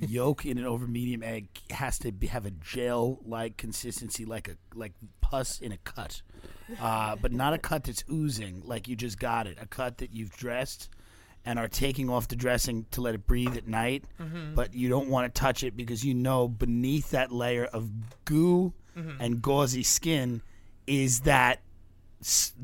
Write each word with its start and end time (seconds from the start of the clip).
Yolk 0.00 0.46
in 0.46 0.58
an 0.58 0.64
over 0.64 0.86
medium 0.86 1.22
egg 1.22 1.48
has 1.70 1.98
to 2.00 2.12
be, 2.12 2.26
have 2.28 2.46
a 2.46 2.50
gel-like 2.50 3.56
consistency, 3.56 4.24
like 4.24 4.48
a 4.48 4.56
like 4.74 4.92
pus 5.20 5.60
in 5.60 5.72
a 5.72 5.76
cut, 5.78 6.22
uh, 6.80 7.16
but 7.16 7.32
not 7.32 7.52
a 7.52 7.58
cut 7.58 7.84
that's 7.84 8.02
oozing 8.10 8.62
like 8.64 8.88
you 8.88 8.96
just 8.96 9.18
got 9.18 9.46
it. 9.46 9.58
A 9.60 9.66
cut 9.66 9.98
that 9.98 10.12
you've 10.12 10.32
dressed 10.36 10.88
and 11.44 11.58
are 11.58 11.68
taking 11.68 12.10
off 12.10 12.28
the 12.28 12.36
dressing 12.36 12.86
to 12.90 13.00
let 13.00 13.14
it 13.14 13.26
breathe 13.26 13.56
at 13.56 13.66
night, 13.66 14.04
but 14.54 14.74
you 14.74 14.88
don't 14.88 15.08
want 15.08 15.32
to 15.32 15.38
touch 15.40 15.62
it 15.64 15.76
because 15.76 16.04
you 16.04 16.14
know 16.14 16.48
beneath 16.48 17.10
that 17.10 17.32
layer 17.32 17.64
of 17.64 17.90
goo 18.24 18.72
and 19.18 19.40
gauzy 19.40 19.82
skin 19.82 20.42
is 20.86 21.20
that 21.20 21.60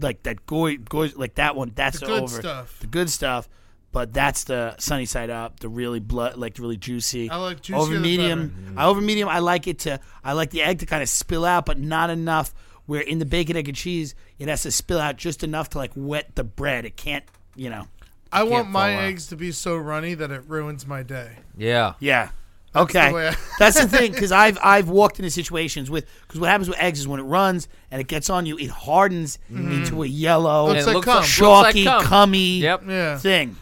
like 0.01 0.23
that 0.25 0.45
goy, 0.47 0.77
goy 0.77 1.11
like 1.17 1.37
that 1.37 1.57
one. 1.57 1.73
That's 1.75 2.01
The 2.01 2.07
good 2.07 2.23
over 2.25 2.41
stuff. 2.43 2.79
the 2.81 2.87
good 2.87 3.09
stuff. 3.09 3.49
But 3.93 4.13
that's 4.13 4.45
the 4.45 4.75
sunny 4.79 5.07
side 5.07 5.31
up, 5.31 5.61
the 5.61 5.69
really 5.71 6.01
blood, 6.01 6.37
like 6.37 6.59
really 6.59 6.77
juicy. 6.77 7.31
I 7.31 7.37
like 7.37 7.63
juicier 7.63 7.83
over 7.83 7.95
the 7.95 8.01
medium. 8.01 8.49
better. 8.49 8.81
I 8.81 8.87
over 8.87 9.01
medium. 9.01 9.29
I 9.29 9.39
like 9.39 9.67
it 9.67 9.79
to. 9.81 10.01
I 10.23 10.33
like 10.35 10.51
the 10.51 10.63
egg 10.63 10.81
to 10.81 10.87
kind 10.87 11.03
of 11.03 11.09
spill 11.09 11.45
out, 11.47 11.65
but 11.67 11.79
not 11.79 12.11
enough. 12.11 12.53
Where 12.85 13.01
in 13.01 13.19
the 13.19 13.25
bacon, 13.27 13.57
egg, 13.57 13.69
and 13.69 13.77
cheese, 13.77 14.15
it 14.39 14.49
has 14.49 14.63
to 14.63 14.71
spill 14.71 15.01
out 15.01 15.17
just 15.17 15.43
enough 15.43 15.71
to 15.71 15.79
like 15.79 15.93
wet 15.97 16.35
the 16.37 16.45
bread. 16.45 16.85
It 16.85 16.97
can't, 16.97 17.25
you 17.55 17.71
know. 17.71 17.87
I 18.31 18.43
want 18.43 18.69
my 18.71 18.95
out. 18.95 19.05
eggs 19.05 19.29
to 19.29 19.37
be 19.37 19.51
so 19.53 19.77
runny 19.77 20.15
that 20.15 20.31
it 20.31 20.43
ruins 20.47 20.87
my 20.87 21.03
day. 21.03 21.39
Yeah. 21.57 21.95
Yeah. 22.01 22.31
the 22.73 22.81
okay. 22.81 23.13
way 23.13 23.29
I- 23.29 23.37
That's 23.59 23.81
the 23.81 23.89
thing 23.97 24.13
because 24.13 24.31
I've 24.31 24.59
I've 24.63 24.89
walked 24.91 25.19
into 25.19 25.31
situations 25.31 25.91
with 25.91 26.07
because 26.27 26.39
what 26.41 26.51
happens 26.51 26.69
with 26.69 26.79
eggs 26.79 27.01
is 27.01 27.09
when 27.09 27.19
it 27.21 27.25
runs 27.25 27.67
and 27.91 28.01
it 28.01 28.09
gets 28.09 28.29
on 28.29 28.45
you, 28.47 28.59
it 28.59 28.71
hardens 28.71 29.39
mm-hmm. 29.51 29.73
into 29.73 30.03
a 30.03 30.07
yellow, 30.07 30.67
Looks 30.67 30.87
like 30.87 30.95
looks 30.97 31.05
cum. 31.07 31.15
like, 31.15 31.23
looks 31.23 31.41
like 31.41 31.75
chalky, 31.75 31.85
cum. 31.85 32.03
cummy 32.05 32.59
Yep. 32.59 32.83
Yeah. 32.87 33.19
thing. 33.19 33.57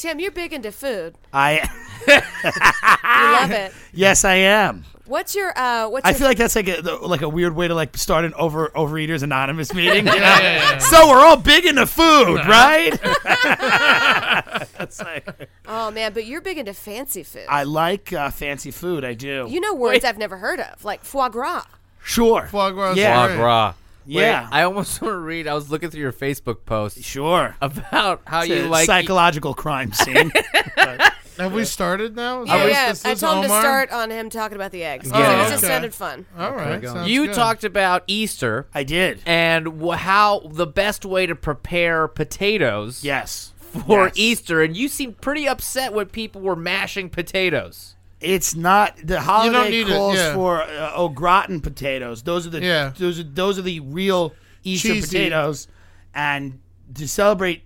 Tim, 0.00 0.18
you're 0.18 0.30
big 0.30 0.54
into 0.54 0.72
food. 0.72 1.14
I 1.30 1.58
You 2.06 3.32
love 3.32 3.50
it. 3.50 3.72
yes, 3.92 4.24
I 4.24 4.34
am. 4.36 4.84
What's 5.04 5.34
your 5.34 5.52
uh? 5.58 5.88
What's 5.90 6.06
I 6.06 6.10
your 6.10 6.18
feel 6.20 6.28
like 6.28 6.38
that's 6.38 6.56
like 6.56 6.68
a 6.68 6.80
the- 6.80 6.94
like 6.96 7.20
a 7.20 7.28
weird 7.28 7.54
way 7.54 7.68
to 7.68 7.74
like 7.74 7.96
start 7.98 8.24
an 8.24 8.32
over 8.34 8.68
overeaters 8.70 9.22
anonymous 9.22 9.74
meeting. 9.74 10.06
yeah, 10.06 10.14
yeah. 10.40 10.78
So 10.78 11.08
we're 11.10 11.20
all 11.20 11.36
big 11.36 11.66
into 11.66 11.84
food, 11.86 12.36
right? 12.46 12.98
That's 14.78 15.00
like- 15.00 15.48
oh 15.66 15.90
man, 15.90 16.12
but 16.14 16.24
you're 16.26 16.40
big 16.40 16.56
into 16.58 16.72
fancy 16.72 17.22
food. 17.22 17.44
I 17.48 17.64
like 17.64 18.12
uh, 18.12 18.30
fancy 18.30 18.70
food. 18.70 19.04
I 19.04 19.12
do. 19.14 19.46
you 19.50 19.60
know 19.60 19.74
words 19.74 20.04
I've 20.04 20.16
never 20.18 20.38
heard 20.38 20.60
of, 20.60 20.82
like 20.84 21.04
foie 21.04 21.28
gras. 21.28 21.64
sure. 22.02 22.46
Foie 22.46 22.70
gras. 22.70 22.94
Yeah. 22.94 23.26
Foie 23.28 23.36
gras. 23.36 23.74
Yeah. 24.10 24.42
Wait, 24.44 24.48
I 24.52 24.62
almost 24.64 25.00
want 25.02 25.12
to 25.14 25.18
read. 25.18 25.46
I 25.46 25.54
was 25.54 25.70
looking 25.70 25.90
through 25.90 26.00
your 26.00 26.12
Facebook 26.12 26.64
post 26.66 27.02
Sure. 27.02 27.56
about 27.60 28.22
how 28.26 28.40
It's 28.40 28.48
you 28.48 28.66
a 28.66 28.68
like. 28.68 28.86
psychological 28.86 29.54
crime 29.54 29.92
scene. 29.92 30.32
Have 31.38 31.54
we 31.54 31.64
started 31.64 32.14
now? 32.16 32.42
Is 32.42 32.48
Yeah, 32.48 32.64
this- 32.66 32.72
yeah. 32.74 32.88
this 32.90 33.04
I 33.06 33.10
is 33.12 33.20
told 33.20 33.36
him 33.36 33.42
to 33.44 33.48
Omar? 33.48 33.60
start 33.62 33.90
on 33.92 34.10
him 34.10 34.28
talking 34.28 34.56
about 34.56 34.72
the 34.72 34.84
eggs. 34.84 35.08
Yeah. 35.08 35.18
Yeah, 35.18 35.32
it 35.32 35.36
just 35.50 35.52
oh, 35.52 35.56
okay. 35.56 35.66
sounded 35.74 35.94
fun. 35.94 36.26
All 36.38 36.52
right. 36.52 36.84
sounds 36.84 37.08
you 37.08 37.26
good. 37.28 37.34
talked 37.34 37.64
about 37.64 38.04
Easter 38.06 38.66
I 38.74 38.82
did. 38.84 39.22
and 39.24 39.80
wh- 39.82 39.94
how 39.96 40.40
the 40.52 40.66
best 40.66 41.06
way 41.06 41.24
to 41.24 41.34
prepare 41.34 42.08
potatoes 42.08 43.02
Yes. 43.02 43.54
for 43.86 44.06
Yes. 44.08 44.12
Easter, 44.16 44.60
and 44.62 44.76
you 44.76 44.88
seemed 44.88 45.22
pretty 45.22 45.48
upset 45.48 45.94
when 45.94 46.06
people 46.06 46.42
were 46.42 46.56
mashing 46.56 47.08
potatoes. 47.08 47.96
It's 48.20 48.54
not 48.54 48.96
the 49.02 49.20
holiday 49.20 49.70
need 49.70 49.88
it, 49.88 49.92
calls 49.96 50.16
yeah. 50.16 50.34
for 50.34 50.62
uh, 50.62 50.92
au 50.94 51.08
gratin 51.08 51.60
potatoes. 51.60 52.22
Those 52.22 52.46
are 52.46 52.50
the 52.50 52.60
Yeah. 52.60 52.92
those 52.96 53.18
are 53.18 53.22
those 53.24 53.58
are 53.58 53.62
the 53.62 53.80
real 53.80 54.34
Easter 54.62 54.88
Cheesy. 54.88 55.06
potatoes. 55.06 55.68
And 56.14 56.60
to 56.94 57.08
celebrate 57.08 57.62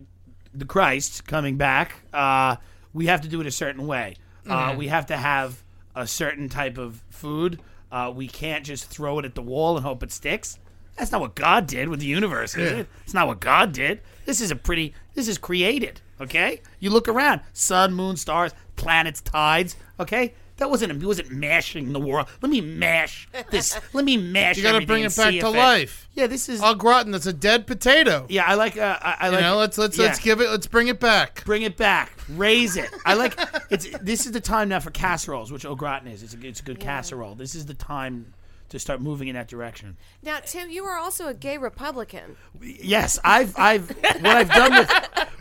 the 0.53 0.65
Christ 0.65 1.27
coming 1.27 1.57
back, 1.57 2.03
uh, 2.13 2.57
we 2.93 3.07
have 3.07 3.21
to 3.23 3.29
do 3.29 3.41
it 3.41 3.47
a 3.47 3.51
certain 3.51 3.87
way. 3.87 4.17
Uh, 4.49 4.69
Mm-hmm. 4.71 4.79
we 4.79 4.89
have 4.89 5.07
to 5.07 5.17
have 5.17 5.63
a 5.97 6.07
certain 6.07 6.49
type 6.49 6.79
of 6.79 7.03
food. 7.11 7.61
Uh, 7.91 8.13
we 8.15 8.29
can't 8.29 8.65
just 8.65 8.85
throw 8.87 9.19
it 9.19 9.25
at 9.25 9.35
the 9.35 9.43
wall 9.43 9.77
and 9.77 9.85
hope 9.85 10.03
it 10.03 10.13
sticks. 10.13 10.59
That's 10.97 11.11
not 11.11 11.21
what 11.21 11.35
God 11.35 11.67
did 11.67 11.89
with 11.89 11.99
the 12.01 12.07
universe, 12.07 12.55
is 12.57 12.71
Yeah. 12.71 12.79
it? 12.79 12.87
It's 13.03 13.15
not 13.15 13.27
what 13.27 13.41
God 13.41 13.73
did. 13.73 14.01
This 14.27 14.41
is 14.41 14.51
a 14.53 14.57
pretty. 14.57 14.95
This 15.15 15.27
is 15.27 15.39
created. 15.39 16.01
Okay, 16.21 16.61
you 16.79 16.91
look 16.91 17.09
around: 17.09 17.41
sun, 17.53 17.93
moon, 17.95 18.17
stars, 18.17 18.53
planets, 18.77 19.21
tides. 19.21 19.75
Okay, 19.99 20.35
that 20.59 20.71
wasn't. 20.71 21.01
He 21.01 21.07
wasn't 21.07 21.31
mashing 21.31 21.93
the 21.93 22.01
world. 22.01 22.29
Let 22.43 22.51
me 22.51 22.61
mash 22.61 23.29
this. 23.51 23.79
Let 23.93 24.05
me 24.05 24.17
mash. 24.17 24.57
You 24.57 24.63
got 24.63 24.79
to 24.79 24.87
bring 24.87 25.03
it 25.05 25.17
back 25.17 25.31
to 25.31 25.37
if 25.39 25.45
life. 25.45 26.09
Yeah, 26.15 26.27
this 26.27 26.49
is. 26.49 26.61
Au 26.63 26.75
gratin. 26.75 27.13
That's 27.13 27.27
a 27.27 27.33
dead 27.33 27.67
potato. 27.67 28.27
yeah, 28.29 28.45
I 28.45 28.55
like. 28.55 28.77
Uh, 28.77 28.99
I, 29.01 29.17
I 29.21 29.27
You 29.27 29.33
like. 29.33 29.41
know, 29.43 29.57
let's 29.57 29.79
let's 29.79 29.99
yeah. 29.99 30.05
let's 30.07 30.19
give 30.21 30.41
it. 30.41 30.51
Let's 30.51 30.67
bring 30.67 30.89
it 30.89 31.01
back. 31.01 31.45
Bring 31.45 31.63
it 31.63 31.77
back. 31.77 32.13
Raise 32.29 32.77
it. 32.77 32.91
I 33.05 33.15
like. 33.15 33.39
It's. 33.71 33.89
This 34.01 34.27
is 34.27 34.33
the 34.33 34.41
time 34.41 34.69
now 34.69 34.81
for 34.81 34.91
casseroles, 34.91 35.51
which 35.51 35.65
au 35.65 35.75
gratin 35.75 36.09
is. 36.09 36.23
It's 36.23 36.35
a. 36.35 36.47
It's 36.47 36.61
a 36.61 36.65
good 36.65 36.79
casserole. 36.81 37.35
This 37.35 37.55
is 37.55 37.67
the 37.67 37.75
time 37.75 38.34
to 38.75 38.81
start 38.81 39.01
moving 39.01 39.29
in 39.29 39.35
that 39.35 39.49
direction. 39.49 39.97
Now, 40.23 40.41
Tim, 40.41 40.69
you 40.69 40.85
are 40.85 40.99
also 40.99 41.29
a 41.29 41.35
gay 41.35 41.57
Republican. 41.59 42.37
Yes, 42.61 43.19
I've. 43.25 43.55
I've. 43.59 43.89
What 43.91 44.27
I've 44.27 44.51
done 44.51 44.73
with. 44.73 44.91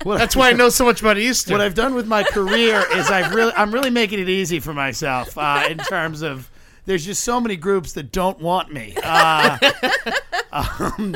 What 0.04 0.18
That's 0.20 0.36
why 0.36 0.50
I 0.50 0.54
know 0.54 0.70
so 0.70 0.86
much 0.86 1.02
about 1.02 1.18
Easter. 1.18 1.52
what 1.52 1.62
I've 1.62 1.76
done 1.76 1.96
with 1.96 2.08
my 2.08 2.24
career 2.24 2.84
is 2.94 3.10
I've 3.10 3.34
really 3.34 3.54
I'm 3.56 3.74
really 3.74 3.90
making 3.90 4.20
it 4.20 4.30
easy 4.30 4.60
for 4.60 4.74
myself 4.74 5.38
uh, 5.38 5.66
in 5.70 5.78
terms 5.78 6.22
of 6.22 6.50
there's 6.86 7.06
just 7.06 7.24
so 7.24 7.40
many 7.40 7.56
groups 7.56 7.94
that 7.94 8.12
don't 8.12 8.40
want 8.40 8.72
me. 8.74 8.94
Uh, 9.02 9.58
um, 10.52 11.16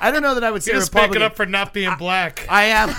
I 0.00 0.10
don't 0.10 0.22
know 0.22 0.34
that 0.34 0.44
I 0.44 0.50
would 0.50 0.62
say 0.62 0.72
just 0.72 0.90
Republican. 0.92 1.10
make 1.20 1.22
it 1.22 1.24
up 1.24 1.36
for 1.36 1.46
not 1.46 1.72
being 1.72 1.94
black. 1.96 2.46
I 2.50 2.64
am. 2.64 2.90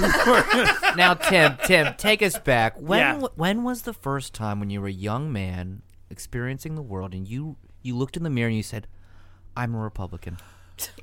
Now, 0.97 1.13
Tim, 1.13 1.57
Tim, 1.66 1.94
take 1.97 2.24
us 2.24 2.39
back. 2.39 2.75
When 2.79 3.00
Yeah. 3.00 3.28
when 3.35 3.63
was 3.63 3.84
the 3.84 3.94
first 3.94 4.34
time 4.34 4.59
when 4.59 4.69
you 4.72 4.81
were 4.81 4.88
a 4.88 4.91
young 4.91 5.31
man 5.31 5.84
experiencing 6.09 6.74
the 6.75 6.81
world 6.81 7.13
and 7.13 7.28
you 7.28 7.57
you 7.81 7.95
looked 7.95 8.17
in 8.17 8.23
the 8.23 8.29
mirror 8.29 8.47
and 8.47 8.57
you 8.57 8.63
said, 8.63 8.88
"I'm 9.55 9.73
a 9.75 9.79
Republican"? 9.79 10.38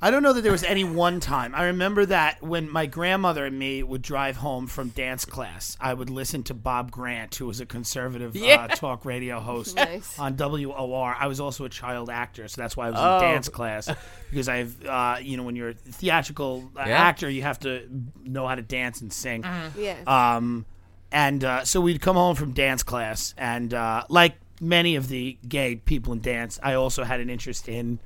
I 0.01 0.09
don't 0.09 0.23
know 0.23 0.31
that 0.31 0.39
there 0.41 0.53
was 0.53 0.63
any 0.63 0.85
one 0.85 1.19
time. 1.19 1.53
I 1.53 1.65
remember 1.65 2.05
that 2.05 2.41
when 2.41 2.69
my 2.71 2.85
grandmother 2.85 3.45
and 3.45 3.59
me 3.59 3.83
would 3.83 4.01
drive 4.01 4.37
home 4.37 4.67
from 4.67 4.87
dance 4.89 5.25
class, 5.25 5.75
I 5.81 5.93
would 5.93 6.09
listen 6.09 6.43
to 6.43 6.53
Bob 6.53 6.91
Grant, 6.91 7.35
who 7.35 7.45
was 7.47 7.59
a 7.59 7.65
conservative 7.65 8.33
uh, 8.41 8.67
talk 8.75 9.03
radio 9.03 9.41
host 9.41 9.75
Nice. 9.75 10.17
on 10.17 10.37
WOR. 10.37 11.13
I 11.19 11.27
was 11.27 11.41
also 11.41 11.65
a 11.65 11.69
child 11.69 12.09
actor, 12.09 12.47
so 12.47 12.61
that's 12.61 12.77
why 12.77 12.87
I 12.87 12.91
was 12.91 12.99
Oh. 13.01 13.15
in 13.17 13.21
dance 13.33 13.49
class 13.49 13.89
because 14.29 14.47
I've, 14.47 14.85
uh, 14.85 15.17
you 15.21 15.35
know, 15.35 15.43
when 15.43 15.57
you're 15.57 15.69
a 15.71 15.73
theatrical 15.73 16.71
uh, 16.77 16.85
Yeah. 16.87 17.01
actor, 17.01 17.29
you 17.29 17.41
have 17.41 17.59
to 17.59 17.85
know 18.23 18.47
how 18.47 18.55
to 18.55 18.61
dance 18.61 19.01
and 19.01 19.11
sing. 19.11 19.43
Yeah. 19.77 19.97
Um, 20.07 20.65
and 21.11 21.43
uh, 21.43 21.65
so 21.65 21.81
we'd 21.81 21.99
come 21.99 22.15
home 22.15 22.37
from 22.37 22.53
dance 22.53 22.81
class, 22.81 23.33
and 23.37 23.73
uh, 23.73 24.03
like 24.07 24.35
many 24.61 24.95
of 24.95 25.07
the 25.07 25.37
gay 25.47 25.75
people 25.75 26.13
in 26.13 26.21
dance, 26.21 26.59
I 26.61 26.73
also 26.73 27.03
had 27.03 27.19
an 27.19 27.29
interest 27.29 27.67
in 27.67 27.99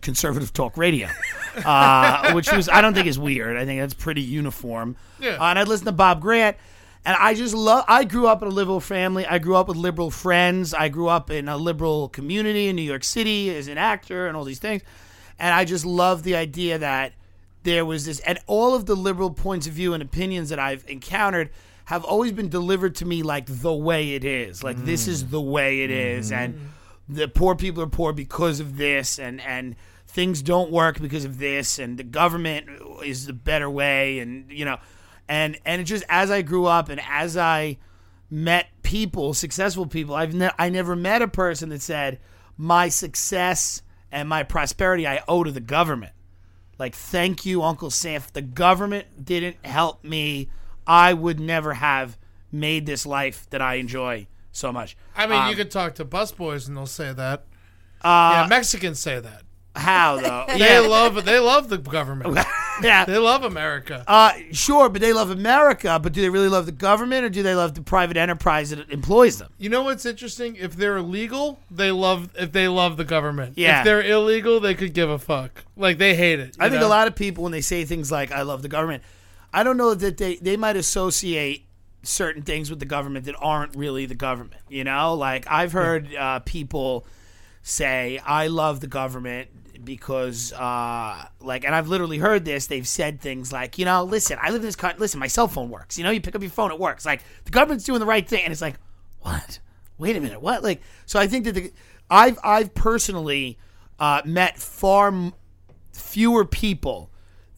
conservative 0.00 0.52
talk 0.52 0.76
radio, 0.76 1.08
uh, 1.64 2.32
which 2.32 2.50
was 2.52 2.68
I 2.68 2.80
don't 2.80 2.94
think 2.94 3.06
is 3.06 3.18
weird. 3.18 3.56
I 3.56 3.64
think 3.64 3.80
that's 3.80 3.94
pretty 3.94 4.22
uniform. 4.22 4.96
Yeah. 5.20 5.30
Uh, 5.30 5.50
and 5.50 5.58
I'd 5.58 5.68
listen 5.68 5.86
to 5.86 5.92
Bob 5.92 6.20
Grant, 6.20 6.56
and 7.04 7.16
I 7.18 7.34
just 7.34 7.54
love. 7.54 7.84
I 7.88 8.04
grew 8.04 8.26
up 8.26 8.42
in 8.42 8.48
a 8.48 8.52
liberal 8.52 8.80
family. 8.80 9.26
I 9.26 9.38
grew 9.38 9.56
up 9.56 9.68
with 9.68 9.76
liberal 9.76 10.10
friends. 10.10 10.74
I 10.74 10.88
grew 10.88 11.08
up 11.08 11.30
in 11.30 11.48
a 11.48 11.56
liberal 11.56 12.08
community 12.08 12.68
in 12.68 12.76
New 12.76 12.82
York 12.82 13.04
City 13.04 13.54
as 13.54 13.68
an 13.68 13.78
actor 13.78 14.26
and 14.26 14.36
all 14.36 14.44
these 14.44 14.60
things, 14.60 14.82
and 15.38 15.54
I 15.54 15.64
just 15.64 15.84
love 15.84 16.22
the 16.22 16.36
idea 16.36 16.78
that 16.78 17.12
there 17.64 17.84
was 17.84 18.06
this, 18.06 18.20
and 18.20 18.38
all 18.46 18.74
of 18.74 18.86
the 18.86 18.94
liberal 18.94 19.30
points 19.30 19.66
of 19.66 19.72
view 19.72 19.92
and 19.92 20.02
opinions 20.02 20.48
that 20.50 20.58
I've 20.58 20.88
encountered 20.88 21.50
have 21.88 22.04
always 22.04 22.32
been 22.32 22.50
delivered 22.50 22.94
to 22.96 23.06
me 23.06 23.22
like 23.22 23.46
the 23.46 23.72
way 23.72 24.12
it 24.12 24.22
is. 24.22 24.62
Like 24.62 24.76
this 24.84 25.08
is 25.08 25.24
mm. 25.24 25.30
the 25.30 25.40
way 25.40 25.84
it 25.84 25.90
is, 25.90 26.30
mm-hmm. 26.30 26.42
and 26.42 26.70
the 27.08 27.28
poor 27.28 27.54
people 27.54 27.82
are 27.82 27.86
poor 27.88 28.12
because 28.12 28.60
of 28.60 28.76
this, 28.76 29.18
and 29.18 29.40
and 29.40 29.74
things 30.06 30.42
don't 30.42 30.70
work 30.70 31.00
because 31.00 31.24
of 31.24 31.38
this, 31.38 31.78
and 31.78 31.98
the 31.98 32.02
government 32.02 32.68
is 33.06 33.24
the 33.24 33.32
better 33.32 33.70
way, 33.70 34.18
and 34.18 34.52
you 34.52 34.66
know, 34.66 34.76
and 35.30 35.58
and 35.64 35.80
it 35.80 35.84
just 35.84 36.04
as 36.10 36.30
I 36.30 36.42
grew 36.42 36.66
up 36.66 36.90
and 36.90 37.00
as 37.08 37.38
I 37.38 37.78
met 38.28 38.66
people, 38.82 39.32
successful 39.32 39.86
people, 39.86 40.14
I've 40.14 40.34
ne- 40.34 40.50
I 40.58 40.68
never 40.68 40.94
met 40.94 41.22
a 41.22 41.28
person 41.28 41.70
that 41.70 41.80
said 41.80 42.18
my 42.58 42.90
success 42.90 43.80
and 44.12 44.28
my 44.28 44.42
prosperity 44.42 45.06
I 45.06 45.22
owe 45.26 45.42
to 45.42 45.50
the 45.50 45.58
government. 45.58 46.12
Like, 46.78 46.94
thank 46.94 47.46
you, 47.46 47.62
Uncle 47.62 47.90
Sam. 47.90 48.20
The 48.34 48.42
government 48.42 49.24
didn't 49.24 49.64
help 49.64 50.04
me, 50.04 50.50
I 50.88 51.12
would 51.12 51.38
never 51.38 51.74
have 51.74 52.16
made 52.50 52.86
this 52.86 53.04
life 53.06 53.46
that 53.50 53.60
I 53.62 53.74
enjoy 53.74 54.26
so 54.52 54.72
much. 54.72 54.96
I 55.14 55.26
mean, 55.26 55.38
Um, 55.38 55.50
you 55.50 55.54
could 55.56 55.70
talk 55.70 55.94
to 55.96 56.04
busboys 56.04 56.66
and 56.66 56.76
they'll 56.76 56.86
say 56.86 57.12
that. 57.12 57.44
uh, 58.02 58.40
yeah, 58.42 58.46
Mexicans 58.48 58.98
say 58.98 59.20
that. 59.20 59.42
how 59.76 60.16
though? 60.20 60.46
They 60.58 60.78
love 60.80 61.24
they 61.24 61.38
love 61.38 61.68
the 61.68 61.78
government. 61.78 62.34
yeah. 62.82 63.04
They 63.06 63.18
love 63.18 63.42
America. 63.44 64.02
Uh, 64.06 64.32
sure, 64.52 64.88
but 64.88 65.00
they 65.00 65.12
love 65.12 65.30
America. 65.30 65.98
But 66.02 66.12
do 66.12 66.20
they 66.22 66.30
really 66.30 66.48
love 66.48 66.64
the 66.66 66.72
government, 66.72 67.24
or 67.24 67.28
do 67.28 67.42
they 67.42 67.54
love 67.54 67.74
the 67.74 67.82
private 67.82 68.16
enterprise 68.16 68.70
that 68.70 68.88
employs 68.90 69.38
them? 69.38 69.50
You 69.58 69.68
know 69.68 69.82
what's 69.82 70.06
interesting? 70.06 70.56
If 70.56 70.74
they're 70.76 70.96
illegal, 70.96 71.58
they 71.70 71.90
love 71.90 72.30
if 72.36 72.50
they 72.52 72.66
love 72.68 72.96
the 72.96 73.04
government. 73.04 73.58
Yeah. 73.58 73.80
If 73.80 73.84
they're 73.84 74.02
illegal, 74.02 74.58
they 74.60 74.74
could 74.74 74.94
give 74.94 75.10
a 75.10 75.18
fuck. 75.18 75.64
Like 75.76 75.98
they 75.98 76.14
hate 76.14 76.38
it. 76.40 76.56
I 76.58 76.64
you 76.66 76.70
think 76.70 76.82
a 76.82 76.86
lot 76.86 77.06
of 77.08 77.14
people 77.14 77.42
when 77.44 77.52
they 77.52 77.60
say 77.60 77.84
things 77.84 78.10
like 78.10 78.32
"I 78.32 78.42
love 78.42 78.62
the 78.62 78.68
government," 78.68 79.02
I 79.52 79.62
don't 79.62 79.76
know 79.76 79.94
that 79.94 80.16
they 80.18 80.36
they 80.36 80.56
might 80.56 80.76
associate 80.76 81.66
certain 82.02 82.42
things 82.42 82.70
with 82.70 82.78
the 82.78 82.86
government 82.86 83.24
that 83.26 83.34
aren't 83.40 83.76
really 83.76 84.06
the 84.06 84.14
government. 84.14 84.62
You 84.68 84.84
know, 84.84 85.14
like 85.14 85.46
I've 85.50 85.72
heard 85.72 86.14
uh, 86.14 86.40
people 86.40 87.06
say 87.62 88.18
"I 88.24 88.46
love 88.48 88.80
the 88.80 88.86
government." 88.86 89.50
Because, 89.84 90.52
uh, 90.54 91.28
like, 91.40 91.64
and 91.64 91.72
I've 91.72 91.88
literally 91.88 92.18
heard 92.18 92.44
this. 92.44 92.66
They've 92.66 92.86
said 92.86 93.20
things 93.20 93.52
like, 93.52 93.78
you 93.78 93.84
know, 93.84 94.02
listen, 94.02 94.36
I 94.42 94.50
live 94.50 94.56
in 94.56 94.66
this 94.66 94.76
country. 94.76 94.98
Listen, 94.98 95.20
my 95.20 95.28
cell 95.28 95.46
phone 95.46 95.70
works. 95.70 95.96
You 95.96 96.02
know, 96.02 96.10
you 96.10 96.20
pick 96.20 96.34
up 96.34 96.42
your 96.42 96.50
phone, 96.50 96.72
it 96.72 96.80
works. 96.80 97.06
Like, 97.06 97.22
the 97.44 97.52
government's 97.52 97.84
doing 97.84 98.00
the 98.00 98.04
right 98.04 98.28
thing, 98.28 98.42
and 98.42 98.52
it's 98.52 98.60
like, 98.60 98.74
what? 99.20 99.60
Wait 99.96 100.16
a 100.16 100.20
minute, 100.20 100.42
what? 100.42 100.64
Like, 100.64 100.82
so 101.06 101.20
I 101.20 101.28
think 101.28 101.44
that 101.44 101.52
the, 101.52 101.72
I've 102.10 102.38
I've 102.42 102.74
personally 102.74 103.56
uh, 104.00 104.22
met 104.24 104.58
far 104.58 105.08
m- 105.08 105.32
fewer 105.92 106.44
people 106.44 107.07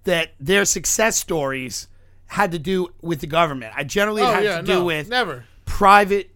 that 0.05 0.31
their 0.41 0.65
success 0.65 1.17
stories 1.17 1.89
had 2.27 2.53
to 2.53 2.59
do 2.59 2.89
with 3.03 3.21
the 3.21 3.27
government. 3.27 3.73
I 3.77 3.85
generally 3.85 4.23
Oh 4.23 4.33
had 4.33 4.45
yeah, 4.45 4.57
to 4.59 4.63
do 4.63 4.75
no, 4.81 4.85
with 4.85 5.09
never. 5.09 5.45
private 5.65 6.31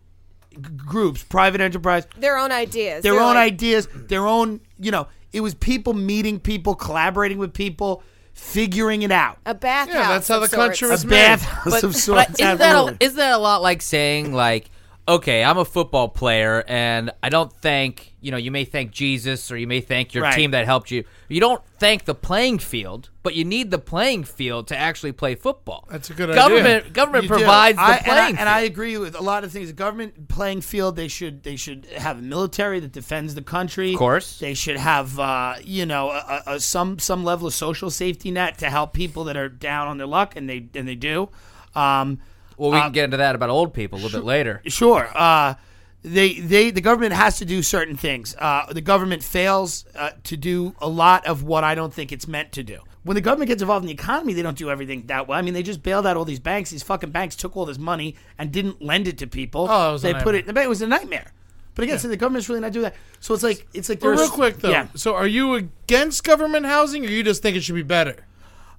g- 0.52 0.58
groups, 0.76 1.22
private 1.22 1.60
enterprise, 1.60 2.06
Their 2.18 2.36
own 2.36 2.50
ideas. 2.52 3.02
their 3.02 3.12
They're 3.14 3.22
own 3.22 3.34
like, 3.34 3.52
ideas, 3.52 3.88
their 3.92 4.26
own, 4.26 4.60
you 4.78 4.90
know, 4.90 5.06
it 5.32 5.40
was 5.40 5.54
people 5.54 5.94
meeting 5.94 6.40
people, 6.40 6.74
collaborating 6.74 7.38
with 7.38 7.52
people, 7.54 8.02
figuring 8.34 9.02
it 9.02 9.12
out. 9.12 9.38
A 9.46 9.54
bathhouse. 9.54 9.94
Yeah, 9.94 10.08
that's 10.08 10.28
how 10.28 10.42
of 10.42 10.50
the 10.50 10.56
country 10.56 10.88
sorts. 10.88 11.04
A 11.04 11.06
was 11.06 11.06
made. 11.06 11.16
bathhouse 11.16 11.82
of 11.82 11.94
sorts. 11.96 12.30
But 12.32 12.40
isn't 12.40 12.58
that, 12.58 12.76
a, 12.76 12.96
isn't 13.00 13.16
that 13.16 13.32
a 13.32 13.38
lot 13.38 13.62
like 13.62 13.80
saying 13.82 14.32
like, 14.32 14.70
okay, 15.06 15.44
I'm 15.44 15.58
a 15.58 15.64
football 15.64 16.08
player 16.08 16.64
and 16.66 17.10
I 17.22 17.28
don't 17.28 17.52
thank 17.52 18.14
you 18.20 18.30
know 18.30 18.38
you 18.38 18.50
may 18.50 18.64
thank 18.64 18.90
Jesus 18.90 19.50
or 19.52 19.56
you 19.58 19.66
may 19.66 19.82
thank 19.82 20.14
your 20.14 20.22
Right. 20.24 20.34
team 20.34 20.52
that 20.52 20.64
helped 20.64 20.90
you. 20.90 21.04
You 21.28 21.40
don't 21.40 21.60
thank 21.78 22.06
the 22.06 22.14
playing 22.14 22.58
field, 22.58 23.10
but 23.22 23.34
you 23.34 23.44
need 23.44 23.70
the 23.70 23.78
playing 23.78 24.24
field 24.24 24.66
to 24.68 24.76
actually 24.76 25.12
play 25.12 25.34
football. 25.34 25.86
That's 25.90 26.08
a 26.08 26.14
good 26.14 26.34
government, 26.34 26.84
idea. 26.84 26.90
Government 26.92 27.24
You 27.24 27.28
do. 27.28 27.34
provides 27.36 27.76
the 27.76 27.82
I- 27.84 27.98
playing 27.98 28.18
and 28.38 28.38
I, 28.38 28.40
and 28.40 28.48
I 28.48 28.60
agree 28.60 28.96
with 28.96 29.14
a 29.14 29.20
lot 29.20 29.44
of 29.44 29.52
things. 29.52 29.68
The 29.68 29.74
government 29.74 30.28
playing 30.28 30.62
field, 30.62 30.96
they 30.96 31.08
should 31.08 31.42
they 31.42 31.56
should 31.56 31.84
have 31.98 32.18
a 32.18 32.22
military 32.22 32.80
that 32.80 32.92
defends 32.92 33.34
the 33.34 33.42
country. 33.42 33.92
Of 33.92 33.98
course. 33.98 34.38
they 34.38 34.54
should 34.54 34.78
have 34.78 35.18
uh, 35.20 35.56
you 35.62 35.84
know 35.84 36.10
a, 36.12 36.42
a, 36.46 36.54
a- 36.54 36.60
some 36.60 36.98
some 36.98 37.24
level 37.24 37.46
of 37.46 37.52
social 37.52 37.90
safety 37.90 38.30
net 38.30 38.56
to 38.58 38.70
help 38.70 38.94
people 38.94 39.24
that 39.24 39.36
are 39.36 39.50
down 39.50 39.86
on 39.88 39.98
their 39.98 40.06
luck, 40.06 40.34
and 40.34 40.48
they 40.48 40.66
and 40.74 40.88
they 40.88 40.94
do. 40.96 41.28
Um, 41.74 42.20
well, 42.56 42.70
we 42.70 42.78
uh, 42.78 42.82
can 42.84 42.92
get 42.92 43.04
into 43.04 43.16
that 43.18 43.34
about 43.34 43.50
old 43.50 43.74
people 43.74 43.98
a 43.98 44.00
little 44.00 44.20
bit 44.20 44.26
later. 44.26 44.62
Sure. 44.66 45.08
Uh, 45.14 45.54
they 46.02 46.34
they 46.34 46.70
the 46.70 46.80
government 46.82 47.14
has 47.14 47.38
to 47.38 47.44
do 47.44 47.62
certain 47.62 47.96
things. 47.96 48.36
Uh, 48.38 48.70
the 48.72 48.80
government 48.82 49.22
fails 49.22 49.84
uh, 49.96 50.10
to 50.24 50.36
do 50.36 50.74
a 50.80 50.88
lot 50.88 51.26
of 51.26 51.42
what 51.42 51.64
I 51.64 51.74
don't 51.74 51.92
think 51.94 52.12
it's 52.12 52.28
meant 52.28 52.52
to 52.52 52.62
do. 52.62 52.80
When 53.04 53.14
the 53.14 53.20
government 53.20 53.48
gets 53.48 53.62
involved 53.62 53.84
in 53.84 53.88
the 53.88 53.92
economy, 53.94 54.32
they 54.34 54.42
don't 54.42 54.56
do 54.56 54.70
everything 54.70 55.06
that 55.06 55.26
well. 55.28 55.38
I 55.38 55.42
mean, 55.42 55.54
they 55.54 55.62
just 55.62 55.82
bailed 55.82 56.06
out 56.06 56.16
all 56.16 56.24
these 56.24 56.40
banks. 56.40 56.70
These 56.70 56.82
fucking 56.82 57.10
banks 57.10 57.36
took 57.36 57.56
all 57.56 57.64
this 57.64 57.78
money 57.78 58.16
and 58.38 58.52
didn't 58.52 58.82
lend 58.82 59.08
it 59.08 59.18
to 59.18 59.26
people. 59.26 59.66
Oh, 59.68 59.90
it 59.90 59.92
was 59.92 60.04
a 60.04 60.06
they 60.08 60.12
put 60.14 60.34
nightmare. 60.34 60.62
it. 60.62 60.66
It 60.66 60.68
was 60.68 60.82
a 60.82 60.86
nightmare. 60.86 61.32
But 61.74 61.84
again, 61.84 61.98
so 61.98 62.08
the 62.08 62.16
government's 62.16 62.48
really 62.48 62.60
not 62.60 62.72
doing 62.72 62.84
that. 62.84 62.94
So 63.20 63.34
it's 63.34 63.42
like 63.42 63.66
it's 63.74 63.88
like 63.88 64.00
But 64.00 64.08
there's 64.08 64.20
real 64.20 64.30
quick 64.30 64.58
though, 64.58 64.70
Yeah. 64.70 64.88
so 64.94 65.14
are 65.14 65.26
you 65.26 65.54
against 65.54 66.22
government 66.22 66.66
housing, 66.66 67.04
or 67.04 67.08
you 67.08 67.22
just 67.22 67.42
think 67.42 67.56
it 67.56 67.62
should 67.62 67.74
be 67.74 67.82
better? 67.82 68.24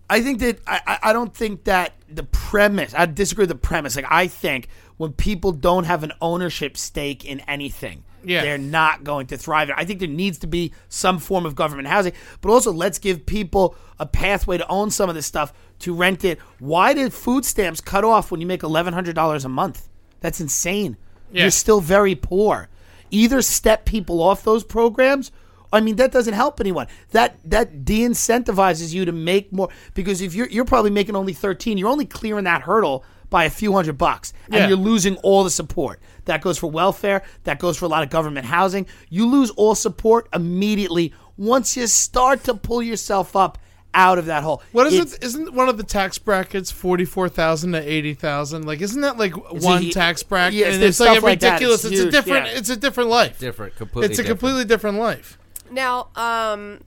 I 0.10 0.22
think 0.22 0.40
that 0.40 0.60
I, 0.68 1.00
I 1.04 1.14
don't 1.14 1.34
think 1.34 1.64
that 1.64 1.94
the 2.08 2.24
premise. 2.24 2.94
I 2.96 3.06
disagree 3.08 3.44
with 3.44 3.50
the 3.50 3.56
premise. 3.56 3.96
Like 3.96 4.06
I 4.10 4.28
think 4.28 4.68
when 4.98 5.14
people 5.14 5.52
don't 5.52 5.86
have 5.86 6.04
an 6.04 6.12
ownership 6.22 6.78
stake 6.78 7.26
in 7.26 7.40
anything, 7.42 8.04
Yeah. 8.24 8.42
they're 8.44 8.58
not 8.60 9.04
going 9.04 9.28
to 9.28 9.38
thrive. 9.38 9.72
I 9.76 9.84
think 9.84 10.00
there 10.00 10.08
needs 10.08 10.38
to 10.40 10.48
be 10.48 10.74
some 10.90 11.18
form 11.20 11.46
of 11.46 11.56
government 11.56 11.88
housing, 11.88 12.14
but 12.42 12.50
also 12.52 12.72
let's 12.72 13.00
give 13.00 13.26
people 13.26 13.76
a 14.00 14.06
pathway 14.06 14.58
to 14.58 14.68
own 14.68 14.92
some 14.92 15.10
of 15.10 15.16
this 15.16 15.26
stuff 15.26 15.52
to 15.80 15.94
rent 15.94 16.24
it. 16.24 16.40
Why 16.60 16.94
did 16.94 17.12
food 17.12 17.44
stamps 17.44 17.82
cut 17.82 18.04
off 18.04 18.30
when 18.32 18.40
you 18.42 18.48
make 18.48 18.64
eleven 18.64 18.94
hundred 18.94 19.16
dollars 19.16 19.44
a 19.44 19.50
month? 19.50 19.90
That's 20.22 20.40
insane. 20.40 20.98
Yeah. 21.32 21.44
You're 21.44 21.52
still 21.52 21.82
very 21.82 22.16
poor. 22.16 22.70
Either 23.12 23.42
step 23.42 23.86
people 23.86 24.22
off 24.22 24.44
those 24.44 24.64
programs. 24.64 25.32
I 25.76 25.82
mean 25.82 25.96
that 25.98 26.12
doesn't 26.12 26.34
help 26.34 26.60
anyone. 26.60 26.88
That 27.12 27.38
that 27.46 27.86
de-incentivizes 27.86 28.94
you 28.94 29.06
to 29.06 29.12
make 29.12 29.52
more 29.52 29.70
because 29.94 30.22
if 30.22 30.34
you're 30.34 30.48
you're 30.48 30.66
probably 30.66 30.92
making 30.92 31.16
only 31.16 31.34
13, 31.34 31.78
you're 31.78 31.90
only 31.90 32.06
clearing 32.06 32.46
that 32.46 32.62
hurdle 32.64 33.04
by 33.30 33.44
a 33.46 33.50
few 33.50 33.74
hundred 33.74 33.98
bucks 33.98 34.34
and 34.46 34.56
Yeah. 34.56 34.68
you're 34.68 34.78
losing 34.78 35.18
all 35.18 35.44
the 35.44 35.50
support. 35.50 36.00
That 36.26 36.42
goes 36.42 36.58
for 36.58 36.70
welfare, 36.72 37.24
that 37.44 37.60
goes 37.60 37.78
for 37.78 37.86
a 37.86 37.90
lot 37.90 38.04
of 38.04 38.10
government 38.10 38.46
housing. 38.46 38.86
You 39.10 39.28
lose 39.28 39.50
all 39.52 39.76
support 39.76 40.28
immediately 40.34 41.14
once 41.38 41.76
you 41.76 41.86
start 41.88 42.44
to 42.46 42.54
pull 42.54 42.82
yourself 42.82 43.36
up 43.36 43.58
out 43.94 44.18
of 44.18 44.26
that 44.26 44.44
hole. 44.44 44.62
What 44.74 44.88
is 44.88 44.94
It's- 44.94 45.14
it? 45.14 45.24
Isn't 45.24 45.54
one 45.54 45.70
of 45.70 45.78
the 45.78 45.84
tax 45.84 46.18
brackets 46.18 46.70
forty 46.70 47.06
four 47.06 47.30
thousand 47.30 47.72
to 47.74 47.80
eighty 47.80 48.14
thousand? 48.14 48.66
Like, 48.66 48.82
isn't 48.82 49.02
that 49.02 49.18
like 49.18 49.34
one 49.64 49.84
he- 49.84 49.92
tax 49.92 50.22
bracket? 50.22 50.54
Yes, 50.60 50.76
and 50.76 50.84
it's 50.84 51.00
like 51.00 51.12
stuff 51.12 51.24
like 51.24 51.40
that. 51.40 51.54
ridiculous. 51.54 51.86
It's 51.86 51.94
It's, 51.94 52.02
a 52.04 52.12
different. 52.12 52.46
yeah. 52.48 52.58
It's 52.58 52.70
a 52.70 52.76
different 52.76 53.10
life. 53.10 53.40
Different, 53.40 53.76
completely. 53.76 54.10
It's 54.12 54.20
a 54.20 54.24
different. 54.24 54.40
completely 54.40 54.66
different 54.66 54.98
life. 55.00 55.38
Now, 55.72 56.08
um, 56.16 56.80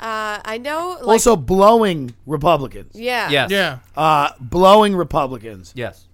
uh, 0.00 0.38
I 0.44 0.58
know. 0.58 0.98
Like, 1.00 1.06
also 1.08 1.36
blowing 1.36 2.14
Republicans. 2.26 2.94
yeah. 2.94 3.28
Yes. 3.30 3.50
Yeah. 3.50 3.78
Uh, 3.96 4.30
blowing 4.40 4.94
Republicans. 4.96 5.72
Yes. 5.76 6.06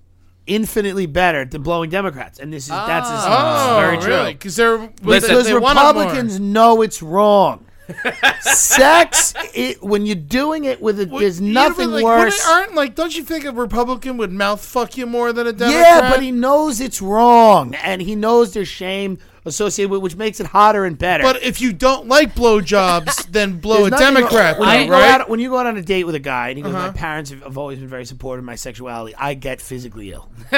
infinitely 0.46 1.04
better 1.06 1.44
than 1.44 1.62
blowing 1.62 1.90
Democrats, 1.90 2.38
and 2.38 2.50
this 2.52 2.64
is 2.64 2.70
that's 2.70 3.08
is 3.10 3.20
Oh, 3.26 3.76
very 3.80 3.98
true. 3.98 4.06
really? 4.14 4.32
Because 4.32 4.56
they're 4.56 4.78
Listen, 5.02 5.28
Because 5.30 5.46
they 5.46 5.58
want 5.58 5.78
it 5.78 5.82
more. 5.82 5.92
Republicans 5.92 6.40
know 6.40 6.80
it's 6.82 7.02
wrong. 7.02 7.66
Sex, 8.40 9.34
it, 9.54 9.82
when 9.82 10.06
you're 10.06 10.14
doing 10.14 10.64
it 10.64 10.80
with 10.80 11.00
it, 11.00 11.08
Well, 11.10 11.20
there's 11.20 11.40
you 11.40 11.52
know, 11.52 11.60
but, 11.62 11.68
nothing 11.68 11.90
like, 11.90 12.04
worse. 12.04 12.38
wouldn't- 12.46 12.48
Aren't 12.48 12.74
like? 12.74 12.94
Don't 12.94 13.16
you 13.16 13.22
think 13.22 13.44
a 13.44 13.52
Republican 13.52 14.16
would 14.18 14.32
mouth 14.32 14.64
fuck 14.64 14.96
you 14.96 15.06
more 15.06 15.32
than 15.32 15.46
a 15.46 15.52
Democrat? 15.52 15.82
Yeah, 16.02 16.10
but 16.10 16.22
he 16.22 16.30
knows 16.30 16.80
it's 16.80 17.00
wrong, 17.02 17.74
and 17.76 18.00
he 18.02 18.14
knows 18.14 18.52
there's 18.54 18.68
shame 18.68 19.18
associated 19.48 19.90
with, 19.90 20.00
which 20.02 20.14
makes 20.16 20.38
it 20.40 20.46
hotter 20.46 20.84
and 20.84 20.96
better. 20.96 21.24
But 21.24 21.42
if 21.42 21.60
you 21.60 21.72
don't 21.72 22.06
like 22.06 22.34
blowjobs, 22.34 23.26
then 23.32 23.58
blow 23.58 23.86
a 23.86 23.90
There's 23.90 24.00
nothing 24.00 24.14
Democrat. 24.14 24.58
wrong- 24.58 24.66
When, 24.68 24.76
though, 24.76 24.82
you 24.84 24.88
go 24.90 24.92
right? 24.92 25.20
out, 25.20 25.28
when 25.28 25.40
you 25.40 25.48
go 25.50 25.58
out 25.58 25.66
on 25.66 25.76
a 25.76 25.82
date 25.82 26.04
with 26.04 26.14
a 26.14 26.20
guy 26.20 26.48
and 26.50 26.58
he 26.58 26.62
goes, 26.62 26.74
Uh-huh. 26.74 26.86
"My 26.88 26.92
parents 26.92 27.30
have, 27.30 27.42
have 27.42 27.58
always 27.58 27.78
been 27.78 27.88
very 27.88 28.04
supportive 28.04 28.42
of 28.42 28.46
my 28.46 28.54
sexuality," 28.54 29.14
I 29.16 29.34
get 29.34 29.60
physically 29.60 30.12
ill 30.12 30.28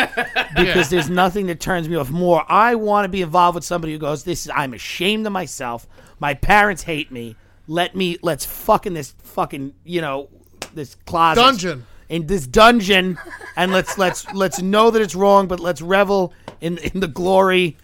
because 0.56 0.90
there's 0.90 1.08
nothing 1.10 1.46
that 1.46 1.60
turns 1.60 1.88
me 1.88 1.96
off 1.96 2.10
more. 2.10 2.44
I 2.48 2.74
want 2.74 3.04
to 3.04 3.08
be 3.08 3.22
involved 3.22 3.54
with 3.54 3.64
somebody 3.64 3.92
who 3.92 3.98
goes, 3.98 4.24
"This 4.24 4.46
is 4.46 4.52
I'm 4.54 4.74
ashamed 4.74 5.26
of 5.26 5.32
myself. 5.32 5.86
My 6.18 6.34
parents 6.34 6.82
hate 6.82 7.10
me. 7.10 7.36
Let 7.66 7.94
me 7.94 8.18
let's 8.22 8.44
fuck 8.44 8.86
in 8.86 8.94
this 8.94 9.14
fucking 9.22 9.74
you 9.84 10.00
know 10.00 10.28
this 10.74 10.96
closet 11.06 11.40
Dungeon. 11.40 11.86
in 12.08 12.26
this 12.26 12.46
dungeon, 12.46 13.18
and 13.56 13.72
let's 13.72 13.96
let's 13.98 14.26
let's 14.34 14.60
know 14.60 14.90
that 14.90 15.00
it's 15.02 15.14
wrong, 15.14 15.46
but 15.48 15.60
let's 15.60 15.80
revel 15.82 16.32
in 16.60 16.78
in 16.78 17.00
the 17.00 17.08
glory." 17.08 17.76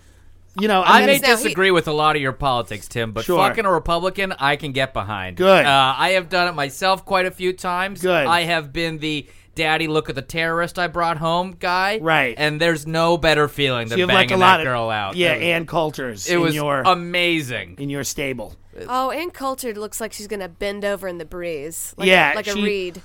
You 0.58 0.68
know, 0.68 0.82
and 0.82 0.90
I 0.92 1.06
may 1.06 1.18
Now, 1.18 1.36
he- 1.36 1.42
disagree 1.44 1.70
with 1.70 1.86
a 1.88 1.92
lot 1.92 2.16
of 2.16 2.22
your 2.22 2.32
politics, 2.32 2.88
Tim, 2.88 3.12
but 3.12 3.24
Sure. 3.24 3.38
fucking 3.46 3.64
a 3.64 3.72
Republican, 3.72 4.32
I 4.38 4.56
can 4.56 4.72
get 4.72 4.92
behind. 4.92 5.36
Good. 5.36 5.66
Uh, 5.66 5.94
I 5.96 6.10
have 6.10 6.28
done 6.28 6.48
it 6.48 6.52
myself 6.54 7.04
quite 7.04 7.26
a 7.26 7.30
few 7.30 7.52
times. 7.52 8.00
Good. 8.02 8.26
I 8.26 8.42
have 8.42 8.72
been 8.72 8.98
the 8.98 9.26
daddy 9.54 9.86
look 9.88 10.08
at 10.10 10.14
the 10.14 10.22
terrorist 10.22 10.78
I 10.78 10.86
brought 10.86 11.16
home 11.18 11.56
guy. 11.58 11.98
Right. 12.02 12.34
And 12.36 12.60
there's 12.60 12.86
no 12.86 13.16
better 13.16 13.48
feeling 13.48 13.86
so 13.88 13.90
than 13.90 13.98
you 14.00 14.06
have 14.06 14.14
like 14.14 14.28
banging 14.28 14.42
a 14.42 14.44
lot 14.46 14.56
that 14.58 14.60
of 14.60 14.66
girl 14.66 14.90
out. 14.90 15.16
Yeah, 15.16 15.32
It 15.32 15.38
was, 15.38 15.46
and 15.48 15.68
cultures. 15.68 16.28
it 16.28 16.34
in 16.34 16.40
was 16.42 16.54
your 16.54 16.82
amazing. 16.84 17.76
in 17.78 17.88
your 17.90 18.04
stable. 18.04 18.54
Oh, 18.88 19.10
Ann 19.10 19.30
Coulter 19.30 19.72
looks 19.74 20.00
like 20.00 20.12
she's 20.12 20.26
gonna 20.26 20.48
bend 20.50 20.84
over 20.84 21.08
in 21.08 21.16
the 21.16 21.24
breeze. 21.24 21.94
Like 21.96 22.08
Yeah, 22.08 22.34
a, 22.34 22.36
like 22.36 22.46
a 22.48 22.54
reed. 22.54 23.00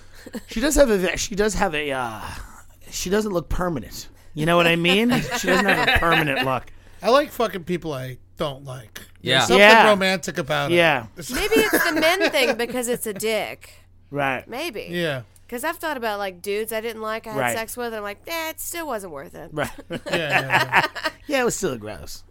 She 0.47 0.59
does 0.59 0.75
have 0.75 0.89
a 0.89 0.97
ve- 0.97 1.15
she 1.17 1.33
does 1.35 1.53
have 1.53 1.73
a 1.73 1.91
uh, 1.91 2.19
she 2.89 3.09
doesn't 3.09 3.31
look 3.31 3.47
permanent. 3.47 4.09
You 4.33 4.45
know 4.45 4.57
what 4.57 4.67
I 4.67 4.75
mean? 4.75 5.09
she 5.39 5.47
doesn't 5.47 5.65
have 5.65 5.87
a 5.87 5.99
permanent 5.99 6.45
look. 6.45 6.65
I 7.01 7.09
like 7.09 7.31
fucking 7.31 7.63
people 7.63 7.93
I 7.93 8.17
don't 8.37 8.63
like. 8.65 9.01
Yeah. 9.21 9.37
There's 9.39 9.47
something 9.47 9.59
Yeah. 9.59 9.89
romantic 9.89 10.37
about 10.37 10.71
it. 10.71 10.75
Yeah, 10.75 11.07
Maybe 11.15 11.55
it's 11.55 11.83
the 11.85 11.93
men 11.99 12.29
thing 12.31 12.57
because 12.57 12.87
it's 12.87 13.07
a 13.07 13.13
dick. 13.13 13.73
right. 14.09 14.47
Maybe. 14.47 14.87
Yeah. 14.91 15.23
Because 15.45 15.63
I've 15.65 15.77
thought 15.77 15.97
about 15.97 16.17
like 16.17 16.41
dudes 16.41 16.71
I 16.71 16.79
didn't 16.79 17.01
like, 17.01 17.27
I 17.27 17.31
had 17.33 17.39
Right. 17.39 17.57
sex 17.57 17.75
with, 17.75 17.87
and 17.87 17.97
I'm 17.97 18.03
like, 18.03 18.25
nah, 18.25 18.49
it 18.49 18.59
still 18.61 18.87
wasn't 18.87 19.11
worth 19.13 19.35
it. 19.35 19.49
Right. 19.51 19.69
Yeah. 19.89 19.99
yeah, 20.09 20.87
yeah. 20.93 21.09
Yeah, 21.27 21.41
it 21.41 21.45
was 21.45 21.55
still 21.55 21.77
gross. 21.77 22.23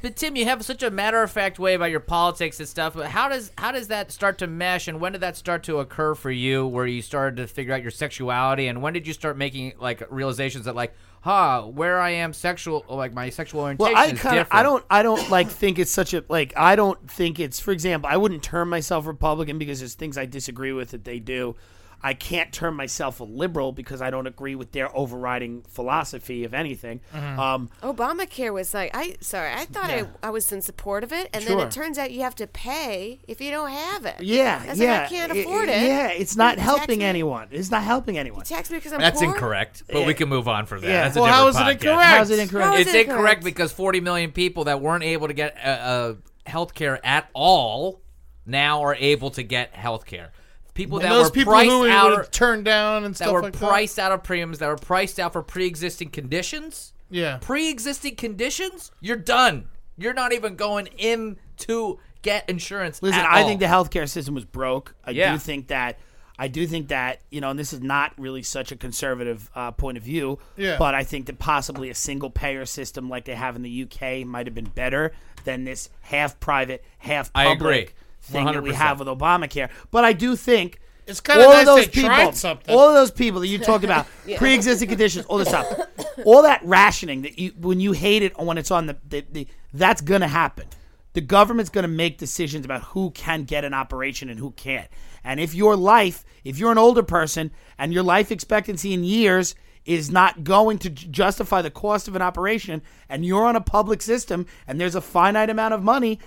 But 0.00 0.14
Tim, 0.16 0.36
you 0.36 0.44
have 0.44 0.64
such 0.64 0.82
a 0.84 0.90
matter 0.90 1.20
of 1.22 1.30
fact 1.30 1.58
way 1.58 1.74
about 1.74 1.90
your 1.90 1.98
politics 2.00 2.60
and 2.60 2.68
stuff. 2.68 2.94
But 2.94 3.06
how 3.06 3.28
does 3.28 3.50
how 3.58 3.72
does 3.72 3.88
that 3.88 4.12
start 4.12 4.38
to 4.38 4.46
mesh, 4.46 4.86
and 4.88 5.00
when 5.00 5.12
did 5.12 5.22
that 5.22 5.36
start 5.36 5.64
to 5.64 5.80
occur 5.80 6.14
for 6.14 6.30
you, 6.30 6.64
where 6.66 6.86
you 6.86 7.02
started 7.02 7.36
to 7.38 7.46
figure 7.48 7.74
out 7.74 7.82
your 7.82 7.90
sexuality, 7.90 8.68
and 8.68 8.80
when 8.82 8.92
did 8.92 9.06
you 9.06 9.12
start 9.12 9.36
making 9.36 9.72
like 9.80 10.02
realizations 10.08 10.66
that 10.66 10.76
like, 10.76 10.94
huh, 11.20 11.62
where 11.62 12.00
I 12.00 12.10
am 12.10 12.32
sexual, 12.32 12.84
like 12.88 13.12
my 13.12 13.30
sexual 13.30 13.62
orientation 13.62 13.92
Well, 13.94 14.02
I 14.02 14.12
kind 14.12 14.38
of. 14.38 14.48
I 14.50 14.62
don't, 14.62 14.84
I 14.90 15.02
don't 15.02 15.30
like 15.30 15.48
think 15.48 15.78
it's 15.78 15.90
such 15.90 16.14
a 16.14 16.24
like. 16.28 16.52
I 16.56 16.76
don't 16.76 17.10
think 17.10 17.40
it's, 17.40 17.60
for 17.60 17.72
example, 17.72 18.08
I 18.12 18.16
wouldn't 18.16 18.42
term 18.42 18.70
myself 18.70 19.06
Republican 19.06 19.58
because 19.58 19.80
there's 19.80 19.94
things 19.94 20.16
I 20.18 20.26
disagree 20.26 20.72
with 20.72 20.90
that 20.90 21.04
they 21.04 21.18
do. 21.18 21.56
I 22.02 22.14
can't 22.14 22.52
term 22.52 22.76
myself 22.76 23.20
a 23.20 23.24
liberal 23.24 23.72
because 23.72 24.00
I 24.00 24.10
don't 24.10 24.26
agree 24.26 24.54
with 24.54 24.72
their 24.72 24.94
overriding 24.96 25.62
philosophy, 25.62 26.44
if 26.44 26.52
anything. 26.52 27.00
Mm-hmm. 27.12 27.40
Um, 27.40 27.70
Obamacare 27.82 28.52
was 28.52 28.72
like, 28.74 28.90
I 28.94 29.16
sorry, 29.20 29.50
I 29.52 29.64
thought 29.64 29.90
I, 29.90 30.06
I 30.22 30.30
was 30.30 30.52
in 30.52 30.60
support 30.62 31.02
of 31.02 31.12
it, 31.12 31.28
and 31.32 31.44
then 31.44 31.58
it 31.58 31.70
turns 31.70 31.98
out 31.98 32.12
you 32.12 32.20
have 32.20 32.34
to 32.36 32.46
pay 32.46 33.20
if 33.26 33.40
you 33.40 33.50
don't 33.50 33.70
have 33.70 34.06
it. 34.06 34.22
yeah, 34.22 34.62
I 34.64 34.70
was 34.70 34.78
like, 34.78 34.86
yeah, 34.86 35.02
I 35.04 35.08
can't 35.08 35.32
afford 35.32 35.68
it. 35.68 35.82
Yeah, 35.82 36.08
it's 36.08 36.36
not 36.36 36.56
You 36.58 36.62
helping 36.62 37.02
anyone. 37.02 37.48
It's 37.50 37.70
not 37.70 37.82
helping 37.82 38.18
anyone. 38.18 38.44
Tax 38.44 38.70
me 38.70 38.78
because 38.78 38.92
I'm 38.92 39.00
That's 39.00 39.20
poor? 39.20 39.34
incorrect, 39.34 39.82
but 39.90 40.06
we 40.06 40.14
can 40.14 40.28
move 40.28 40.48
on 40.48 40.66
from 40.66 40.82
that. 40.82 40.88
Yeah. 40.88 41.02
That's 41.04 41.16
Well, 41.16 41.24
how 41.24 41.46
different 41.46 41.68
is 41.82 41.82
it 41.82 41.88
incorrect? 41.88 42.06
How's 42.08 42.30
it 42.30 42.38
incorrect? 42.38 42.66
How 42.68 42.74
is 42.74 42.80
It's 42.86 42.94
it 42.94 43.00
incorrect 43.00 43.18
incorrect? 43.18 43.44
because 43.44 43.72
40 43.72 44.00
million 44.00 44.32
people 44.32 44.64
that 44.64 44.80
weren't 44.80 45.04
able 45.04 45.28
to 45.28 45.34
get 45.34 45.56
uh, 45.64 45.68
uh, 45.68 46.14
health 46.46 46.74
care 46.74 47.04
at 47.04 47.28
all 47.32 48.02
now 48.44 48.82
are 48.82 48.94
able 48.94 49.30
to 49.30 49.42
get 49.42 49.74
health 49.74 50.06
care. 50.06 50.32
People 50.76 50.98
And 50.98 51.06
that 51.06 51.08
those 51.14 51.24
were 51.26 51.30
people 51.30 51.52
priced 51.54 51.70
who 51.70 51.88
out 51.88 52.10
would 52.10 52.20
of, 52.20 52.30
turn 52.30 52.62
down 52.62 53.04
and 53.04 53.14
that 53.14 53.24
stuff 53.24 53.32
were 53.32 53.42
like 53.42 53.54
priced 53.54 53.98
out 53.98 54.12
of 54.12 54.22
premiums, 54.22 54.58
that 54.60 54.68
were 54.68 54.76
priced 54.76 55.18
out 55.18 55.32
for 55.32 55.42
pre-existing 55.42 56.10
conditions. 56.10 56.92
Yeah. 57.10 57.38
pre-existing 57.40 58.16
conditions, 58.16 58.90
you're 59.00 59.16
done. 59.16 59.68
You're 59.96 60.12
not 60.14 60.32
even 60.32 60.56
going 60.56 60.88
in 60.98 61.38
to 61.58 61.98
get 62.22 62.48
insurance. 62.50 63.02
Listen, 63.02 63.20
at 63.20 63.26
I 63.26 63.44
think 63.44 63.60
the 63.60 63.66
healthcare 63.66 64.08
system 64.08 64.34
was 64.34 64.44
broke. 64.44 64.94
I 65.04 65.10
Yeah. 65.12 65.32
do 65.32 65.38
think 65.38 65.68
that. 65.68 65.98
I 66.38 66.48
do 66.48 66.66
think 66.66 66.88
that 66.88 67.20
you 67.30 67.40
know, 67.40 67.48
and 67.48 67.58
this 67.58 67.72
is 67.72 67.80
not 67.80 68.12
really 68.18 68.42
such 68.42 68.70
a 68.70 68.76
conservative 68.76 69.48
uh, 69.54 69.70
point 69.70 69.96
of 69.96 70.02
view. 70.02 70.38
Yeah. 70.58 70.76
But 70.78 70.94
I 70.94 71.02
think 71.04 71.26
that 71.26 71.38
possibly 71.38 71.88
a 71.88 71.94
single 71.94 72.28
payer 72.28 72.66
system 72.66 73.08
like 73.08 73.24
they 73.24 73.34
have 73.34 73.56
in 73.56 73.62
the 73.62 73.82
UK 73.84 74.26
might 74.26 74.46
have 74.46 74.54
been 74.54 74.66
better 74.74 75.12
than 75.44 75.64
this 75.64 75.88
half 76.02 76.38
private, 76.38 76.84
half 76.98 77.30
I 77.34 77.44
public 77.46 77.58
agree. 77.82 77.94
Thing 78.26 78.46
that 78.46 78.62
we 78.62 78.70
100%. 78.70 78.74
have 78.74 78.98
with 78.98 79.08
Obamacare. 79.08 79.70
But 79.90 80.04
I 80.04 80.12
do 80.12 80.36
think. 80.36 80.80
It's 81.06 81.20
kinda 81.20 81.44
all 81.44 81.50
nice 81.50 81.60
of 81.60 81.66
those 81.66 81.84
they 81.84 81.90
people, 81.92 82.08
tried 82.08 82.34
something. 82.36 82.74
all 82.74 82.88
of 82.88 82.94
those 82.94 83.12
people 83.12 83.40
that 83.40 83.46
you 83.46 83.58
talked 83.58 83.84
about, 83.84 84.08
pre-existing 84.38 84.88
conditions, 84.88 85.24
all 85.26 85.38
this 85.38 85.46
stuff, 85.48 85.66
all 86.24 86.42
that 86.42 86.60
rationing 86.64 87.22
that 87.22 87.38
you 87.38 87.52
when 87.60 87.78
you 87.78 87.92
hate 87.92 88.22
it 88.22 88.36
when 88.36 88.58
it's 88.58 88.72
on 88.72 88.86
the, 88.86 88.96
the, 89.08 89.24
the 89.30 89.46
that's 89.72 90.00
gonna 90.00 90.26
happen. 90.26 90.66
The 91.12 91.20
government's 91.20 91.70
gonna 91.70 91.86
make 91.86 92.18
decisions 92.18 92.64
about 92.64 92.82
who 92.82 93.12
can 93.12 93.44
get 93.44 93.64
an 93.64 93.72
operation 93.72 94.28
and 94.28 94.40
who 94.40 94.50
can't. 94.50 94.88
And 95.22 95.38
if 95.38 95.54
your 95.54 95.76
life, 95.76 96.24
if 96.44 96.58
you're 96.58 96.72
an 96.72 96.78
older 96.78 97.04
person 97.04 97.52
and 97.78 97.92
your 97.94 98.02
life 98.02 98.32
expectancy 98.32 98.92
in 98.92 99.04
years 99.04 99.54
is 99.84 100.10
not 100.10 100.42
going 100.42 100.78
to 100.78 100.90
j- 100.90 101.06
justify 101.08 101.62
the 101.62 101.70
cost 101.70 102.08
of 102.08 102.16
an 102.16 102.22
operation, 102.22 102.82
and 103.08 103.24
you're 103.24 103.46
on 103.46 103.54
a 103.54 103.60
public 103.60 104.02
system 104.02 104.44
and 104.66 104.80
there's 104.80 104.96
a 104.96 105.00
finite 105.00 105.50
amount 105.50 105.72
of 105.72 105.82
money, 105.84 106.18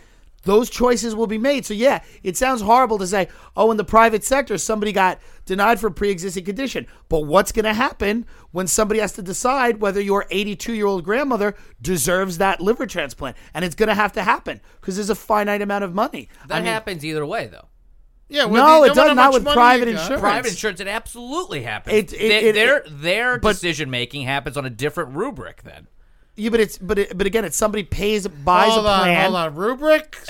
those 0.44 0.70
choices 0.70 1.16
will 1.16 1.28
be 1.28 1.38
made. 1.38 1.66
So 1.66 1.74
yeah, 1.74 2.02
it 2.24 2.38
sounds 2.38 2.62
horrible 2.62 2.98
to 3.00 3.08
say, 3.08 3.28
oh, 3.56 3.72
in 3.72 3.78
the 3.78 3.84
private 3.84 4.24
sector, 4.24 4.58
somebody 4.58 4.92
got 4.92 5.20
denied 5.46 5.80
for 5.80 5.88
a 5.88 5.92
pre-existing 5.92 6.46
condition. 6.46 6.88
But 7.10 7.22
what's 7.22 7.52
going 7.52 7.66
to 7.66 7.74
happen 7.74 8.26
when 8.52 8.68
somebody 8.68 9.00
has 9.00 9.14
to 9.14 9.22
decide 9.22 9.82
whether 9.82 10.00
your 10.02 10.26
82-year-old 10.32 11.04
grandmother 11.04 11.56
deserves 11.82 12.38
that 12.38 12.62
liver 12.62 12.86
transplant? 12.88 13.36
And 13.54 13.66
it's 13.66 13.76
going 13.76 13.90
to 13.90 13.96
have 13.96 14.14
to 14.14 14.24
happen 14.24 14.62
because 14.80 14.96
there's 14.96 15.10
a 15.10 15.16
finite 15.16 15.62
amount 15.62 15.84
of 15.84 15.94
money. 15.94 16.30
that 16.48 16.56
I 16.56 16.60
mean, 16.60 16.68
happens 16.68 17.04
either 17.04 17.26
way, 17.26 17.48
though. 17.48 17.68
Yeah. 18.32 18.44
No, 18.44 18.50
well, 18.50 18.84
it 18.84 18.94
does 18.94 19.16
not 19.16 19.34
with 19.34 19.44
private 19.44 19.88
insurance. 19.88 20.22
Private 20.22 20.50
insurance, 20.52 20.80
it 20.80 20.88
absolutely 20.88 21.64
happens. 21.64 21.96
It- 21.96 22.14
it- 22.14 22.18
They- 22.20 22.50
it- 22.50 22.54
their 22.54 22.78
it- 22.78 23.02
their 23.02 23.38
decision 23.40 23.90
making 23.90 24.22
happens 24.24 24.56
on 24.56 24.66
a 24.66 24.70
different 24.70 25.16
rubric. 25.16 25.64
Then 25.64 25.88
Yeah, 26.40 26.50
but 26.52 26.60
it's 26.62 26.78
but 26.78 26.98
it, 27.00 27.18
but 27.18 27.28
again, 27.28 27.44
it's 27.46 27.58
somebody 27.58 27.84
pays 27.84 28.26
buys 28.28 28.72
Hold 28.72 28.86
a 28.86 28.90
on, 28.90 29.00
plan. 29.02 29.24
hold 29.24 29.36
on. 29.36 29.56
Rubric? 29.56 30.16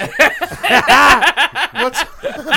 What's, 1.74 2.04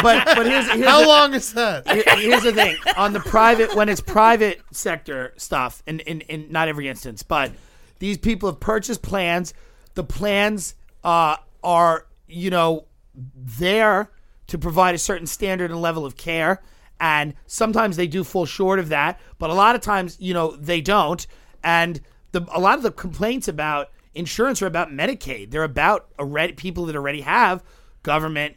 But 0.02 0.24
but 0.24 0.46
here's, 0.46 0.70
here's 0.70 0.86
how 0.86 1.00
the- 1.02 1.06
long 1.06 1.34
is 1.34 1.52
that? 1.54 1.86
Here- 1.90 2.04
here's 2.16 2.42
the 2.42 2.52
thing 2.52 2.76
on 2.96 3.12
the 3.12 3.20
private 3.20 3.74
when 3.74 3.88
it's 3.88 4.00
private 4.00 4.60
sector 4.72 5.32
stuff 5.36 5.82
in, 5.86 6.00
in, 6.00 6.20
in 6.22 6.50
not 6.50 6.68
every 6.68 6.88
instance 6.88 7.22
but 7.22 7.52
these 7.98 8.18
people 8.18 8.48
have 8.48 8.58
purchased 8.60 9.02
plans 9.02 9.54
the 9.94 10.04
plans 10.04 10.74
uh, 11.04 11.36
are 11.62 12.06
you 12.26 12.50
know 12.50 12.86
there 13.14 14.10
to 14.48 14.58
provide 14.58 14.94
a 14.94 14.98
certain 14.98 15.26
standard 15.26 15.70
and 15.70 15.80
level 15.80 16.04
of 16.06 16.16
care 16.16 16.62
and 17.00 17.34
sometimes 17.46 17.96
they 17.96 18.06
do 18.06 18.24
fall 18.24 18.46
short 18.46 18.78
of 18.78 18.88
that 18.88 19.20
but 19.38 19.50
a 19.50 19.54
lot 19.54 19.74
of 19.74 19.80
times 19.80 20.16
you 20.20 20.32
know 20.34 20.56
they 20.56 20.80
don't 20.80 21.26
and 21.62 22.00
the 22.32 22.44
a 22.52 22.60
lot 22.60 22.76
of 22.76 22.82
the 22.82 22.90
complaints 22.90 23.46
about 23.48 23.90
insurance 24.14 24.60
are 24.60 24.66
about 24.66 24.90
medicaid 24.90 25.50
they're 25.50 25.64
about 25.64 26.06
already 26.18 26.52
people 26.52 26.84
that 26.86 26.96
already 26.96 27.20
have 27.22 27.62
government 28.02 28.56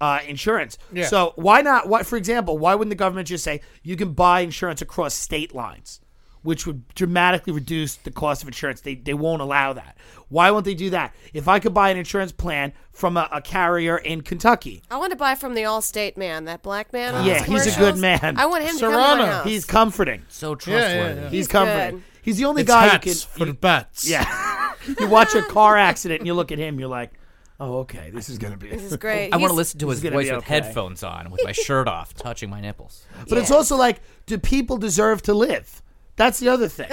uh, 0.00 0.18
insurance 0.26 0.76
Yeah. 0.92 1.06
so 1.06 1.32
why 1.36 1.62
not? 1.62 1.88
What, 1.88 2.04
for 2.04 2.16
example, 2.16 2.58
why 2.58 2.74
wouldn't 2.74 2.90
the 2.90 2.94
government 2.96 3.28
just 3.28 3.44
say 3.44 3.60
you 3.82 3.96
can 3.96 4.12
buy 4.12 4.40
insurance 4.40 4.82
across 4.82 5.14
state 5.14 5.54
lines, 5.54 6.00
which 6.42 6.66
would 6.66 6.86
dramatically 6.94 7.52
reduce 7.54 7.94
the 7.96 8.10
cost 8.10 8.42
of 8.42 8.48
insurance? 8.48 8.80
They 8.82 8.96
they 8.96 9.14
won't 9.14 9.40
allow 9.40 9.72
that. 9.74 9.96
Why 10.28 10.50
won't 10.50 10.64
they 10.64 10.74
do 10.74 10.90
that? 10.90 11.14
If 11.32 11.48
I 11.48 11.58
could 11.58 11.72
buy 11.72 11.90
an 11.90 11.96
insurance 11.96 12.32
plan 12.32 12.72
from 12.92 13.16
a, 13.16 13.28
a 13.32 13.40
carrier 13.40 13.96
in 13.96 14.22
Kentucky, 14.22 14.82
I 14.90 14.98
want 14.98 15.12
to 15.12 15.16
buy 15.16 15.36
from 15.36 15.54
the 15.54 15.62
Allstate 15.62 16.16
man, 16.18 16.44
that 16.46 16.62
black 16.62 16.92
man. 16.92 17.14
on 17.14 17.24
Yeah, 17.24 17.42
he's 17.42 17.74
a 17.74 17.78
good 17.78 17.96
man. 17.96 18.34
I 18.36 18.46
want 18.46 18.64
him 18.64 18.74
to 18.74 18.80
come 18.80 18.90
to 18.90 18.96
Serrano. 18.98 19.22
my 19.22 19.30
house. 19.30 19.46
he's 19.46 19.64
comforting. 19.64 20.22
so 20.28 20.50
yeah, 20.50 20.54
trustworthy. 20.56 21.20
yeah. 21.20 21.22
He's, 21.22 21.30
He's 21.30 21.48
comforting. 21.48 22.04
Good. 22.24 22.30
He's 22.30 22.38
the 22.38 22.44
only 22.46 22.62
It's 22.62 22.68
guy 22.70 22.86
hats 22.88 23.06
you 23.06 23.14
for 23.14 23.38
can. 23.38 23.48
the 23.48 23.54
bets. 23.54 24.08
yeah, 24.08 24.72
you 24.98 25.06
watch 25.08 25.34
a 25.34 25.42
car 25.42 25.76
accident 25.76 26.20
and 26.20 26.26
you 26.26 26.34
look 26.34 26.50
at 26.52 26.58
him, 26.58 26.78
you're 26.80 26.88
like, 26.88 27.12
oh, 27.60 27.78
okay, 27.78 28.10
this 28.12 28.28
is 28.28 28.38
gonna 28.38 28.56
be. 28.56 28.68
This 28.68 28.82
is 28.82 28.96
great. 28.96 29.30
I 29.32 29.36
want 29.36 29.50
to 29.50 29.54
listen 29.56 29.78
to 29.80 29.88
his 29.88 30.00
gonna 30.00 30.16
voice 30.16 30.28
be 30.28 30.34
with 30.34 30.44
headphones 30.44 31.02
on, 31.02 31.30
with 31.30 31.40
my 31.44 31.52
shirt 31.66 31.88
off, 31.88 32.14
touching 32.14 32.50
my 32.50 32.60
nipples. 32.60 33.04
But 33.28 33.38
it's 33.38 33.50
also 33.50 33.76
like, 33.76 34.00
do 34.26 34.38
people 34.38 34.76
deserve 34.76 35.22
to 35.22 35.34
live? 35.34 35.82
That's 36.16 36.38
the 36.38 36.48
other 36.48 36.68
thing. 36.68 36.86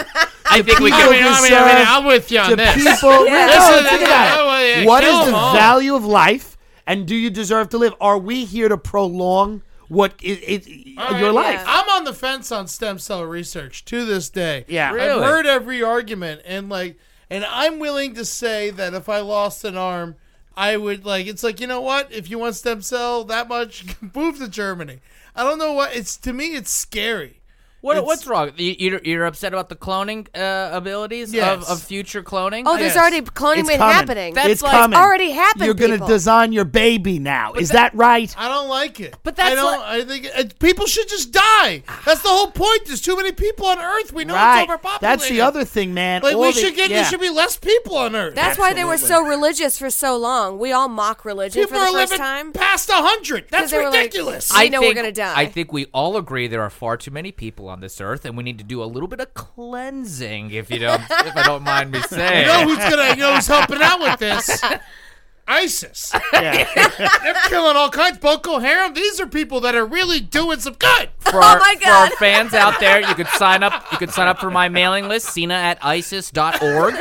I 0.50 0.63
think 0.63 0.79
we 0.79 0.89
people 0.91 1.03
I 1.03 1.09
mean, 1.11 1.23
I 1.23 1.23
mean, 1.23 1.23
I 1.23 1.41
mean, 1.41 1.41
deserve 1.51 1.88
I'm 1.88 2.05
with 2.05 2.31
you 2.31 2.39
on 2.39 2.50
to 2.50 2.55
this. 2.55 2.73
people. 2.75 3.25
Yeah. 3.27 3.45
No, 3.45 3.69
Listen, 3.69 3.89
think 3.89 4.01
about 4.01 4.59
it. 4.61 4.77
yeah, 4.79 4.85
What 4.85 5.03
kill 5.03 5.19
is 5.19 5.25
the 5.25 5.29
'em 5.29 5.35
all. 5.35 5.53
value 5.53 5.95
of 5.95 6.03
life, 6.05 6.57
and 6.88 7.07
do 7.07 7.15
you 7.15 7.29
deserve 7.29 7.69
to 7.69 7.77
live? 7.77 7.93
Are 8.01 8.17
we 8.17 8.45
here 8.45 8.67
to 8.67 8.77
prolong 8.79 9.61
what 9.91 10.13
is, 10.24 10.39
is 10.39 10.95
All 10.98 11.19
your 11.19 11.33
life? 11.33 11.62
I'm 11.67 11.89
on 11.89 12.05
the 12.05 12.13
fence 12.13 12.50
on 12.50 12.67
stem 12.67 12.98
cell 12.98 13.25
research 13.25 13.83
to 13.86 14.05
this 14.05 14.29
day. 14.29 14.63
Yeah. 14.69 14.93
I've 14.93 15.21
heard 15.21 15.45
every 15.45 15.83
argument, 15.83 16.43
and 16.45 16.69
like, 16.69 16.98
and 17.29 17.43
I'm 17.43 17.77
willing 17.77 18.13
to 18.13 18.24
say 18.24 18.69
that 18.69 18.93
if 18.93 19.10
I 19.10 19.19
lost 19.19 19.65
an 19.65 19.75
arm, 19.75 20.15
I 20.55 20.77
would 20.77 21.05
like. 21.05 21.27
It's 21.27 21.43
like 21.43 21.60
you 21.60 21.67
know 21.67 21.81
what? 21.81 22.10
If 22.10 22.29
you 22.29 22.39
want 22.39 22.55
stem 22.55 22.81
cell 22.81 23.25
that 23.25 23.50
much, 23.50 23.83
move 24.15 24.38
to 24.38 24.48
Germany. 24.48 25.01
I 25.36 25.43
don't 25.43 25.60
know 25.60 25.74
what 25.74 25.93
it's 25.93 26.15
to 26.17 26.31
me. 26.31 26.55
It's 26.55 26.71
scary. 26.71 27.40
What, 27.81 27.97
It's- 27.97 28.05
what's 28.05 28.27
wrong? 28.27 28.51
You, 28.57 28.75
you're, 28.77 29.01
you're 29.03 29.25
upset 29.25 29.53
about 29.53 29.69
the 29.69 29.75
cloning 29.75 30.27
uh, 30.35 30.69
abilities 30.71 31.33
Yes. 31.33 31.63
of, 31.67 31.69
of 31.69 31.83
future 31.83 32.21
cloning? 32.21 32.63
Oh, 32.67 32.77
there's 32.77 32.93
Yes. 32.93 32.97
already 32.97 33.21
cloning 33.21 33.59
It's 33.59 33.69
been 33.69 33.77
coming. 33.79 33.95
happening. 33.95 34.33
That's 34.35 34.50
it's 34.50 34.61
like- 34.61 34.71
coming. 34.71 35.00
already 35.00 35.31
happened, 35.31 35.65
You're 35.65 35.73
gonna 35.73 36.05
design 36.05 36.51
your 36.53 36.65
baby 36.65 37.17
now. 37.17 37.53
Is 37.53 37.69
that 37.69 37.93
right? 37.95 38.33
I 38.38 38.47
don't 38.47 38.69
like 38.69 39.00
it. 39.00 39.17
But 39.23 39.35
that's 39.35 39.51
I 39.51 39.55
don't. 39.55 39.79
like- 39.79 39.89
I 39.89 40.05
think 40.05 40.27
uh, 40.38 40.43
people 40.59 40.85
should 40.85 41.09
just 41.09 41.31
die. 41.31 41.83
That's 42.05 42.21
the 42.21 42.29
whole 42.29 42.51
point. 42.51 42.85
There's 42.85 43.01
too 43.01 43.15
many 43.17 43.31
people 43.31 43.65
on 43.65 43.79
Earth. 43.79 44.13
We 44.13 44.25
know 44.25 44.35
right. 44.35 44.61
it's 44.61 44.69
overpopulated. 44.69 45.01
That's 45.19 45.27
the 45.29 45.41
other 45.41 45.65
thing, 45.65 45.93
man. 45.95 46.21
Like 46.21 46.35
All 46.35 46.41
we 46.41 46.51
the- 46.53 46.59
should 46.59 46.75
get. 46.75 46.89
yeah. 46.91 46.97
There 47.01 47.05
should 47.09 47.19
be 47.21 47.29
less 47.31 47.57
people 47.57 47.97
on 47.97 48.15
Earth. 48.15 48.35
That's 48.35 48.59
why 48.59 48.73
they 48.73 48.83
were 48.83 48.97
so 49.00 49.25
religious 49.25 49.79
for 49.79 49.89
so 49.89 50.17
long. 50.17 50.59
We 50.59 50.71
all 50.71 50.88
mock 50.88 51.25
religion 51.25 51.63
people 51.63 51.79
for 51.79 51.85
the 51.85 51.97
are 51.97 52.00
first 52.01 52.11
living 52.11 52.17
time. 52.23 52.51
past 52.53 52.89
a 52.89 52.93
hundred. 52.93 53.45
That's 53.50 53.71
they 53.71 53.77
were 53.79 53.85
like- 53.85 53.93
ridiculous. 54.13 54.51
I 54.53 54.67
know 54.67 54.81
we're 54.81 54.93
gonna 54.93 55.11
die. 55.11 55.33
I 55.35 55.47
think 55.47 55.73
we 55.73 55.85
all 55.93 56.15
agree 56.17 56.47
there 56.47 56.61
are 56.61 56.69
far 56.69 56.95
too 56.95 57.09
many 57.11 57.31
people 57.31 57.70
on 57.71 57.79
this 57.79 57.99
earth, 57.99 58.25
and 58.25 58.37
we 58.37 58.43
need 58.43 58.57
to 58.59 58.63
do 58.63 58.83
a 58.83 58.85
little 58.85 59.07
bit 59.07 59.19
of 59.19 59.33
cleansing, 59.33 60.51
if 60.51 60.69
you 60.69 60.77
don't, 60.77 61.01
if 61.01 61.35
I 61.35 61.43
don't 61.43 61.63
mind 61.63 61.91
me 61.91 62.01
saying. 62.01 62.41
You 62.41 62.47
know 62.47 62.63
who's 62.63 62.77
gonna? 62.77 63.09
You 63.09 63.15
know 63.17 63.35
who's 63.35 63.47
helping 63.47 63.81
out 63.81 63.99
with 63.99 64.19
this? 64.19 64.61
ISIS. 65.47 66.13
Yeah. 66.33 66.67
They're 67.23 67.33
killing 67.49 67.75
all 67.75 67.89
kinds. 67.89 68.19
Boko 68.19 68.59
Haram. 68.59 68.93
These 68.93 69.19
are 69.19 69.27
people 69.27 69.59
that 69.61 69.75
are 69.75 69.85
really 69.85 70.19
doing 70.19 70.59
some 70.59 70.73
good. 70.75 71.09
For 71.19 71.37
our, 71.37 71.57
oh 71.57 71.59
my 71.59 71.75
for 71.81 71.89
our 71.89 72.09
God. 72.09 72.17
fans 72.17 72.53
out 72.53 72.79
there, 72.79 73.01
you 73.01 73.15
could 73.15 73.27
sign 73.27 73.63
up. 73.63 73.85
You 73.91 73.97
could 73.97 74.11
sign 74.11 74.27
up 74.27 74.39
for 74.39 74.49
my 74.49 74.69
mailing 74.69 75.07
list, 75.07 75.29
Cena 75.29 75.55
at 75.55 75.83
ISIS.org. 75.83 76.95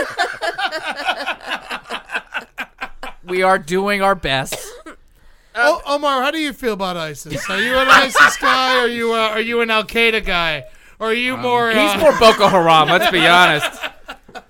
we 3.24 3.42
are 3.42 3.58
doing 3.58 4.02
our 4.02 4.14
best. 4.14 4.56
Oh, 5.54 5.83
Omar, 5.87 6.23
how 6.23 6.30
do 6.30 6.38
you 6.38 6.52
feel 6.52 6.75
about 6.75 6.97
ISIS? 6.97 7.49
Are 7.49 7.61
you 7.61 7.75
an 7.75 7.88
ISIS 7.88 8.37
guy? 8.37 8.76
Or 8.76 8.80
are 8.80 8.88
you 8.88 9.12
uh, 9.12 9.28
are 9.28 9.40
you 9.40 9.61
an 9.61 9.71
Al 9.71 9.85
Qaeda 9.85 10.25
guy? 10.25 10.64
Or 10.99 11.09
are 11.09 11.14
you 11.14 11.37
more? 11.37 11.71
He's 11.71 11.78
uh, 11.78 11.99
more 11.99 12.19
Boko 12.19 12.49
Haram. 12.49 12.88
Let's 12.88 13.11
be 13.11 13.26
honest. 13.26 13.80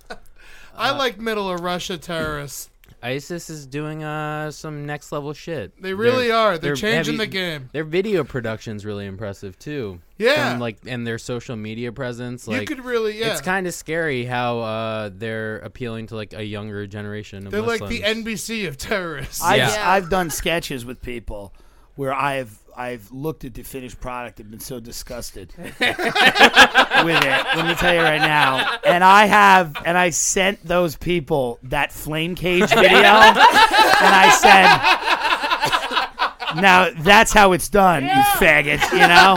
I 0.76 0.90
like 0.96 1.18
middle 1.18 1.50
of 1.50 1.60
Russia 1.60 1.98
terrorists. 1.98 2.69
ISIS 3.02 3.48
is 3.50 3.66
doing 3.66 4.04
uh 4.04 4.50
some 4.50 4.84
next 4.86 5.10
level 5.12 5.32
shit. 5.32 5.80
They 5.80 5.94
really 5.94 6.30
are. 6.30 6.58
They're 6.58 6.76
changing 6.76 7.14
heavy- 7.14 7.16
the 7.16 7.26
game. 7.26 7.70
Their 7.72 7.84
video 7.84 8.24
production's 8.24 8.84
really 8.84 9.06
impressive 9.06 9.58
too. 9.58 10.00
Yeah. 10.18 10.52
From, 10.52 10.60
like 10.60 10.78
and 10.86 11.06
their 11.06 11.18
social 11.18 11.56
media 11.56 11.92
presence. 11.92 12.46
You 12.46 12.64
could 12.66 12.84
really, 12.84 13.18
yeah. 13.18 13.32
It's 13.32 13.40
kind 13.40 13.66
of 13.66 13.74
scary 13.74 14.24
how 14.24 14.60
uh 14.60 15.10
they're 15.12 15.58
appealing 15.60 16.08
to 16.08 16.16
like 16.16 16.34
a 16.34 16.44
younger 16.44 16.86
generation 16.86 17.46
of 17.46 17.52
They're 17.52 17.62
like 17.62 17.86
the 17.86 18.02
NBC 18.02 18.68
of 18.68 18.76
terrorists. 18.76 19.42
I've, 19.42 19.58
Yeah. 19.58 19.90
I've 19.90 20.10
done 20.10 20.28
sketches 20.30 20.84
with 20.84 21.00
people 21.00 21.54
where 21.96 22.14
I've 22.14 22.59
I've 22.76 23.10
looked 23.10 23.44
at 23.44 23.54
the 23.54 23.62
finished 23.62 24.00
product 24.00 24.40
and 24.40 24.50
been 24.50 24.60
so 24.60 24.80
disgusted 24.80 25.52
with 25.58 25.74
it. 25.78 27.46
Let 27.56 27.66
me 27.66 27.74
tell 27.74 27.94
you 27.94 28.00
right 28.00 28.18
now. 28.18 28.78
And 28.84 29.04
I 29.04 29.26
have 29.26 29.76
and 29.84 29.96
I 29.96 30.10
sent 30.10 30.64
those 30.64 30.96
people 30.96 31.58
that 31.64 31.92
flame 31.92 32.34
cage 32.34 32.68
video 32.68 32.86
and 32.86 34.14
I 34.14 34.30
said 34.40 36.60
now 36.60 36.90
that's 36.98 37.32
how 37.32 37.52
it's 37.52 37.68
done, 37.68 38.04
you 38.04 38.10
faggot, 38.10 38.92
you 38.92 38.98
know? 38.98 39.36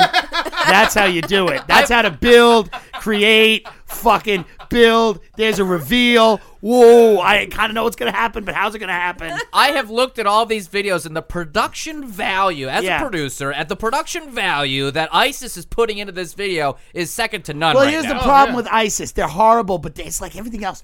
That's 0.67 0.93
how 0.93 1.05
you 1.05 1.21
do 1.21 1.47
it. 1.49 1.61
That's 1.67 1.89
how 1.89 2.01
to 2.01 2.11
build, 2.11 2.71
create, 2.93 3.67
fucking 3.85 4.45
build. 4.73 5.19
There's 5.37 5.59
a 5.59 5.63
reveal. 5.65 6.37
Whoa, 6.61 7.19
I 7.19 7.45
kind 7.47 7.69
of 7.69 7.75
know 7.75 7.83
what's 7.83 7.95
going 7.95 8.11
to 8.11 8.17
happen, 8.17 8.43
but 8.45 8.55
how's 8.55 8.73
it 8.73 8.79
going 8.79 8.87
to 8.87 8.93
happen? 8.93 9.37
I 9.53 9.69
have 9.71 9.89
looked 9.89 10.17
at 10.19 10.25
all 10.25 10.45
these 10.45 10.67
videos 10.67 11.05
and 11.05 11.15
the 11.15 11.21
production 11.21 12.07
value, 12.07 12.67
as 12.67 12.83
Yeah. 12.83 12.97
a 12.97 13.01
producer, 13.01 13.51
at 13.51 13.69
the 13.69 13.75
production 13.75 14.31
value 14.31 14.89
that 14.91 15.09
ISIS 15.13 15.57
is 15.57 15.65
putting 15.65 15.97
into 15.97 16.13
this 16.13 16.33
video 16.33 16.77
is 16.93 17.11
second 17.11 17.43
to 17.45 17.53
none 17.53 17.75
Well, 17.75 17.85
right 17.85 17.91
here's 17.93 18.05
now. 18.05 18.13
the 18.13 18.23
problem 18.23 18.49
oh, 18.49 18.51
yeah. 18.51 18.55
with 18.55 18.67
ISIS. 18.67 19.11
They're 19.11 19.27
horrible, 19.27 19.77
but 19.77 19.97
it's 19.99 20.21
like 20.21 20.35
everything 20.35 20.63
else. 20.63 20.83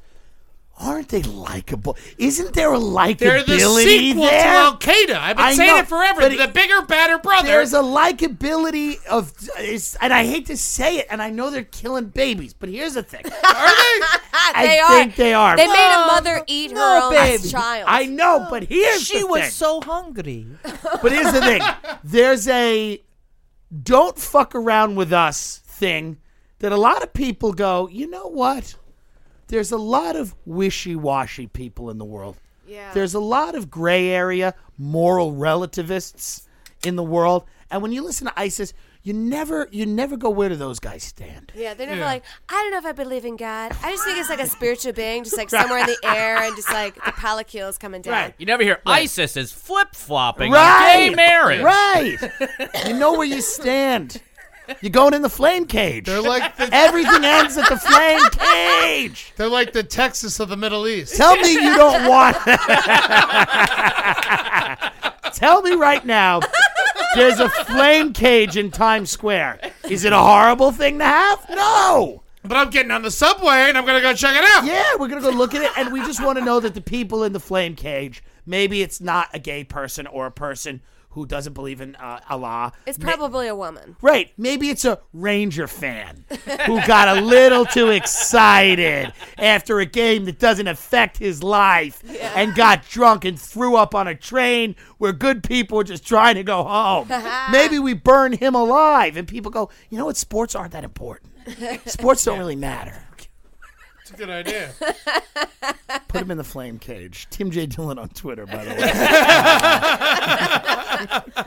Aren't 0.82 1.10
they 1.10 1.22
likable? 1.24 1.98
Isn't 2.18 2.54
there 2.54 2.74
a 2.74 2.78
likability 2.80 3.18
They're 3.18 3.44
the 3.44 3.60
sequel 3.84 4.24
there? 4.24 4.44
to 4.44 4.48
Al 4.48 4.78
Qaeda. 4.78 5.16
I've 5.16 5.36
been 5.36 5.46
I 5.46 5.54
saying 5.54 5.68
know, 5.72 5.78
it 5.80 5.88
forever. 5.88 6.22
but 6.22 6.30
the 6.32 6.44
it- 6.44 6.54
bigger, 6.54 6.82
badder 6.84 7.18
brother. 7.18 7.48
There's 7.50 7.74
a 7.74 7.82
likability 7.82 9.06
of, 9.08 9.34
and 10.02 10.14
I 10.14 10.26
hate 10.26 10.46
to 10.46 10.56
say 10.56 11.00
it, 11.00 11.08
and 11.10 11.22
I 11.22 11.32
know 11.32 11.50
they're 11.50 11.64
killing 11.66 12.06
babies, 12.06 12.54
but 12.54 12.70
here's 12.70 12.94
the 12.94 13.04
thing. 13.04 13.26
Are 13.26 13.32
they? 13.32 13.42
I 14.34 14.66
they 14.66 14.80
are. 14.80 14.88
think 14.90 15.16
they 15.18 15.34
are. 15.34 15.58
They 15.58 15.68
made 15.68 15.74
a 16.04 16.08
mother 16.08 16.44
eat 16.48 16.72
her 16.72 17.04
own 17.04 17.12
baby. 17.14 17.50
child. 17.50 17.86
I 17.88 18.06
know, 18.06 18.48
but 18.50 18.64
here's 18.64 19.02
She 19.04 19.20
the 19.20 19.28
was 19.28 19.42
thing. 19.42 19.50
so 19.52 19.82
hungry. 19.82 20.46
But 21.02 21.12
here's 21.12 21.32
the 21.34 21.42
thing. 21.42 21.62
There's 22.06 22.48
a 22.48 23.02
don't 23.84 24.18
fuck 24.18 24.56
around 24.56 24.96
with 24.96 25.12
us 25.14 25.60
thing 25.66 26.18
that 26.60 26.72
a 26.72 26.78
lot 26.78 27.04
of 27.04 27.14
people 27.14 27.54
go, 27.54 27.88
you 27.90 28.10
know 28.10 28.28
what? 28.28 28.76
There's 29.50 29.72
a 29.72 29.77
lot 29.77 30.15
of 30.15 30.34
wishy 30.46 30.96
washy 30.96 31.46
people 31.48 31.89
in 31.89 31.98
the 31.98 32.06
world. 32.06 32.38
Yeah. 32.68 32.94
There's 32.94 33.13
a 33.13 33.20
lot 33.20 33.56
of 33.56 33.70
gray 33.70 34.10
area 34.10 34.53
moral 34.77 35.34
relativists 35.34 36.48
in 36.86 36.96
the 36.96 37.03
world. 37.03 37.44
And 37.72 37.82
when 37.82 37.91
you 37.91 38.01
listen 38.03 38.27
to 38.27 38.39
ISIS, 38.39 38.74
you 39.01 39.13
never 39.13 39.68
you 39.72 39.86
never 39.86 40.18
go 40.18 40.29
where 40.29 40.50
do 40.50 40.56
those 40.56 40.79
guys 40.79 41.03
stand? 41.03 41.51
Yeah, 41.56 41.74
they're 41.74 41.88
never 41.88 42.01
Yeah. 42.01 42.06
like, 42.06 42.24
I 42.50 42.53
don't 42.53 42.72
know 42.72 42.77
if 42.79 42.86
I 42.86 42.91
believe 42.91 43.25
in 43.25 43.38
God. 43.38 43.72
I 43.84 43.91
just 43.91 44.03
think 44.03 44.20
it's 44.20 44.29
like 44.29 44.41
a 44.41 44.48
spiritual 44.58 44.94
being, 44.94 45.24
just 45.24 45.38
like 45.38 45.50
somewhere 45.50 45.79
in 45.79 45.86
the 45.88 45.98
air, 46.03 46.38
and 46.38 46.56
just 46.56 46.70
like 46.72 46.96
the 46.96 47.12
palacules 47.13 47.77
coming 47.77 48.01
down. 48.01 48.13
Right. 48.13 48.34
You 48.38 48.46
never 48.46 48.62
hear 48.63 48.82
ISIS 48.86 49.38
is 49.38 49.52
flip 49.52 49.95
flopping 49.95 50.52
Right. 50.52 51.10
gay 51.10 51.15
marriage. 51.15 51.62
Right. 51.62 52.17
you 52.88 52.93
know 52.95 53.13
where 53.13 53.28
you 53.28 53.41
stand. 53.41 54.21
You're 54.82 54.91
going 54.91 55.13
in 55.13 55.21
the 55.21 55.29
flame 55.29 55.65
cage. 55.65 56.05
They're 56.05 56.21
like 56.21 56.55
the 56.58 56.69
Everything 56.71 57.23
ends 57.23 57.58
at 57.58 57.69
the 57.69 57.77
flame 57.77 58.21
cage. 58.32 59.34
they're 59.36 59.49
like 59.49 59.73
the 59.73 59.84
Texas 59.84 60.39
of 60.39 60.49
the 60.49 60.58
Middle 60.58 60.88
East. 60.88 61.15
Tell 61.15 61.36
me 61.38 61.53
you 61.53 61.75
don't 61.75 62.08
want. 62.08 62.38
Tell 65.34 65.62
me 65.62 65.73
right 65.73 66.05
now. 66.05 66.41
There's 67.15 67.39
a 67.39 67.49
flame 67.49 68.13
cage 68.13 68.58
in 68.58 68.71
Times 68.71 69.10
Square. 69.10 69.60
Is 69.89 70.05
it 70.05 70.13
a 70.13 70.19
horrible 70.19 70.71
thing 70.71 70.99
to 70.99 71.05
have? 71.05 71.45
No. 71.49 72.23
But 72.43 72.58
I'm 72.58 72.69
getting 72.69 72.91
on 72.91 73.01
the 73.01 73.12
subway 73.12 73.65
and 73.67 73.77
I'm 73.77 73.86
gonna 73.86 74.01
go 74.01 74.13
check 74.13 74.36
it 74.36 74.43
out. 74.43 74.65
Yeah, 74.65 74.95
we're 74.97 75.08
gonna 75.08 75.21
go 75.21 75.29
look 75.29 75.53
at 75.55 75.63
it, 75.63 75.71
and 75.77 75.91
we 75.91 75.99
just 76.01 76.23
want 76.23 76.38
to 76.39 76.45
know 76.45 76.60
that 76.60 76.73
the 76.73 76.82
people 76.82 77.23
in 77.23 77.34
the 77.34 77.39
flame 77.39 77.75
cage. 77.75 78.23
Maybe 78.45 78.82
it's 78.82 79.01
not 79.01 79.27
a 79.34 79.39
gay 79.39 79.63
person 79.63 80.08
or 80.08 80.25
a 80.25 80.32
person 80.32 80.82
who 81.12 81.26
doesn't 81.26 81.54
believe 81.54 81.82
in 81.82 81.95
uh, 81.95 82.19
Allah. 82.30 82.72
It's 82.86 82.98
probably 82.98 83.48
a 83.48 83.56
woman. 83.56 83.95
Right. 84.02 84.32
Maybe 84.38 84.69
it's 84.69 84.86
a 84.86 85.00
Ranger 85.13 85.67
fan 85.67 86.26
who 86.65 86.86
got 86.86 87.17
a 87.17 87.22
little 87.22 87.65
too 87.65 87.89
excited 87.89 89.12
after 89.38 89.80
a 89.80 89.86
game 89.86 90.26
that 90.26 90.39
doesn't 90.39 90.67
affect 90.67 91.17
his 91.17 91.41
life 91.41 92.04
and 92.36 92.54
got 92.56 92.88
drunk 92.88 93.26
and 93.26 93.39
threw 93.39 93.76
up 93.76 93.95
on 93.95 94.08
a 94.08 94.15
train 94.15 94.76
where 95.00 95.12
good 95.12 95.43
people 95.43 95.78
were 95.78 95.84
just 95.84 96.06
trying 96.06 96.36
to 96.36 96.43
go 96.43 96.63
home. 96.63 97.10
Maybe 97.52 97.80
we 97.80 97.93
burn 97.93 98.34
him 98.34 98.54
alive 98.54 99.17
and 99.17 99.28
people 99.28 99.52
go, 99.52 99.69
you 99.89 99.98
know 99.98 100.06
what? 100.06 100.17
Sports 100.17 100.54
aren't 100.54 100.74
that 100.74 100.84
important. 100.84 101.32
Sports 101.86 102.24
don't 102.24 102.38
really 102.38 102.56
matter. 102.56 103.04
It's 104.10 104.19
a 104.19 104.26
good 104.26 104.32
idea. 104.32 104.72
Put 106.08 106.22
him 106.22 106.32
in 106.32 106.39
the 106.39 106.43
flame 106.43 106.80
cage. 106.80 107.28
Tim 107.30 107.52
J. 107.52 107.67
Dillon 107.67 108.00
on 108.00 108.10
Twitter, 108.10 108.48
by 108.48 108.65
the 108.65 108.72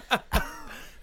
way. 0.05 0.21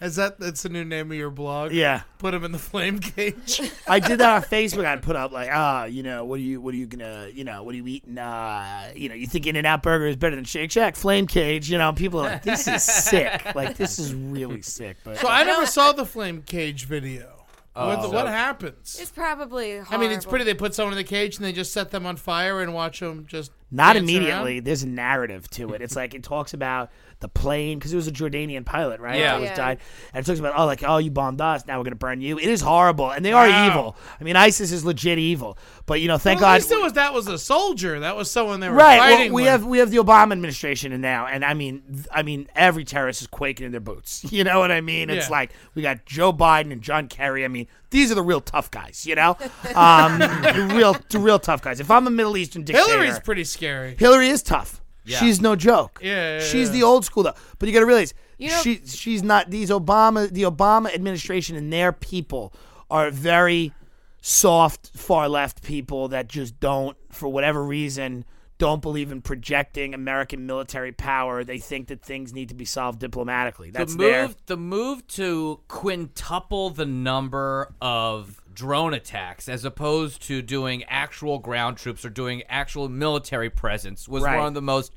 Is 0.07 0.15
that 0.15 0.39
that's 0.39 0.63
the 0.63 0.69
new 0.69 0.85
name 0.85 1.11
of 1.11 1.17
your 1.17 1.29
blog? 1.29 1.73
Yeah. 1.73 2.03
Put 2.19 2.33
him 2.33 2.45
in 2.45 2.53
the 2.53 2.59
flame 2.59 2.99
cage. 2.99 3.59
I 3.85 3.99
did 3.99 4.19
that 4.21 4.33
on 4.33 4.41
Facebook. 4.43 4.85
I'd 4.85 5.01
put 5.01 5.17
up 5.17 5.33
like, 5.33 5.49
ah, 5.51 5.83
you 5.83 6.01
know, 6.01 6.23
what 6.23 6.39
are 6.39 6.43
you, 6.43 6.61
what 6.61 6.73
are 6.73 6.77
you 6.77 6.85
gonna, 6.85 7.27
you 7.33 7.43
know, 7.43 7.63
what 7.63 7.73
are 7.75 7.77
you 7.77 7.87
eating? 7.87 8.17
Uh, 8.17 8.93
you 8.95 9.09
know, 9.09 9.15
you 9.15 9.27
think 9.27 9.45
In-N-Out 9.45 9.83
Burger 9.83 10.07
is 10.07 10.15
better 10.15 10.37
than 10.37 10.45
Shake 10.45 10.71
Shack? 10.71 10.95
Flame 10.95 11.27
Cage. 11.27 11.69
You 11.69 11.77
know, 11.77 11.91
people 11.91 12.21
are 12.21 12.29
like, 12.29 12.43
this 12.43 12.69
is 12.69 12.81
sick. 12.81 13.53
Like, 13.53 13.75
this 13.75 13.99
is 13.99 14.13
really 14.13 14.61
sick. 14.61 14.95
But 15.03 15.17
So 15.17 15.27
I 15.27 15.43
never 15.43 15.65
saw 15.65 15.91
the 15.91 16.05
flame 16.05 16.41
cage 16.43 16.85
video. 16.85 17.38
What, 17.87 17.99
oh, 17.99 18.09
what 18.09 18.27
happens? 18.27 18.97
It's 18.99 19.11
probably. 19.11 19.79
I 19.79 19.97
mean, 19.97 20.11
it's 20.11 20.25
pretty. 20.25 20.45
They 20.45 20.53
put 20.53 20.73
someone 20.73 20.93
in 20.93 20.97
the 20.97 21.03
cage 21.03 21.37
and 21.37 21.45
they 21.45 21.53
just 21.53 21.73
set 21.73 21.91
them 21.91 22.05
on 22.05 22.17
fire 22.17 22.61
and 22.61 22.73
watch 22.73 22.99
them 22.99 23.25
just 23.27 23.51
not 23.71 23.95
immediately. 23.95 24.55
around? 24.57 24.65
There's 24.65 24.83
a 24.83 24.87
narrative 24.87 25.49
to 25.51 25.73
it. 25.73 25.81
It's 25.81 25.95
like 25.95 26.13
it 26.13 26.23
talks 26.23 26.53
about 26.53 26.91
the 27.21 27.27
plane 27.27 27.77
because 27.77 27.91
it 27.91 27.97
was 27.97 28.07
a 28.07 28.11
Jordanian 28.13 28.65
pilot, 28.65 29.01
right? 29.01 29.19
Yeah. 29.19 29.33
that 29.33 29.41
was 29.41 29.49
Yeah. 29.49 29.55
died, 29.55 29.79
and 30.13 30.23
it 30.23 30.25
talks 30.25 30.39
about 30.39 30.53
oh, 30.57 30.65
like 30.65 30.83
oh, 30.87 30.97
you 30.99 31.11
bombed 31.11 31.41
us. 31.41 31.65
Now 31.67 31.77
we're 31.77 31.83
gonna 31.83 31.95
burn 31.97 32.21
you. 32.21 32.39
It 32.39 32.47
is 32.47 32.61
horrible, 32.61 33.11
and 33.11 33.25
they 33.25 33.33
are 33.33 33.47
evil. 33.67 33.97
I 34.19 34.23
mean, 34.23 34.35
ISIS 34.37 34.71
is 34.71 34.85
legit 34.85 35.19
evil. 35.19 35.57
But 35.85 35.99
you 36.01 36.07
know, 36.07 36.17
thank 36.17 36.39
Well, 36.39 36.49
at 36.49 36.53
God. 36.53 36.61
least 36.61 36.71
it 36.71 36.81
was 36.81 36.93
that 36.93 37.13
was 37.13 37.27
a 37.27 37.37
soldier. 37.37 37.99
That 37.99 38.15
was 38.15 38.31
someone 38.31 38.59
they 38.61 38.69
were 38.69 38.75
Right. 38.75 38.99
Well, 38.99 39.19
we 39.33 39.43
with. 39.43 39.45
have 39.47 39.65
we 39.65 39.79
have 39.79 39.91
the 39.91 39.97
Obama 39.97 40.31
administration 40.31 40.93
in 40.93 41.01
now, 41.01 41.25
and 41.27 41.43
I 41.43 41.53
mean, 41.53 41.83
th- 41.91 42.07
I 42.11 42.23
mean, 42.23 42.47
every 42.55 42.85
terrorist 42.85 43.21
is 43.21 43.27
quaking 43.27 43.65
in 43.65 43.71
their 43.71 43.81
boots. 43.81 44.25
You 44.39 44.45
know 44.45 44.59
what 44.59 44.71
I 44.71 44.79
mean? 44.79 45.09
It's 45.09 45.25
Yeah. 45.27 45.31
like 45.31 45.51
we 45.75 45.81
got 45.81 46.05
Joe 46.05 46.31
Biden 46.31 46.71
and 46.71 46.81
John 46.81 47.09
Kerry. 47.09 47.43
I 47.43 47.49
mean, 47.49 47.67
these 47.89 48.09
are 48.11 48.15
the 48.15 48.21
real 48.23 48.39
tough 48.39 48.71
guys. 48.71 49.05
You 49.05 49.15
know, 49.15 49.35
um, 49.75 50.19
the 50.19 50.71
real 50.73 50.95
the 51.09 51.19
real 51.19 51.39
tough 51.39 51.61
guys. 51.61 51.81
If 51.81 51.91
I'm 51.91 52.07
a 52.07 52.09
Middle 52.11 52.37
Eastern 52.37 52.63
dictator, 52.63 52.87
Hillary's 52.89 53.19
pretty 53.19 53.43
scary. 53.43 53.58
Hillary 53.97 54.29
is 54.29 54.43
tough. 54.43 54.81
She's 55.05 55.41
no 55.41 55.55
joke. 55.55 55.99
Yeah, 56.03 56.37
yeah, 56.37 56.43
she's 56.43 56.67
yeah. 56.67 56.73
the 56.73 56.83
old 56.83 57.05
school 57.05 57.23
though. 57.23 57.33
But 57.57 57.67
you 57.67 57.73
got 57.73 57.79
to 57.79 57.85
realize 57.85 58.13
You 58.37 58.49
know- 58.49 58.61
she 58.61 58.81
she's 58.85 59.23
not. 59.23 59.49
These 59.49 59.69
Obama 59.69 60.29
the 60.29 60.43
Obama 60.43 60.93
administration 60.93 61.55
and 61.55 61.73
their 61.73 61.91
people 61.91 62.53
are 62.91 63.09
very 63.09 63.73
soft 64.21 64.91
far 64.95 65.29
left 65.29 65.63
people 65.63 66.09
that 66.09 66.27
just 66.27 66.59
don't 66.59 66.97
for 67.09 67.29
whatever 67.29 67.63
reason 67.63 68.25
don't 68.59 68.81
believe 68.81 69.09
in 69.11 69.21
projecting 69.21 69.93
American 69.93 70.45
military 70.45 70.91
power. 70.91 71.45
They 71.45 71.59
think 71.59 71.87
that 71.87 72.03
things 72.03 72.33
need 72.33 72.49
to 72.49 72.55
be 72.55 72.65
solved 72.65 72.99
diplomatically. 72.99 73.71
That's 73.71 73.95
the 73.95 74.03
their 74.03 74.29
the 74.45 74.57
move 74.57 75.07
to 75.07 75.61
quintuple 75.69 76.69
the 76.69 76.85
number 76.85 77.73
of 77.81 78.41
drone 78.59 78.93
attacks 78.93 79.47
as 79.47 79.63
opposed 79.63 80.21
to 80.21 80.41
doing 80.41 80.83
actual 80.89 81.39
ground 81.39 81.77
troops 81.77 82.03
or 82.03 82.09
doing 82.09 82.43
actual 82.49 82.89
military 82.89 83.49
presence 83.49 84.05
was 84.05 84.21
Right. 84.23 84.35
one 84.37 84.47
of 84.47 84.53
the 84.53 84.61
most 84.61 84.93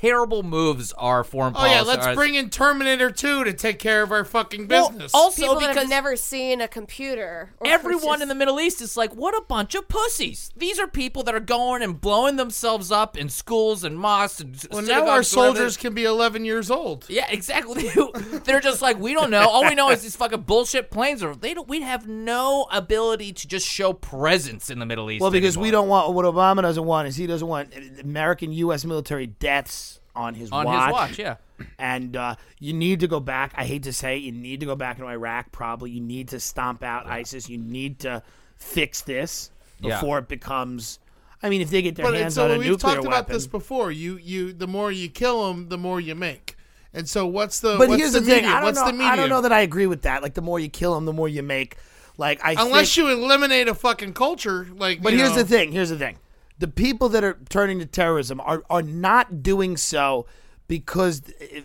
terrible 0.00 0.42
moves 0.42 0.92
our 0.92 1.22
foreign 1.22 1.52
Oh 1.54 1.58
policy. 1.58 1.74
yeah, 1.74 1.82
let's 1.82 2.06
are- 2.06 2.14
bring 2.14 2.34
in 2.34 2.48
Terminator 2.50 3.10
2 3.10 3.44
to 3.44 3.52
take 3.52 3.78
care 3.78 4.02
of 4.02 4.10
our 4.12 4.24
fucking 4.24 4.66
Well, 4.68 4.88
business. 4.90 5.12
also 5.14 5.42
People 5.42 5.54
that 5.60 5.68
because 5.68 5.82
have 5.82 5.88
never 5.90 6.16
seen 6.16 6.60
a 6.60 6.68
computer. 6.68 7.52
or 7.60 7.66
everyone 7.66 8.14
just- 8.14 8.22
in 8.22 8.28
the 8.28 8.34
Middle 8.34 8.58
East 8.60 8.80
is 8.80 8.96
like, 8.96 9.12
what 9.14 9.34
a 9.36 9.42
bunch 9.42 9.74
of 9.74 9.88
pussies. 9.88 10.50
These 10.56 10.78
are 10.78 10.86
people 10.86 11.22
that 11.24 11.34
are 11.34 11.40
going 11.40 11.82
and 11.82 12.00
blowing 12.00 12.36
themselves 12.36 12.90
up 12.90 13.16
in 13.18 13.28
schools 13.28 13.84
and 13.84 13.98
mosques 13.98 14.40
and 14.40 14.56
well, 14.70 14.80
now 14.82 14.86
synagogues, 14.86 15.00
our 15.00 15.06
whatever. 15.10 15.22
soldiers 15.56 15.76
can 15.76 15.92
be 15.94 16.04
11 16.04 16.44
years 16.44 16.70
old. 16.70 17.04
Yeah, 17.08 17.26
exactly. 17.28 17.90
They're 18.44 18.60
just 18.60 18.80
like 18.82 18.98
we 18.98 19.12
don't 19.12 19.30
know. 19.30 19.48
All 19.48 19.64
we 19.64 19.74
know 19.74 19.90
is 19.90 20.02
these 20.02 20.16
fucking 20.16 20.42
bullshit 20.42 20.90
planes. 20.90 21.22
Are 21.22 21.34
they 21.34 21.54
don't? 21.54 21.68
We 21.68 21.82
have 21.82 22.08
no 22.08 22.66
ability 22.72 23.32
to 23.34 23.46
just 23.48 23.66
show 23.66 23.92
presence 23.92 24.70
in 24.70 24.78
the 24.78 24.86
Middle 24.86 25.10
East. 25.10 25.20
Well, 25.20 25.30
because 25.30 25.58
we 25.58 25.68
anymore. 25.68 25.82
don't 25.82 25.88
want 25.88 26.14
what 26.14 26.24
Obama 26.24 26.62
doesn't 26.62 26.84
want 26.84 27.08
is 27.08 27.16
he 27.16 27.26
doesn't 27.26 27.46
want 27.46 27.72
American 28.02 28.52
U.S. 28.52 28.84
military 28.84 29.26
deaths 29.26 29.89
on 30.20 30.34
his 30.34 30.50
on 30.52 30.64
watch. 30.66 30.86
his 30.86 30.92
watch. 30.92 31.18
Yeah, 31.18 31.36
And 31.78 32.16
uh, 32.16 32.36
you 32.58 32.72
need 32.72 33.00
to 33.00 33.08
go 33.08 33.20
back. 33.20 33.52
I 33.56 33.64
hate 33.64 33.82
to 33.84 33.92
say, 33.92 34.16
you 34.18 34.32
need 34.32 34.60
to 34.60 34.66
go 34.66 34.76
back 34.76 34.98
into 34.98 35.08
Iraq. 35.10 35.50
Probably, 35.52 35.90
you 35.90 36.00
need 36.00 36.28
to 36.28 36.40
stomp 36.40 36.82
out 36.82 37.06
ISIS. 37.06 37.48
You 37.48 37.58
need 37.58 38.00
to 38.00 38.22
fix 38.56 39.00
this 39.02 39.50
Yeah. 39.80 39.94
before 39.96 40.18
it 40.18 40.28
becomes. 40.28 40.98
I 41.42 41.48
mean, 41.48 41.62
if 41.62 41.70
they 41.70 41.80
get 41.82 41.96
their 41.96 42.04
But 42.06 42.14
hands 42.16 42.34
so 42.34 42.44
on 42.44 42.50
a 42.50 42.54
nuclear 42.58 42.66
weapon, 42.66 42.70
we've 42.70 42.80
talked 42.96 43.06
about 43.06 43.26
this 43.28 43.46
before. 43.46 43.90
You 43.90 44.18
you 44.18 44.52
the 44.52 44.66
more 44.66 44.92
you 44.92 45.08
kill 45.08 45.48
them, 45.48 45.68
the 45.70 45.78
more 45.78 45.98
you 46.00 46.14
make. 46.14 46.56
And 46.92 47.08
so 47.08 47.26
what's 47.26 47.60
the 47.60 47.76
but 47.78 47.88
what's 47.88 48.00
here's 48.00 48.12
the, 48.12 48.20
the, 48.20 48.26
thing. 48.26 48.34
medium? 48.42 48.52
I 48.52 48.56
don't 48.56 48.64
What's 48.64 48.78
know. 48.80 48.86
the 48.86 48.92
medium? 48.92 49.10
I 49.10 49.16
don't 49.16 49.28
know 49.30 49.40
that 49.42 49.52
I 49.52 49.60
agree 49.60 49.86
with 49.86 50.02
that. 50.02 50.22
Like, 50.22 50.34
the 50.34 50.42
more 50.42 50.58
you 50.60 50.68
kill 50.68 50.94
them, 50.94 51.06
the 51.06 51.12
more 51.12 51.28
you 51.28 51.42
make. 51.42 51.76
Like, 52.18 52.44
I 52.44 52.52
Unless 52.58 52.94
think, 52.94 53.08
you 53.08 53.12
eliminate 53.24 53.68
a 53.68 53.74
fucking 53.74 54.12
culture, 54.12 54.66
like. 54.76 55.00
But 55.00 55.12
you 55.12 55.20
here's 55.20 55.30
know, 55.30 55.36
the 55.42 55.44
thing. 55.44 55.72
Here's 55.72 55.88
the 55.90 55.96
thing. 55.98 56.18
The 56.60 56.68
people 56.68 57.08
that 57.10 57.24
are 57.24 57.38
turning 57.48 57.78
to 57.78 57.86
terrorism 57.86 58.40
are, 58.40 58.62
are 58.68 58.82
not 58.82 59.42
doing 59.42 59.76
so 59.78 60.26
because, 60.68 61.22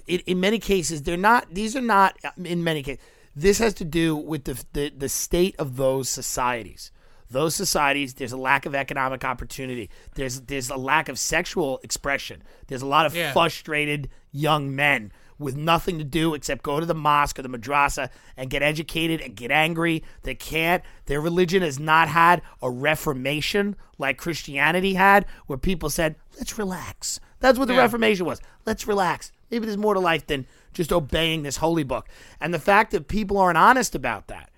in, 0.07 0.19
in 0.25 0.39
many 0.39 0.57
cases, 0.57 1.03
they're 1.03 1.17
not. 1.17 1.53
These 1.53 1.75
are 1.75 1.81
not. 1.81 2.17
In 2.43 2.63
many 2.63 2.81
cases, 2.81 3.03
this 3.35 3.59
has 3.59 3.73
to 3.75 3.85
do 3.85 4.15
with 4.15 4.45
the, 4.45 4.63
the 4.73 4.89
the 4.97 5.09
state 5.09 5.53
of 5.59 5.75
those 5.75 6.07
societies. 6.07 6.91
Those 7.29 7.55
societies, 7.55 8.13
there's 8.13 8.31
a 8.31 8.37
lack 8.37 8.65
of 8.65 8.73
economic 8.73 9.25
opportunity. 9.25 9.89
There's 10.13 10.41
there's 10.41 10.69
a 10.69 10.77
lack 10.77 11.09
of 11.09 11.19
sexual 11.19 11.79
expression. 11.83 12.41
There's 12.67 12.81
a 12.81 12.87
lot 12.87 13.05
of 13.05 13.13
Yeah. 13.15 13.33
frustrated 13.33 14.09
young 14.31 14.73
men 14.75 15.11
with 15.37 15.55
nothing 15.55 15.97
to 15.97 16.03
do 16.03 16.33
except 16.33 16.63
go 16.63 16.79
to 16.79 16.85
the 16.85 16.95
mosque 16.95 17.37
or 17.37 17.41
the 17.41 17.49
madrasa 17.49 18.09
and 18.37 18.49
get 18.49 18.61
educated 18.61 19.21
and 19.21 19.35
get 19.35 19.51
angry. 19.51 20.03
They 20.23 20.35
can't. 20.35 20.83
Their 21.05 21.21
religion 21.21 21.61
has 21.61 21.79
not 21.79 22.07
had 22.07 22.41
a 22.61 22.69
reformation 22.69 23.75
like 23.97 24.17
Christianity 24.17 24.93
had, 24.93 25.25
where 25.47 25.57
people 25.57 25.89
said, 25.89 26.15
let's 26.37 26.57
relax. 26.57 27.19
That's 27.39 27.59
what 27.59 27.67
the 27.67 27.73
Yeah. 27.73 27.81
Reformation 27.81 28.25
was. 28.25 28.41
Let's 28.65 28.87
relax. 28.87 29.31
Maybe 29.51 29.65
there's 29.65 29.77
more 29.77 29.93
to 29.93 29.99
life 29.99 30.25
than 30.27 30.47
just 30.73 30.91
obeying 30.91 31.43
this 31.43 31.57
holy 31.57 31.83
book. 31.83 32.07
And 32.39 32.53
the 32.53 32.59
fact 32.59 32.91
that 32.91 33.07
people 33.07 33.37
aren't 33.37 33.57
honest 33.57 33.95
about 33.95 34.27
that, 34.27 34.49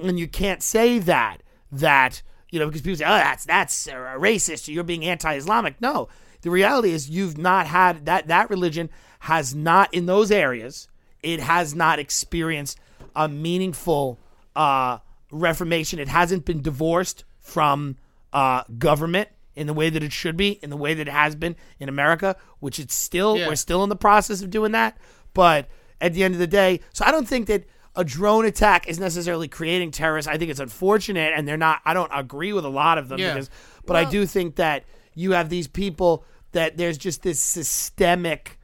and 0.00 0.18
you 0.18 0.28
can't 0.28 0.62
say 0.62 0.98
that, 1.00 1.42
that, 1.70 2.22
you 2.50 2.58
know, 2.58 2.66
because 2.66 2.82
people 2.82 2.96
say, 2.96 3.04
oh, 3.04 3.08
that's, 3.08 3.44
that's 3.44 3.88
uh, 3.88 3.92
racist, 4.18 4.72
you're 4.72 4.84
being 4.84 5.04
anti 5.04 5.34
Islamic. 5.34 5.80
No. 5.80 6.08
The 6.42 6.50
reality 6.50 6.90
is, 6.90 7.08
you've 7.08 7.38
not 7.38 7.68
had 7.68 8.04
that, 8.06 8.26
that 8.26 8.50
religion 8.50 8.90
has 9.22 9.54
not, 9.54 9.92
in 9.94 10.06
those 10.06 10.30
areas, 10.30 10.88
it 11.22 11.40
has 11.40 11.74
not 11.74 11.98
experienced 11.98 12.78
a 13.14 13.28
meaningful 13.28 14.18
uh, 14.56 14.98
reformation. 15.30 15.98
It 15.98 16.08
hasn't 16.08 16.44
been 16.44 16.60
divorced 16.62 17.24
from 17.40 17.96
uh, 18.32 18.64
government 18.78 19.28
in 19.54 19.66
the 19.66 19.74
way 19.74 19.90
that 19.90 20.02
it 20.02 20.12
should 20.12 20.36
be, 20.36 20.58
in 20.62 20.70
the 20.70 20.76
way 20.76 20.94
that 20.94 21.06
it 21.06 21.12
has 21.12 21.36
been 21.36 21.54
in 21.78 21.88
America, 21.88 22.34
which 22.60 22.78
it's 22.80 22.94
still, 22.94 23.36
Yeah. 23.36 23.48
we're 23.48 23.56
still 23.56 23.82
in 23.84 23.90
the 23.90 23.96
process 23.96 24.42
of 24.42 24.50
doing 24.50 24.72
that. 24.72 24.96
But 25.34 25.68
at 26.00 26.14
the 26.14 26.24
end 26.24 26.34
of 26.34 26.40
the 26.40 26.46
day, 26.46 26.80
so 26.92 27.04
I 27.04 27.10
don't 27.12 27.28
think 27.28 27.46
that 27.46 27.64
a 27.94 28.02
drone 28.04 28.44
attack 28.46 28.88
is 28.88 28.98
necessarily 28.98 29.46
creating 29.48 29.90
terrorists. 29.90 30.26
I 30.28 30.38
think 30.38 30.50
it's 30.50 30.58
unfortunate, 30.60 31.32
and 31.36 31.46
they're 31.46 31.58
not. 31.58 31.80
I 31.84 31.92
don't 31.94 32.10
agree 32.12 32.52
with 32.54 32.64
a 32.64 32.68
lot 32.70 32.96
of 32.98 33.08
them 33.08 33.18
Yeah. 33.20 33.34
because, 33.34 33.50
but 33.86 33.94
I 33.96 34.04
do 34.04 34.24
think 34.26 34.56
that 34.56 34.84
you 35.14 35.32
have 35.32 35.48
these 35.50 35.68
people 35.68 36.24
that 36.52 36.76
there's 36.78 36.96
just 36.98 37.22
this 37.22 37.38
systemic 37.38 38.58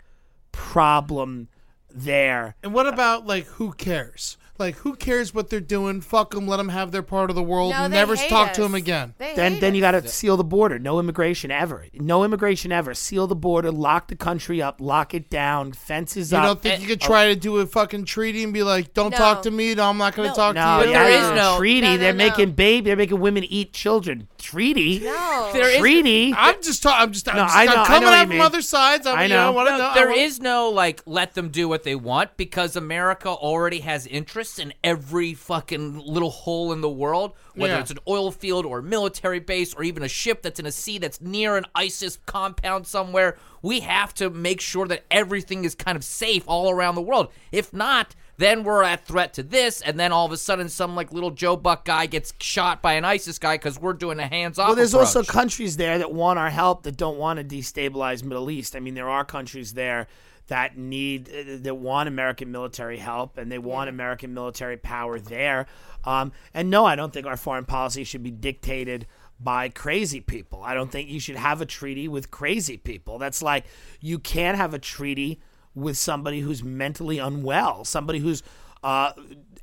problem 0.69 1.49
there. 1.91 2.55
And 2.63 2.75
what 2.75 2.87
about 2.87 3.27
like 3.27 3.47
who 3.47 3.73
cares? 3.73 4.37
Like 4.59 4.77
who 4.77 4.97
cares 4.97 5.33
what 5.33 5.51
they're 5.51 5.61
doing? 5.61 6.01
Fuck 6.01 6.33
them. 6.33 6.47
Let 6.49 6.57
them 6.57 6.69
have 6.71 6.91
their 6.91 7.03
part 7.03 7.31
of 7.31 7.37
the 7.37 7.43
world. 7.43 7.73
No, 7.73 7.87
never 7.87 8.17
talk 8.17 8.51
us. 8.51 8.57
to 8.57 8.63
them 8.63 8.75
again. 8.75 9.15
They 9.19 9.35
Then, 9.35 9.53
hate 9.53 9.61
then 9.61 9.75
you 9.75 9.81
got 9.81 9.93
to 9.93 10.07
seal 10.09 10.37
the 10.37 10.45
border. 10.45 10.79
No 10.79 10.99
immigration 10.99 11.51
ever. 11.51 11.87
No 11.95 12.25
immigration 12.25 12.73
ever. 12.73 12.95
Seal 12.95 13.27
the 13.27 13.37
border. 13.37 13.71
Lock 13.71 14.09
the 14.09 14.17
country 14.17 14.61
up. 14.61 14.81
Lock 14.81 15.15
it 15.15 15.31
down. 15.31 15.73
Fences 15.73 16.33
You 16.33 16.39
up. 16.39 16.45
don't 16.45 16.63
think 16.63 16.81
you 16.83 16.89
could 16.89 17.03
eh, 17.03 17.07
oh. 17.07 17.09
try 17.09 17.27
to 17.29 17.37
do 17.37 17.59
a 17.59 17.67
fucking 17.67 18.05
treaty 18.07 18.43
and 18.43 18.53
be 18.53 18.63
like, 18.63 18.95
"Don't 18.95 19.11
No. 19.11 19.17
talk 19.17 19.43
to 19.43 19.51
me. 19.51 19.75
No, 19.75 19.89
I'm 19.89 19.99
not 19.99 20.15
going 20.17 20.29
to 20.29 20.35
talk 20.35 20.55
No, 20.55 20.81
to 20.81 20.87
you." 20.87 20.93
yeah, 20.93 21.05
there 21.05 21.19
it's 21.19 21.27
is 21.29 21.33
no- 21.37 21.57
treaty. 21.59 21.81
No, 21.83 21.93
no, 21.93 21.97
they're 21.99 22.13
no. 22.13 22.25
making 22.25 22.53
babe. 22.53 22.85
They're 22.85 22.97
making 22.97 23.21
women 23.21 23.45
eat 23.45 23.73
children. 23.73 24.29
Treaty. 24.39 25.01
No. 25.01 25.51
There 25.53 25.69
is- 25.71 25.79
treaty. 25.79 26.35
I'm 26.37 26.61
just 26.63 26.83
talking. 26.83 27.03
I'm 27.03 27.13
just. 27.13 27.29
I'm, 27.29 27.37
No, 27.37 27.43
just, 27.45 27.57
I 27.57 27.65
know- 27.67 27.73
I'm 27.73 27.79
I 27.79 27.85
coming 27.87 28.03
know 28.09 28.15
out 28.15 28.27
from 28.29 28.41
other 28.41 28.63
sides. 28.63 29.07
I'm, 29.07 29.19
I 29.19 29.23
you 29.25 29.29
know. 29.29 29.53
want 29.53 29.69
No, 29.71 29.79
know. 29.79 29.85
I 29.95 30.05
want- 30.07 30.19
is 30.19 30.41
no 30.41 30.69
like 30.71 31.03
let 31.07 31.35
them 31.35 31.51
do 31.51 31.69
what 31.69 31.85
they 31.85 31.95
want 31.95 32.37
because 32.37 32.75
America 32.77 33.29
already 33.29 33.81
has 33.81 34.07
interests 34.07 34.48
in 34.57 34.73
every 34.85 35.35
fucking 35.35 35.99
little 36.07 36.31
hole 36.31 36.73
in 36.73 36.81
the 36.81 36.89
world, 36.89 37.33
whether 37.57 37.75
Yeah. 37.75 37.81
it's 37.81 37.91
an 37.91 37.99
oil 38.07 38.31
field 38.31 38.65
or 38.65 38.79
a 38.79 38.83
military 38.85 39.41
base 39.41 39.75
or 39.75 39.83
even 39.83 40.05
a 40.05 40.09
ship 40.09 40.43
that's 40.43 40.61
in 40.61 40.67
a 40.67 40.71
sea 40.71 40.99
that's 40.99 41.21
near 41.21 41.57
an 41.57 41.67
ISIS 41.75 42.19
compound 42.25 42.87
somewhere. 42.87 43.37
We 43.63 43.81
have 43.81 44.15
to 44.15 44.31
make 44.31 44.61
sure 44.61 44.87
that 44.87 45.05
everything 45.11 45.65
is 45.65 45.75
kind 45.75 45.97
of 45.97 46.05
safe 46.05 46.45
all 46.47 46.71
around 46.71 46.95
the 46.95 47.03
world. 47.03 47.33
If 47.51 47.73
not, 47.73 48.15
then 48.37 48.63
we're 48.63 48.85
at 48.85 49.05
threat 49.05 49.35
to 49.35 49.43
this, 49.43 49.81
and 49.81 49.99
then 49.99 50.13
all 50.13 50.25
of 50.25 50.31
a 50.31 50.37
sudden, 50.37 50.69
some 50.69 50.95
like 50.95 51.13
little 51.13 51.33
Joe 51.33 51.57
Buck 51.57 51.85
guy 51.85 52.07
gets 52.07 52.33
shot 52.39 52.81
by 52.81 52.93
an 52.93 53.05
ISIS 53.05 53.37
guy 53.41 53.55
because 53.57 53.81
we're 53.81 53.95
doing 53.95 54.21
a 54.21 54.29
hands-off. 54.29 54.69
Well, 54.69 54.77
there's 54.77 54.95
also 54.95 55.25
countries 55.25 55.77
there 55.77 55.99
that 55.99 56.13
want 56.13 56.39
our 56.39 56.51
help 56.51 56.85
that 56.85 56.97
don't 56.97 57.19
want 57.19 57.39
to 57.41 57.45
destabilize 57.45 58.23
Middle 58.23 58.49
East. 58.49 58.77
I 58.77 58.81
mean, 58.81 58.95
there 58.95 59.09
are 59.09 59.25
countries 59.25 59.75
there 59.75 60.07
that 60.49 60.77
need 60.77 61.29
uh, 61.29 61.57
that 61.61 61.75
want 61.75 62.09
American 62.09 62.51
military 62.51 62.99
help 62.99 63.39
and 63.39 63.51
they 63.51 63.59
want 63.59 63.89
American 63.89 64.35
military 64.35 64.77
power 64.77 65.19
there. 65.19 65.67
Um, 66.05 66.33
and 66.53 66.71
no, 66.71 66.85
I 66.85 66.97
don't 66.97 67.13
think 67.13 67.27
our 67.27 67.37
foreign 67.37 67.65
policy 67.65 68.05
should 68.05 68.23
be 68.23 68.31
dictated 68.31 69.07
by 69.41 69.69
crazy 69.69 70.21
people. 70.21 70.63
I 70.63 70.75
don't 70.75 70.91
think 70.91 71.09
you 71.09 71.21
should 71.21 71.37
have 71.37 71.61
a 71.61 71.67
treaty 71.67 72.09
with 72.09 72.31
crazy 72.31 72.77
people. 72.77 73.19
That's 73.19 73.43
like 73.43 73.65
you 74.01 74.19
can't 74.19 74.57
have 74.57 74.75
a 74.75 74.79
treaty 74.79 75.41
with 75.75 75.97
somebody 75.97 76.41
who's 76.41 76.65
mentally 76.65 77.19
unwell, 77.19 77.85
somebody 77.85 78.19
who's 78.19 78.43
uh, 78.83 79.13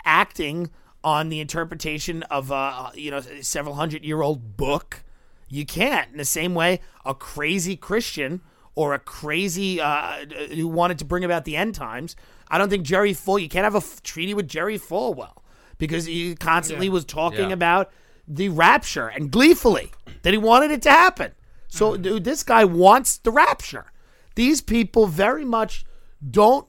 acting 0.06 0.70
on 1.04 1.30
the 1.30 1.40
interpretation 1.40 2.24
of 2.24 2.52
a 2.52 2.92
you 2.96 3.12
know 3.12 3.22
several 3.42 3.76
hundred 3.76 4.04
year 4.04 4.22
old 4.22 4.56
book. 4.58 5.04
You 5.48 5.66
can't. 5.66 6.12
In 6.12 6.18
the 6.18 6.26
same 6.26 6.56
way, 6.56 6.80
a 7.06 7.14
crazy 7.14 7.76
Christian 7.76 8.42
or 8.76 8.94
a 8.94 9.00
crazy 9.00 9.80
uh, 9.82 10.26
who 10.54 10.68
wanted 10.68 11.00
to 11.00 11.06
bring 11.06 11.24
about 11.24 11.46
the 11.46 11.56
end 11.56 11.76
times. 11.76 12.16
I 12.50 12.58
don't 12.58 12.70
think 12.70 12.84
Jerry 12.86 13.14
Full. 13.14 13.40
You 13.40 13.50
can't 13.50 13.64
have 13.64 13.74
a 13.76 13.78
f- 13.78 14.04
treaty 14.04 14.34
with 14.34 14.48
Jerry 14.48 14.78
Falwell 14.78 15.38
because 15.78 16.06
he 16.06 16.36
constantly 16.36 16.90
was 16.90 17.06
talking 17.06 17.48
Yeah. 17.50 17.54
about 17.54 17.92
the 18.28 18.50
rapture 18.50 19.08
and 19.08 19.32
gleefully 19.32 19.92
that 20.24 20.32
he 20.34 20.38
wanted 20.38 20.72
it 20.72 20.82
to 20.84 20.92
happen. 20.92 21.32
So, 21.68 21.98
dude, 21.98 22.24
this 22.24 22.44
guy 22.44 22.64
wants 22.66 23.18
the 23.18 23.32
rapture. 23.32 23.92
These 24.36 24.62
people 24.62 25.08
very 25.08 25.46
much 25.46 25.86
don't 26.32 26.68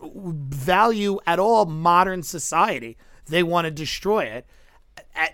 value 0.53 1.19
at 1.27 1.39
all 1.39 1.65
modern 1.67 2.23
society. 2.23 2.97
They 3.27 3.43
want 3.43 3.65
to 3.67 3.71
destroy 3.71 4.25
it, 4.25 4.47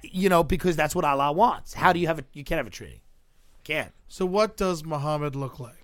you 0.03 0.29
know, 0.29 0.43
because 0.43 0.77
that's 0.77 0.95
what 0.95 1.05
Allah 1.05 1.33
wants. 1.33 1.75
How 1.75 1.93
do 1.93 1.99
you 2.01 2.07
have 2.07 2.19
a? 2.19 2.25
You 2.33 2.45
can't 2.45 2.59
have 2.59 2.67
a 2.67 2.71
treaty. 2.71 3.03
Can't. 3.65 3.93
So 4.09 4.27
what 4.27 4.57
does 4.57 4.85
Muhammad 4.85 5.35
look 5.37 5.59
like? 5.61 5.82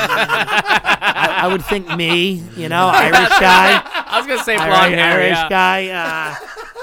I, 0.00 1.40
I 1.42 1.48
would 1.48 1.64
think 1.64 1.88
me, 1.96 2.42
you 2.56 2.68
know, 2.68 2.86
Irish 2.92 3.28
guy, 3.40 3.82
I 3.84 4.18
was 4.18 4.26
gonna 4.26 4.42
say 4.42 4.56
blonde 4.56 4.72
Irish, 4.74 4.98
hair. 4.98 5.12
Irish 5.20 5.36
yeah. 5.38 5.48
guy, 5.48 5.88
uh, 5.88 6.34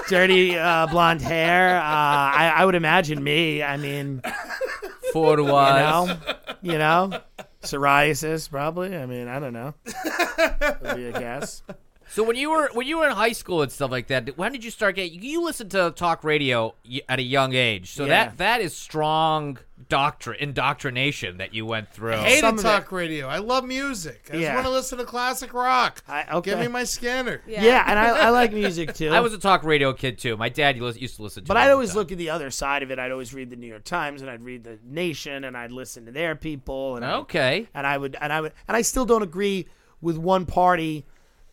dirty 0.10 0.58
uh, 0.58 0.88
blonde 0.88 1.21
hair. 1.21 1.77
Uh, 1.77 1.81
I, 1.84 2.53
I 2.58 2.65
would 2.65 2.75
imagine 2.75 3.23
me. 3.23 3.63
I 3.63 3.77
mean, 3.77 4.21
Ford 5.13 5.39
you 5.39 5.45
was. 5.45 6.08
know, 6.08 6.17
you 6.62 6.77
know, 6.77 7.19
psoriasis 7.63 8.49
probably. 8.49 8.95
I 8.95 9.05
mean, 9.05 9.27
I 9.27 9.39
don't 9.39 9.53
know. 9.53 9.73
Would 9.86 10.95
be 10.95 11.05
a 11.08 11.12
guess. 11.13 11.63
So 12.08 12.23
when 12.23 12.36
you 12.38 12.49
were 12.51 12.69
when 12.73 12.88
you 12.88 12.99
were 12.99 13.08
in 13.08 13.13
high 13.15 13.34
school 13.34 13.62
and 13.62 13.71
stuff 13.71 13.91
like 13.91 14.08
that, 14.08 14.38
when 14.38 14.51
did 14.51 14.63
you 14.63 14.71
start 14.71 14.95
getting? 14.95 15.21
You 15.21 15.43
listened 15.43 15.71
to 15.71 15.91
talk 15.95 16.23
radio 16.23 16.73
at 17.10 17.19
a 17.19 17.23
young 17.23 17.53
age, 17.53 17.91
so 17.91 18.03
Yeah. 18.05 18.25
that 18.25 18.38
that 18.38 18.62
is 18.62 18.73
strong 18.75 19.58
doctrine 19.88 20.38
indoctrination 20.39 21.38
that 21.38 21.54
you 21.54 21.65
went 21.65 21.89
through. 21.91 22.13
I 22.13 22.17
hated 22.24 22.39
Some 22.41 22.58
of 22.58 22.63
talk 22.63 22.91
radio. 22.91 23.28
I 23.28 23.38
love 23.38 23.63
music. 23.65 24.30
I 24.34 24.38
just 24.38 24.54
want 24.54 24.65
to 24.65 24.71
listen 24.71 24.98
to 24.98 25.06
classic 25.06 25.54
rock. 25.54 26.04
I, 26.08 26.26
okay. 26.38 26.52
Give 26.52 26.60
me 26.60 26.67
my 26.67 26.84
scanner. 26.84 27.41
yeah. 27.48 27.84
and 27.88 27.98
I, 28.00 28.28
I 28.28 28.30
like 28.30 28.52
music 28.65 28.93
too. 28.93 29.10
I 29.10 29.19
was 29.19 29.34
a 29.34 29.38
talk 29.38 29.63
radio 29.63 29.93
kid 29.93 30.17
too. 30.17 30.38
My 30.38 30.50
dad 30.50 30.78
used 30.78 31.00
used 31.00 31.15
to 31.17 31.24
listen 31.24 31.43
to. 31.43 31.48
But 31.48 31.58
I'd 31.58 31.71
always 31.71 31.89
time. 31.89 31.98
look 31.98 32.12
at 32.12 32.17
the 32.17 32.30
other 32.30 32.50
side 32.52 32.84
of 32.84 32.91
it. 32.91 33.00
I'd 33.00 33.12
always 33.12 33.34
read 33.34 33.50
the 33.50 33.56
New 33.56 33.67
York 33.67 33.84
Times 33.84 34.21
and 34.21 34.30
I'd 34.32 34.41
read 34.43 34.63
the 34.63 34.80
Nation 34.84 35.43
and 35.43 35.56
I'd 35.56 35.71
listen 35.71 36.06
to 36.06 36.12
their 36.12 36.36
people. 36.36 36.95
And 36.95 37.06
I- 37.06 37.15
Okay. 37.17 37.67
and 37.74 37.86
I 37.88 37.98
would 37.98 38.15
and 38.19 38.32
I 38.34 38.41
would 38.41 38.54
and 38.67 38.76
I 38.76 38.82
still 38.82 39.06
don't 39.06 39.21
agree 39.24 39.67
with 40.02 40.17
one 40.17 40.45
party 40.45 41.06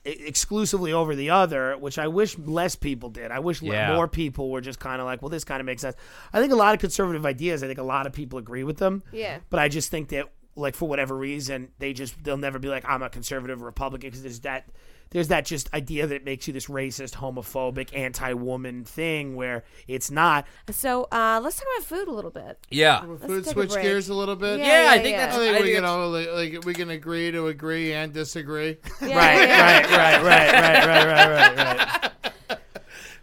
exclusively 0.04 0.92
over 0.92 1.14
the 1.14 1.30
other, 1.30 1.76
which 1.78 1.98
I 1.98 2.08
wish 2.08 2.36
less 2.38 2.74
people 2.74 3.08
did. 3.10 3.30
I 3.30 3.38
wish 3.38 3.62
Yeah. 3.62 3.94
more 3.94 4.08
people 4.08 4.50
were 4.50 4.60
just 4.60 4.80
kind 4.80 5.00
of 5.00 5.06
like, 5.06 5.22
well, 5.22 5.28
this 5.28 5.44
kind 5.44 5.60
of 5.60 5.66
makes 5.66 5.82
sense. 5.82 5.96
I 6.32 6.40
think 6.40 6.52
a 6.52 6.56
lot 6.56 6.74
of 6.74 6.80
conservative 6.80 7.24
ideas. 7.24 7.62
I 7.62 7.66
think 7.66 7.78
a 7.78 7.82
lot 7.84 8.06
of 8.06 8.12
people 8.12 8.38
agree 8.38 8.64
with 8.64 8.78
them. 8.78 9.02
Yeah. 9.12 9.38
But 9.50 9.60
I 9.60 9.68
just 9.68 9.90
think 9.90 10.08
that 10.08 10.26
like 10.54 10.74
for 10.74 10.86
whatever 10.86 11.16
reason 11.16 11.70
they 11.78 11.94
just 11.94 12.22
they'll 12.22 12.36
never 12.36 12.58
be 12.58 12.68
like 12.68 12.84
I'm 12.86 13.02
a 13.02 13.08
conservative 13.08 13.62
Republican 13.62 14.08
because 14.10 14.22
there's 14.22 14.40
that 14.40 14.68
there's 15.12 15.28
that 15.28 15.44
just 15.44 15.72
idea 15.72 16.06
that 16.06 16.14
it 16.14 16.24
makes 16.24 16.46
you 16.46 16.52
this 16.52 16.66
racist, 16.66 17.14
homophobic, 17.14 17.96
anti-woman 17.96 18.84
thing 18.84 19.36
where 19.36 19.64
it's 19.86 20.10
not. 20.10 20.46
So 20.70 21.04
uh, 21.12 21.40
let's 21.42 21.56
talk 21.56 21.66
about 21.76 21.86
food 21.86 22.08
a 22.08 22.12
little 22.12 22.30
bit. 22.30 22.58
Yeah. 22.70 23.00
Food 23.02 23.20
take 23.44 23.46
a 23.46 23.50
switch 23.50 23.70
break. 23.70 23.82
gears 23.82 24.08
a 24.08 24.14
little 24.14 24.36
bit. 24.36 24.58
Yeah, 24.58 24.84
Yeah, 24.86 24.90
I 24.90 24.98
think 24.98 25.12
yeah. 25.16 25.26
that's. 25.26 25.36
I 25.36 25.40
think 25.40 25.56
I 25.56 25.60
we 25.60 25.66
think 25.66 25.76
can 25.76 25.84
all 25.84 26.10
like, 26.10 26.32
like 26.32 26.64
we 26.64 26.74
can 26.74 26.90
agree 26.90 27.30
to 27.30 27.46
agree 27.48 27.92
and 27.94 28.12
disagree, 28.12 28.78
Yeah, 29.00 29.16
Right, 29.16 29.48
yeah. 29.48 29.62
right, 29.62 30.22
right, 30.22 30.22
right, 30.22 30.52
right, 30.52 30.86
right, 30.86 31.06
right, 31.06 31.56
right, 31.56 32.12
right. 32.48 32.58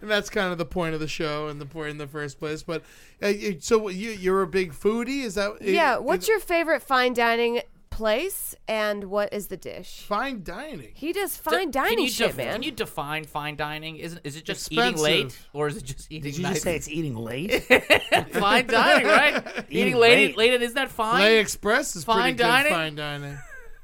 and 0.01 0.09
that's 0.09 0.29
kind 0.29 0.51
of 0.51 0.57
the 0.57 0.65
point 0.65 0.93
of 0.93 0.99
the 0.99 1.07
show 1.07 1.47
and 1.47 1.59
the 1.59 1.65
point 1.65 1.89
in 1.89 1.97
the 1.97 2.07
first 2.07 2.39
place. 2.39 2.63
But 2.63 2.83
uh, 3.21 3.27
you- 3.27 3.57
so 3.59 3.89
you 3.89 4.11
you're 4.11 4.41
a 4.41 4.47
big 4.47 4.73
foodie, 4.73 5.23
is 5.23 5.35
that? 5.35 5.61
Yeah. 5.61 5.95
is- 5.97 6.01
What's 6.01 6.27
your 6.27 6.39
favorite 6.39 6.81
fine 6.81 7.13
dining 7.13 7.61
place, 7.99 8.55
and 8.67 9.03
what 9.05 9.31
is 9.33 9.47
the 9.47 9.57
dish? 9.57 10.03
fine 10.07 10.41
dining? 10.43 10.91
He 10.93 11.11
does 11.13 11.35
Can 11.37 11.51
fine 11.51 11.71
dining 11.71 11.99
you 11.99 12.09
shit, 12.09 12.27
def- 12.27 12.37
man. 12.37 12.53
Can 12.53 12.63
you 12.63 12.71
define 12.71 13.25
fine 13.25 13.55
dining? 13.55 13.97
Isn't 13.97 14.21
is 14.23 14.35
it 14.37 14.45
just 14.45 14.71
eating 14.71 14.95
late 14.95 15.37
or 15.53 15.67
is 15.67 15.75
it 15.77 15.83
just 15.83 16.11
eating? 16.11 16.23
Did 16.31 16.37
you 16.37 16.43
nice? 16.43 16.53
just 16.53 16.63
say 16.63 16.75
it's 16.75 16.89
eating 16.89 17.15
late? 17.15 17.51
fine 18.31 18.67
dining, 18.67 19.05
right? 19.07 19.43
eating 19.69 19.87
Eating 19.87 19.95
late, 19.97 20.37
late. 20.37 20.51
late, 20.51 20.61
is 20.61 20.73
that 20.75 20.89
fine? 20.89 21.21
Lay 21.21 21.39
Express 21.39 21.95
is 21.95 22.03
Fine 22.05 22.21
pretty 22.21 22.37
good. 22.37 22.43
dining? 22.43 22.71
Fine 22.71 22.95
dining. 22.95 23.37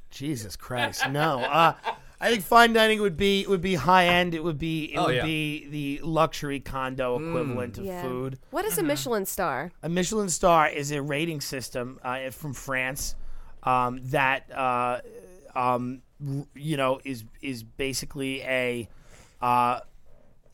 Jesus 0.10 0.56
Christ, 0.56 1.10
no. 1.10 1.42
Uh, 1.42 1.74
I 2.22 2.32
think 2.32 2.44
fine 2.44 2.72
dining 2.72 3.02
would 3.02 3.18
be 3.18 3.46
would 3.48 3.60
be 3.62 3.76
high 3.76 4.06
end. 4.08 4.34
It 4.34 4.42
would 4.44 4.58
be 4.58 4.94
it 4.94 4.98
Oh, 4.98 5.08
would 5.08 5.16
yeah. 5.18 5.26
be 5.26 5.68
the 5.68 6.00
luxury 6.08 6.62
condo 6.62 7.16
equivalent 7.20 7.78
of 7.78 7.84
yeah. 7.86 8.02
food. 8.02 8.40
What 8.52 8.64
is 8.64 8.78
a 8.78 8.84
Michelin 8.84 9.26
star? 9.26 9.72
A 9.84 9.90
Michelin 9.90 10.30
star 10.30 10.70
is 10.70 10.92
a 10.92 11.02
rating 11.02 11.42
system 11.42 12.00
uh, 12.02 12.30
from 12.30 12.54
France 12.54 13.16
um, 13.66 14.00
that 14.06 14.50
uh, 14.54 15.02
um, 15.56 16.02
you 16.56 16.78
know 16.78 17.00
is 17.04 17.24
is 17.42 17.64
basically 17.64 18.42
a 18.44 18.88
uh, 19.42 19.80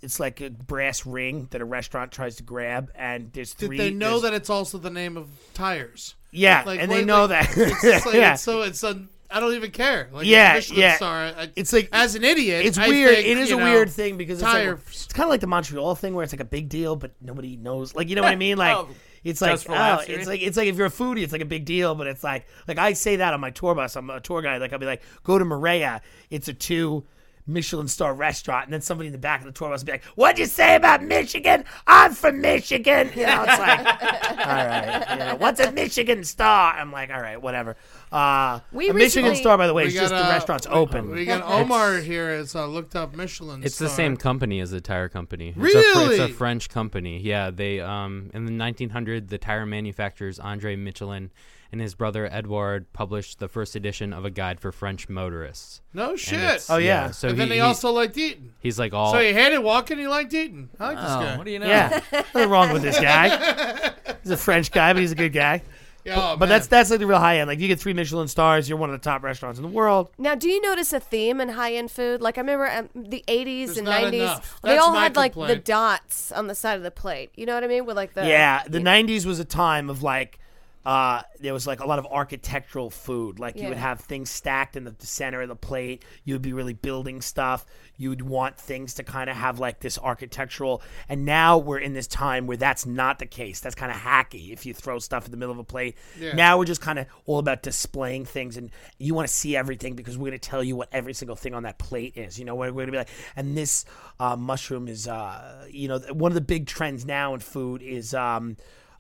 it's 0.02 0.20
like 0.20 0.42
a 0.42 0.50
brass 0.50 1.06
ring 1.06 1.48
that 1.52 1.62
a 1.62 1.66
restaurant 1.66 2.12
tries 2.12 2.38
to 2.38 2.44
grab, 2.44 2.92
and 2.96 3.32
there's 3.34 3.54
Did 3.54 3.68
three. 3.68 3.78
they 3.78 3.92
know 3.92 4.20
there's- 4.20 4.22
that 4.24 4.34
it's 4.34 4.50
also 4.50 4.78
the 4.78 4.90
name 4.90 5.18
of 5.18 5.28
tires? 5.54 6.16
Yeah, 6.34 6.64
Like, 6.66 6.80
and 6.80 6.90
what- 6.90 6.96
they 6.98 7.06
know 7.06 7.26
like, 7.26 7.54
that. 7.54 7.58
It's 7.58 7.82
just 7.82 8.06
like, 8.08 8.16
yeah. 8.16 8.34
it's 8.34 8.42
so 8.42 8.62
it's 8.62 8.84
a. 8.84 9.04
I 9.34 9.40
don't 9.40 9.54
even 9.54 9.72
care. 9.72 10.10
Like 10.12 10.26
Yeah, 10.26 10.54
Michelin 10.56 10.80
yeah. 10.82 10.96
Star, 10.98 11.16
I, 11.38 11.50
It's 11.56 11.72
like- 11.72 11.88
as 11.94 12.16
an 12.16 12.24
idiot. 12.26 12.66
It's 12.66 12.78
I 12.78 12.88
weird. 12.90 13.16
think, 13.16 13.28
it 13.28 13.38
is 13.38 13.50
you 13.50 13.56
a 13.56 13.60
know, 13.60 13.66
weird 13.66 13.90
thing 13.90 14.18
because 14.18 14.40
it's, 14.40 14.44
like, 14.44 14.54
tires. 14.66 14.80
it's 14.90 15.08
kind 15.14 15.26
of 15.26 15.30
like 15.30 15.40
the 15.40 15.48
Montreal 15.48 15.96
thing 15.96 16.14
where 16.16 16.24
it's 16.24 16.34
like 16.34 16.42
a 16.42 16.46
big 16.46 16.68
deal, 16.68 16.96
but 16.98 17.12
nobody 17.22 17.56
knows. 17.56 17.94
Like 17.96 18.10
you 18.10 18.16
know 18.16 18.24
what 18.24 18.32
I 18.32 18.36
mean? 18.36 18.58
Like 18.58 18.76
Oh, 18.76 18.90
it's 19.24 19.42
like 19.42 19.60
oh, 19.70 19.74
laughs, 19.74 20.06
it's 20.08 20.28
like 20.28 20.42
it's 20.42 20.58
like 20.58 20.68
if 20.68 20.76
you're 20.78 20.88
a 20.88 20.92
foodie, 20.92 21.24
it's 21.24 21.32
like 21.32 21.42
a 21.42 21.46
big 21.46 21.66
deal, 21.66 21.96
but 21.96 22.08
it's 22.08 22.24
like 22.24 22.48
like 22.68 22.78
I 22.78 22.94
say 22.94 23.18
that 23.18 23.34
on 23.34 23.40
my 23.40 23.52
tour 23.52 23.76
bus. 23.76 23.96
I'm 23.96 24.10
a 24.10 24.20
tour 24.20 24.42
guide. 24.42 24.62
Like 24.62 24.74
I'll 24.74 24.80
be 24.80 24.86
like, 24.86 25.04
go 25.24 25.38
to 25.38 25.46
Marea. 25.46 26.02
It's 26.30 26.48
a 26.48 26.54
two. 26.54 27.06
Michelin 27.48 27.88
star 27.88 28.14
restaurant, 28.14 28.66
and 28.66 28.74
then 28.74 28.82
somebody 28.82 29.08
in 29.08 29.12
the 29.14 29.18
back 29.20 29.40
of 29.42 29.46
the 29.46 29.52
tour 29.52 29.70
bus 29.70 29.82
will 29.82 29.86
be 29.88 29.92
like, 29.94 30.04
"What'd 30.16 30.40
you 30.40 30.46
say 30.46 30.76
about 30.76 31.04
Michigan? 31.04 31.64
I'm 31.88 32.14
from 32.14 32.42
Michigan." 32.42 33.10
You 33.16 33.26
know, 33.26 33.44
it's 33.48 33.60
like, 33.60 33.80
all 34.32 34.46
right, 34.46 35.06
you 35.12 35.16
know, 35.18 35.36
what's 35.38 35.60
a 35.60 35.72
Michigan 35.72 36.24
star? 36.24 36.74
I'm 36.74 36.92
like, 36.92 37.10
all 37.12 37.22
right, 37.22 37.42
whatever. 37.42 37.76
Uh, 38.12 38.60
We 38.72 38.90
a 38.90 38.94
Michigan 38.94 39.30
recently- 39.30 39.36
star, 39.36 39.58
by 39.58 39.68
the 39.68 39.74
way, 39.74 39.84
We 39.84 39.88
is 39.90 39.94
just 39.96 40.12
got, 40.12 40.24
the 40.26 40.30
restaurant's 40.34 40.68
we- 40.68 40.74
open. 40.74 41.10
We 41.12 41.26
got 41.26 41.42
Omar 41.44 41.98
here 41.98 42.30
It's 42.32 42.56
uh, 42.56 42.66
looked 42.68 42.96
up 42.96 43.16
Michelin. 43.16 43.64
It's 43.64 43.78
the 43.78 43.88
star. 43.88 43.96
same 43.98 44.18
company 44.18 44.60
as 44.60 44.72
the 44.72 44.82
tire 44.82 45.10
company. 45.10 45.50
It's 45.50 45.58
A, 45.58 45.62
Really? 45.62 46.16
it's 46.18 46.32
a 46.32 46.34
French 46.34 46.70
company. 46.70 47.20
Yeah, 47.20 47.52
they 47.52 47.80
um 47.80 48.30
in 48.34 48.46
the 48.46 48.58
1900 48.58 49.30
the 49.30 49.38
tire 49.38 49.66
manufacturers 49.66 50.40
Andre 50.40 50.76
Michelin 50.76 51.32
and 51.72 51.80
his 51.82 51.96
brother 51.96 52.28
Edouard 52.32 52.92
published 52.94 53.40
the 53.40 53.48
first 53.48 53.76
edition 53.76 54.12
of 54.14 54.26
a 54.26 54.30
guide 54.30 54.60
for 54.60 54.72
French 54.72 55.08
motorists. 55.08 55.82
No 55.94 56.16
shit. 56.16 56.66
Oh, 56.70 56.78
yeah. 56.78 57.12
So 57.12 57.30
and 57.30 57.38
he, 57.38 57.40
then 57.40 57.48
he, 57.50 57.56
he- 57.56 57.60
also 57.62 57.92
liked 57.92 58.18
eating. 58.18 58.54
he's 58.60 58.78
like 58.80 58.94
all 58.94 59.12
So 59.14 59.20
he 59.20 59.34
hated 59.34 59.60
walking. 59.60 59.98
He 59.98 60.08
liked 60.08 60.34
eating. 60.34 60.70
I 60.80 60.88
like 60.90 60.98
this 60.98 61.06
Oh, 61.08 61.20
guy. 61.22 61.38
what 61.38 61.46
do 61.46 61.52
you 61.52 61.60
know? 61.60 61.68
Yeah, 61.68 62.02
nothing 62.12 62.50
wrong 62.50 62.74
with 62.74 62.82
this 62.82 63.00
guy. 63.00 63.92
He's 64.24 64.32
a 64.32 64.38
French 64.38 64.72
guy, 64.72 64.94
but 64.94 65.00
he's 65.02 65.12
a 65.12 65.16
good 65.16 65.34
guy. 65.34 65.62
Yeah, 66.04 66.32
oh, 66.32 66.36
But 66.36 66.50
that's 66.50 66.66
that's 66.66 66.90
like 66.90 66.98
the 66.98 67.06
real 67.06 67.20
high 67.20 67.38
end. 67.38 67.48
Like 67.48 67.60
you 67.60 67.68
get 67.68 67.80
three 67.80 67.94
Michelin 67.94 68.28
stars, 68.28 68.68
you're 68.68 68.80
one 68.80 68.90
of 68.90 69.00
the 69.00 69.04
top 69.08 69.22
restaurants 69.22 69.60
in 69.60 69.64
the 69.64 69.70
world. 69.70 70.10
Now, 70.18 70.34
do 70.34 70.50
you 70.50 70.60
notice 70.60 70.94
a 70.94 71.00
theme 71.00 71.40
in 71.40 71.50
high 71.50 71.74
end 71.76 71.92
food? 71.92 72.22
Like 72.22 72.40
I 72.40 72.42
remember 72.42 72.68
um, 72.68 72.90
the 72.96 73.24
'80s 73.28 73.66
There's 73.68 73.78
and 73.78 73.88
'90s, 73.88 74.14
enough. 74.14 74.60
they 74.64 74.70
That's 74.70 74.82
all 74.84 74.94
my 74.94 75.04
had 75.04 75.16
like 75.16 75.36
the 75.36 75.58
dots 75.58 76.32
on 76.32 76.48
the 76.48 76.56
side 76.56 76.78
of 76.78 76.82
the 76.82 76.90
plate. 76.90 77.30
You 77.36 77.46
know 77.46 77.54
what 77.54 77.64
I 77.64 77.68
mean? 77.68 77.86
With 77.86 77.98
like 77.98 78.16
the 78.16 78.26
yeah, 78.28 78.64
the 78.68 78.80
'90s 78.80 79.28
was 79.28 79.40
a 79.40 79.46
time 79.46 79.92
of 79.92 80.02
like. 80.02 80.40
Uh, 80.86 81.22
there 81.40 81.54
was 81.54 81.68
like 81.68 81.80
a 81.80 81.86
lot 81.86 82.00
of 82.00 82.08
architectural 82.08 82.90
food. 82.90 83.40
Like 83.40 83.56
you 83.56 83.68
would 83.68 83.78
have 83.78 84.00
things 84.00 84.32
stacked 84.32 84.76
in 84.76 84.84
the, 84.84 84.92
the 84.92 85.06
center 85.06 85.42
of 85.42 85.48
the 85.48 85.56
plate. 85.56 86.04
You 86.24 86.34
would 86.34 86.42
be 86.42 86.54
really 86.54 86.74
building 86.74 87.22
stuff. 87.22 87.66
You 87.98 88.10
would 88.10 88.24
want 88.24 88.58
things 88.58 88.96
to 88.96 89.04
kind 89.04 89.30
of 89.30 89.36
have 89.36 89.60
like 89.60 89.80
this 89.80 90.00
architectural. 90.00 90.82
And 91.08 91.24
now 91.24 91.60
we're 91.60 91.78
in 91.78 91.94
this 91.94 92.08
time 92.08 92.48
where 92.48 92.58
that's 92.58 92.86
not 92.88 93.20
the 93.20 93.28
case. 93.28 93.60
That's 93.60 93.76
kind 93.76 93.92
of 93.92 93.98
hacky 94.00 94.52
if 94.52 94.66
you 94.66 94.74
throw 94.74 94.98
stuff 94.98 95.26
in 95.26 95.32
the 95.32 95.38
middle 95.38 95.54
of 95.54 95.60
a 95.60 95.64
plate. 95.64 95.98
Yeah. 96.20 96.34
Now 96.34 96.58
we're 96.58 96.66
just 96.66 96.82
kind 96.82 96.98
of 96.98 97.06
all 97.28 97.38
about 97.38 97.62
displaying 97.62 98.26
things, 98.26 98.58
and 98.58 98.72
you 98.98 99.14
want 99.14 99.28
to 99.28 99.34
see 99.34 99.56
everything 99.56 99.96
because 99.96 100.18
we're 100.18 100.30
going 100.30 100.40
to 100.40 100.50
tell 100.50 100.64
you 100.64 100.76
what 100.76 100.90
every 100.92 101.14
single 101.14 101.36
thing 101.36 101.54
on 101.54 101.64
that 101.64 101.78
plate 101.78 102.18
is. 102.18 102.40
You 102.40 102.46
know, 102.46 102.56
we're, 102.56 102.68
we're 102.68 102.86
going 102.86 102.88
to 102.88 102.92
be 102.94 102.98
like, 102.98 103.10
and 103.36 103.56
this 103.56 103.86
uh, 104.20 104.36
mushroom 104.36 104.88
is, 104.88 105.08
uh, 105.08 105.68
you 105.70 105.88
know, 105.88 106.00
one 106.12 106.32
of 106.32 106.36
the 106.36 106.42
big 106.42 106.66
trends 106.66 107.06
now 107.06 107.36
in 107.36 107.40
food 107.40 107.84
is 107.84 108.16
um, 108.16 108.58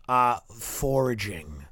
uh, 0.07 0.37
foraging. 0.59 1.65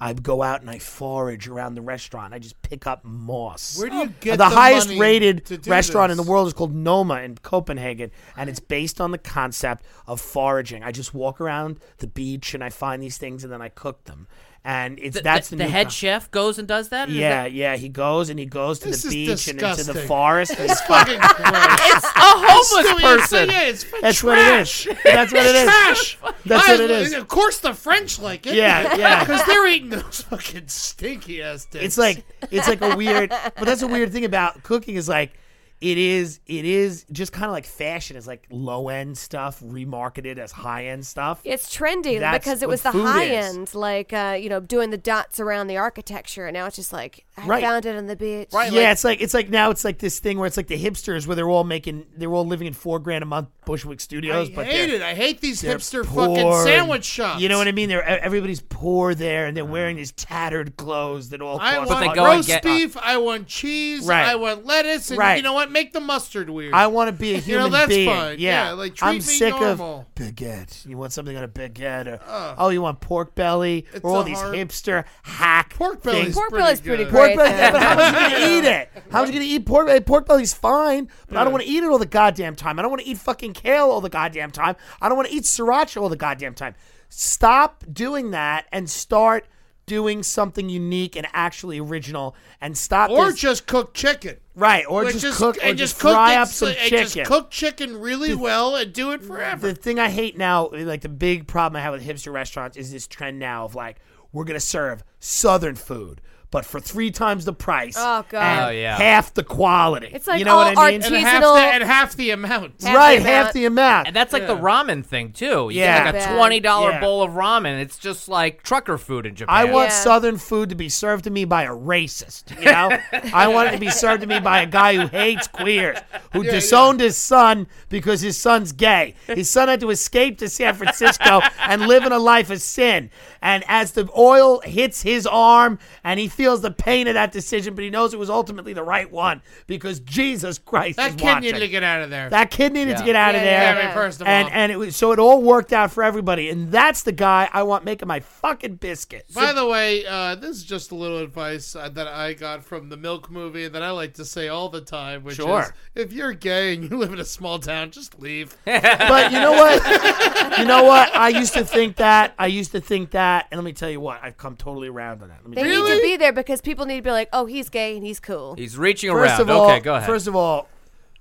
I 0.00 0.14
go 0.14 0.42
out 0.42 0.62
and 0.62 0.70
I 0.70 0.78
forage 0.78 1.46
around 1.46 1.74
the 1.74 1.82
restaurant. 1.82 2.32
I 2.32 2.38
just 2.38 2.60
pick 2.62 2.86
up 2.86 3.04
moss. 3.04 3.78
Where 3.78 3.90
do 3.90 3.96
you 3.96 4.14
get 4.20 4.32
the, 4.32 4.36
the 4.38 4.48
highest 4.48 4.88
rated 4.90 5.66
restaurant 5.66 6.10
in 6.10 6.16
the 6.16 6.22
world 6.22 6.46
is 6.46 6.54
called 6.54 6.74
Noma 6.74 7.20
in 7.20 7.36
Copenhagen, 7.36 8.10
and 8.36 8.48
it's 8.48 8.60
based 8.60 9.00
on 9.00 9.10
the 9.10 9.18
concept 9.18 9.84
of 10.06 10.20
foraging. 10.20 10.82
I 10.82 10.90
just 10.90 11.12
walk 11.12 11.40
around 11.40 11.80
the 11.98 12.06
beach 12.06 12.54
and 12.54 12.64
I 12.64 12.70
find 12.70 13.02
these 13.02 13.18
things 13.18 13.44
and 13.44 13.52
then 13.52 13.60
I 13.60 13.68
cook 13.68 14.04
them. 14.04 14.26
And 14.62 14.98
it's 14.98 15.16
The, 15.16 15.22
that's 15.22 15.48
the, 15.48 15.56
the, 15.56 15.62
the 15.62 15.68
new 15.68 15.70
head 15.72 15.86
con- 15.86 15.90
chef 15.90 16.30
goes 16.30 16.58
and 16.58 16.68
does 16.68 16.90
that. 16.90 17.08
Yeah, 17.08 17.44
that- 17.44 17.52
yeah. 17.52 17.76
He 17.76 17.88
goes 17.88 18.28
and 18.28 18.38
he 18.38 18.44
goes 18.44 18.78
to 18.80 18.88
This 18.88 19.02
the 19.02 19.08
is 19.08 19.46
beach 19.46 19.48
and 19.48 19.62
into 19.62 19.84
the 19.92 20.02
forest. 20.02 20.52
And 20.58 20.68
he's 20.68 20.80
fucking 20.82 21.18
gross. 21.18 21.30
it's 21.38 22.04
a 22.04 22.10
homeless 22.16 22.68
Still, 22.68 22.98
person. 22.98 23.48
Yeah, 23.48 23.62
it's 23.62 23.86
That's 24.02 24.18
trash. 24.18 24.86
what 24.86 24.96
it 24.98 24.98
is. 24.98 25.02
That's 25.04 25.32
what 25.32 25.46
it 25.46 25.54
is. 25.56 25.64
Trash. 25.64 26.18
That's 26.44 26.68
I- 26.68 26.72
what 26.72 26.80
it 26.80 26.90
is. 26.90 27.12
Of 27.14 27.28
course, 27.28 27.58
the 27.60 27.72
French 27.72 28.18
like 28.18 28.46
it. 28.46 28.54
Yeah, 28.54 28.96
yeah. 28.96 29.20
Because 29.24 29.44
they're 29.46 29.66
eating 29.66 29.88
those 29.88 30.20
fucking 30.28 30.68
stinky 30.68 31.42
ass 31.42 31.64
things. 31.64 31.84
It's 31.84 31.98
like 31.98 32.24
it's 32.50 32.68
like 32.68 32.82
a 32.82 32.94
weird, 32.96 33.30
but 33.30 33.64
that's 33.64 33.80
a 33.82 33.88
weird 33.88 34.12
thing 34.12 34.26
about 34.26 34.62
cooking 34.62 34.96
is 34.96 35.08
like 35.08 35.32
it 35.80 35.96
is 35.96 36.40
it 36.46 36.64
is 36.66 37.06
just 37.10 37.32
kind 37.32 37.46
of 37.46 37.52
like 37.52 37.64
fashion 37.64 38.16
is 38.16 38.26
like 38.26 38.46
low 38.50 38.88
end 38.88 39.16
stuff 39.16 39.60
remarketed 39.60 40.38
as 40.38 40.52
high 40.52 40.86
end 40.86 41.06
stuff. 41.06 41.40
It's 41.44 41.74
trendy 41.74 42.20
That's 42.20 42.44
because 42.44 42.62
it 42.62 42.68
was 42.68 42.82
the 42.82 42.90
high 42.92 43.24
is. 43.24 43.56
end, 43.56 43.74
like 43.74 44.12
uh, 44.12 44.36
you 44.38 44.48
know, 44.48 44.60
doing 44.60 44.90
the 44.90 44.98
dots 44.98 45.40
around 45.40 45.68
the 45.68 45.78
architecture, 45.78 46.46
and 46.46 46.54
now 46.54 46.66
it's 46.66 46.76
just 46.76 46.92
like 46.92 47.24
I 47.38 47.46
Right. 47.46 47.62
found 47.62 47.86
it 47.86 47.96
on 47.96 48.06
the 48.06 48.16
beach. 48.16 48.48
Right. 48.52 48.70
yeah, 48.70 48.80
like- 48.82 48.92
it's 48.92 49.04
like 49.04 49.20
it's 49.22 49.34
like 49.34 49.48
now 49.48 49.70
it's 49.70 49.84
like 49.84 49.98
this 49.98 50.18
thing 50.18 50.38
where 50.38 50.46
it's 50.46 50.56
like 50.58 50.66
the 50.66 50.78
hipsters 50.82 51.26
where 51.26 51.34
they're 51.36 51.48
all 51.48 51.64
making 51.64 52.04
they're 52.16 52.32
all 52.32 52.46
living 52.46 52.66
in 52.66 52.74
four 52.74 52.98
grand 52.98 53.22
a 53.22 53.26
month 53.26 53.48
Bushwick 53.64 54.00
I 54.00 54.02
Studios, 54.02 54.50
but 54.50 54.66
I 54.66 54.70
hate 54.70 54.90
it. 54.90 55.00
I 55.00 55.14
hate 55.14 55.40
these 55.40 55.62
hipster 55.62 56.04
poor 56.04 56.26
fucking 56.26 56.52
sandwich 56.64 57.04
shops. 57.04 57.40
You 57.40 57.48
know 57.48 57.56
what 57.56 57.68
I 57.68 57.72
mean? 57.72 57.88
They're 57.88 58.02
e, 58.02 58.18
everybody's 58.20 58.60
poor 58.60 59.14
there, 59.14 59.46
and 59.46 59.56
they're 59.56 59.64
wearing 59.64 59.96
these 59.96 60.12
tattered 60.12 60.76
clothes 60.76 61.30
that 61.30 61.40
all. 61.40 61.58
I 61.58 61.76
cost 61.76 61.88
want 61.88 62.00
they 62.00 62.06
money. 62.08 62.16
go 62.18 62.24
and 62.26 62.34
roast 62.36 62.48
get- 62.48 62.62
beef. 62.64 62.96
I 62.98 63.16
want 63.16 63.46
cheese. 63.46 64.04
Right. 64.06 64.26
I 64.26 64.34
want 64.34 64.66
lettuce. 64.66 65.10
And 65.10 65.18
Right. 65.18 65.36
you 65.36 65.42
know 65.42 65.52
what? 65.54 65.69
Make 65.70 65.92
the 65.92 66.00
mustard 66.00 66.50
weird. 66.50 66.74
I 66.74 66.86
want 66.88 67.08
to 67.08 67.12
be 67.12 67.34
a 67.34 67.38
You 67.40 67.54
know, 67.56 67.64
human 67.64 67.72
that's 67.72 67.88
being. 67.88 68.08
fine. 68.10 68.38
Yeah, 68.38 68.64
Yeah, 68.68 68.72
like, 68.72 68.94
treat 68.94 69.08
I'm 69.08 69.14
me 69.16 69.20
sick 69.20 69.54
normal. 69.58 70.00
of 70.00 70.14
baguette. 70.14 70.86
You 70.86 70.96
want 70.98 71.12
something 71.12 71.36
on 71.36 71.44
a 71.44 71.48
baguette, 71.48 72.06
or 72.08 72.20
oh, 72.58 72.68
you 72.70 72.82
want 72.82 73.00
pork 73.00 73.34
belly, 73.34 73.86
It's 73.92 74.04
or 74.04 74.16
all 74.16 74.24
these 74.24 74.38
hard- 74.38 74.54
hipster 74.54 75.04
hack 75.22 75.74
Pork 75.74 76.02
belly's 76.02 76.22
things. 76.24 76.34
Pork 76.34 76.50
pretty 76.50 76.62
belly's 76.64 76.80
pretty 76.80 77.04
good. 77.04 77.10
great. 77.10 77.36
Pork 77.36 77.48
belly, 77.48 77.72
but 77.72 77.82
how 77.82 77.94
much 77.96 78.14
you 78.14 78.38
gonna 78.38 78.52
eat 78.58 78.64
it? 78.64 78.90
How 79.10 79.20
much 79.20 79.28
you 79.28 79.32
gonna 79.34 79.44
eat 79.44 79.66
pork 79.66 79.86
belly? 79.86 80.00
Pork 80.00 80.26
belly's 80.26 80.52
fine, 80.54 81.08
but 81.28 81.36
I 81.36 81.44
don't 81.44 81.52
want 81.52 81.64
to 81.64 81.70
eat 81.70 81.82
it 81.82 81.88
all 81.90 81.98
the 81.98 82.06
goddamn 82.06 82.54
time. 82.56 82.78
I 82.78 82.82
don't 82.82 82.90
want 82.90 83.02
to 83.02 83.08
eat 83.08 83.18
fucking 83.18 83.52
kale 83.54 83.90
all 83.90 84.00
the 84.00 84.08
goddamn 84.08 84.50
time. 84.50 84.76
I 85.00 85.08
don't 85.08 85.16
want 85.16 85.28
to 85.28 85.34
eat 85.34 85.44
sriracha 85.44 86.00
all 86.00 86.08
the 86.08 86.16
goddamn 86.16 86.54
time. 86.54 86.74
Stop 87.08 87.84
doing 87.92 88.30
that 88.32 88.66
and 88.72 88.88
start 88.88 89.46
doing 89.86 90.22
something 90.22 90.68
unique 90.68 91.16
and 91.16 91.26
actually 91.32 91.80
original 91.80 92.34
and 92.60 92.76
stop 92.78 93.10
Or 93.10 93.26
this- 93.30 93.40
just 93.40 93.66
cook 93.66 93.92
chicken. 93.94 94.36
right 94.54 94.84
or 94.88 95.04
Like, 95.04 95.16
just, 95.18 95.38
cook 95.38 95.56
and 95.62 95.76
just, 95.76 95.98
cook 95.98 96.12
fry 96.12 96.34
it 96.34 96.36
up 96.36 96.48
some 96.48 96.68
and 96.68 96.76
chicken. 96.78 96.98
Just 97.08 97.24
cook 97.28 97.50
chicken 97.50 98.00
really 98.00 98.34
well 98.34 98.76
and 98.76 98.92
do 98.92 99.10
it 99.12 99.22
forever. 99.24 99.68
The 99.68 99.74
thing 99.74 99.98
I 99.98 100.10
hate 100.10 100.36
now, 100.38 100.68
like 100.72 101.00
the 101.00 101.08
big 101.08 101.46
problem 101.46 101.78
I 101.80 101.82
have 101.82 101.92
with 101.94 102.06
hipster 102.06 102.32
restaurants, 102.32 102.76
is 102.76 102.92
this 102.92 103.06
trend 103.06 103.38
now 103.38 103.64
of 103.64 103.74
like 103.74 103.96
we're 104.32 104.44
gonna 104.44 104.60
serve 104.60 105.02
Southern 105.18 105.74
food, 105.74 106.20
but 106.50 106.64
for 106.66 106.80
three 106.80 107.10
times 107.10 107.44
the 107.44 107.52
price. 107.52 107.94
Oh, 107.98 108.24
God. 108.28 108.42
and 108.42 108.64
Oh, 108.66 108.68
yeah. 108.70 108.96
half 108.96 109.32
the 109.34 109.44
quality. 109.44 110.08
It's 110.12 110.26
like 110.26 110.38
you 110.40 110.44
know 110.44 110.56
all 110.58 110.64
what 110.64 110.78
I 110.78 110.90
mean? 110.92 111.02
and, 111.02 111.14
half 111.14 111.32
Seasonal- 111.34 111.54
the, 111.54 111.60
and 111.60 111.84
half 111.84 112.14
the 112.16 112.30
amount. 112.30 112.72
Half 112.82 112.96
right, 112.96 113.16
the 113.18 113.22
half 113.28 113.40
amount. 113.42 113.54
the 113.54 113.64
amount. 113.66 114.06
And 114.08 114.16
that's 114.16 114.32
like 114.32 114.46
the 114.46 114.56
ramen 114.56 115.04
thing 115.04 115.32
too. 115.32 115.68
You 115.70 115.80
Yeah. 115.80 115.98
get 116.04 116.14
like 116.14 116.22
a 116.24 116.26
Bad. 116.26 116.36
twenty 116.36 116.60
dollar 116.60 116.90
Yeah. 116.90 117.00
bowl 117.00 117.22
of 117.22 117.32
ramen. 117.32 117.80
It's 117.80 117.96
just 117.98 118.28
like 118.28 118.62
trucker 118.62 118.98
food 118.98 119.26
in 119.26 119.34
Japan. 119.36 119.54
I 119.56 119.64
want 119.64 119.90
Yeah. 119.90 119.94
Southern 119.94 120.38
food 120.38 120.68
to 120.70 120.74
be 120.74 120.88
served 120.88 121.24
to 121.24 121.30
me 121.30 121.44
by 121.44 121.62
a 121.62 121.70
racist. 121.70 122.58
You 122.58 122.64
know, 122.72 122.98
I 123.32 123.46
want 123.48 123.68
it 123.68 123.72
to 123.72 123.78
be 123.78 123.90
served 123.90 124.22
to 124.22 124.26
me 124.26 124.40
by 124.40 124.60
a 124.62 124.66
guy 124.66 124.96
who 124.96 125.06
hates 125.06 125.46
queers, 125.46 125.98
who 126.32 126.42
disowned 126.42 127.00
his 127.00 127.16
son 127.16 127.66
because 127.88 128.20
his 128.22 128.36
son's 128.36 128.72
gay. 128.72 129.14
His 129.26 129.48
son 129.48 129.68
had 129.68 129.80
to 129.80 129.90
escape 129.90 130.38
to 130.38 130.48
San 130.48 130.74
Francisco 130.74 131.40
and 131.60 131.86
live 131.86 132.04
in 132.04 132.12
a 132.12 132.18
life 132.18 132.50
of 132.50 132.60
sin. 132.60 133.10
And 133.42 133.64
as 133.68 133.92
the 133.92 134.08
oil 134.16 134.60
hits 134.64 135.02
his 135.02 135.26
arm, 135.26 135.78
and 136.04 136.18
he 136.20 136.28
feels 136.40 136.62
the 136.62 136.70
pain 136.70 137.06
of 137.06 137.12
that 137.14 137.32
decision, 137.32 137.74
but 137.74 137.84
he 137.84 137.90
knows 137.90 138.14
it 138.14 138.18
was 138.18 138.30
ultimately 138.30 138.72
the 138.72 138.82
right 138.82 139.10
one 139.12 139.42
because 139.66 140.00
Jesus 140.00 140.56
Christ 140.58 140.96
That 140.96 141.10
is 141.10 141.16
kid 141.16 141.24
watching. 141.24 141.40
needed 141.42 141.58
to 141.60 141.68
get 141.68 141.82
out 141.82 142.00
of 142.00 142.08
there. 142.08 142.30
That 142.30 142.50
kid 142.50 142.72
needed 142.72 142.96
to 142.96 143.04
get 143.04 143.14
out 143.14 143.34
of 143.34 143.42
there. 143.42 143.62
yeah, 143.62 143.70
I 143.72 143.74
mean, 143.74 143.84
yeah. 143.84 143.92
first 143.94 144.22
of 144.22 144.26
and 144.26 144.46
all. 144.48 144.50
and 144.54 144.72
it 144.72 144.76
was 144.78 144.96
so 144.96 145.12
it 145.12 145.18
all 145.18 145.42
worked 145.42 145.74
out 145.74 145.90
for 145.92 146.02
everybody, 146.02 146.48
and 146.48 146.72
that's 146.72 147.02
the 147.02 147.12
guy 147.12 147.50
I 147.52 147.62
want 147.64 147.84
making 147.84 148.08
my 148.08 148.20
fucking 148.20 148.76
biscuits. 148.76 149.34
By 149.34 149.52
the 149.52 149.66
way, 149.66 150.06
uh, 150.06 150.34
this 150.36 150.56
is 150.56 150.64
just 150.64 150.92
a 150.92 150.94
little 150.94 151.18
advice 151.18 151.76
uh, 151.76 151.90
that 151.90 152.08
I 152.08 152.32
got 152.32 152.64
from 152.64 152.88
the 152.88 152.96
Milk 152.96 153.30
movie 153.30 153.68
that 153.68 153.82
I 153.82 153.90
like 153.90 154.14
to 154.14 154.24
say 154.24 154.48
all 154.48 154.70
the 154.70 154.80
time, 154.80 155.22
which 155.24 155.36
Sure. 155.36 155.60
is 155.60 155.72
if 155.94 156.12
you're 156.14 156.32
gay 156.32 156.72
and 156.74 156.90
you 156.90 156.96
live 156.96 157.12
in 157.12 157.18
a 157.20 157.24
small 157.24 157.58
town, 157.58 157.90
just 157.90 158.18
leave. 158.18 158.56
but 158.64 159.30
you 159.30 159.38
know 159.40 159.52
what? 159.52 160.58
you 160.58 160.64
know 160.64 160.84
what? 160.84 161.14
I 161.14 161.28
used 161.28 161.52
to 161.54 161.64
think 161.66 161.96
that. 161.96 162.32
I 162.38 162.46
used 162.46 162.72
to 162.72 162.80
think 162.80 163.10
that, 163.10 163.46
and 163.50 163.58
let 163.58 163.64
me 163.64 163.72
tell 163.72 163.90
you 163.90 164.00
what. 164.00 164.20
I've 164.22 164.38
come 164.38 164.56
totally 164.56 164.88
around 164.88 165.22
on 165.22 165.28
that. 165.28 165.38
Let 165.42 165.48
me 165.50 165.54
They 165.56 165.62
tell 165.62 165.70
you. 165.72 165.88
need 165.88 165.96
to 165.96 166.02
be 166.02 166.16
there 166.34 166.42
because 166.42 166.60
people 166.60 166.86
need 166.86 166.96
to 166.96 167.02
be 167.02 167.10
like, 167.10 167.28
oh, 167.32 167.46
he's 167.46 167.68
gay 167.68 167.96
and 167.96 168.04
he's 168.04 168.20
cool. 168.20 168.54
He's 168.54 168.76
reaching 168.76 169.10
First 169.12 169.40
around. 169.40 169.40
of 169.42 169.50
all, 169.50 169.70
okay, 169.70 169.80
go 169.80 169.94
ahead. 169.94 170.06
first 170.06 170.26
of 170.26 170.36
all, 170.36 170.68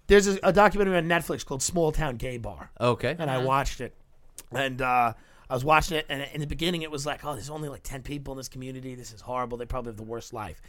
there's 0.07 0.27
a, 0.27 0.39
a 0.43 0.53
documentary 0.53 0.97
on 0.97 1.05
Netflix 1.05 1.45
called 1.45 1.61
Small 1.61 1.91
Town 1.91 2.15
Gay 2.17 2.37
Bar. 2.37 2.71
okay. 2.79 3.15
and 3.17 3.29
I 3.29 3.39
watched 3.39 3.81
it, 3.81 3.93
and 4.51 4.81
uh, 4.81 5.13
I 5.49 5.53
was 5.53 5.63
watching 5.63 5.97
it, 5.97 6.05
and 6.09 6.27
in 6.33 6.41
the 6.41 6.47
beginning 6.47 6.81
it 6.81 6.91
was 6.91 7.05
like, 7.05 7.23
oh, 7.23 7.33
there's 7.33 7.49
only 7.49 7.69
like 7.69 7.83
ten 7.83 8.01
people 8.01 8.33
in 8.33 8.37
this 8.37 8.49
community. 8.49 8.95
This 8.95 9.13
is 9.13 9.21
horrible. 9.21 9.57
They 9.57 9.65
probably 9.65 9.89
have 9.89 9.97
the 9.97 10.03
worst 10.03 10.33
life. 10.33 10.61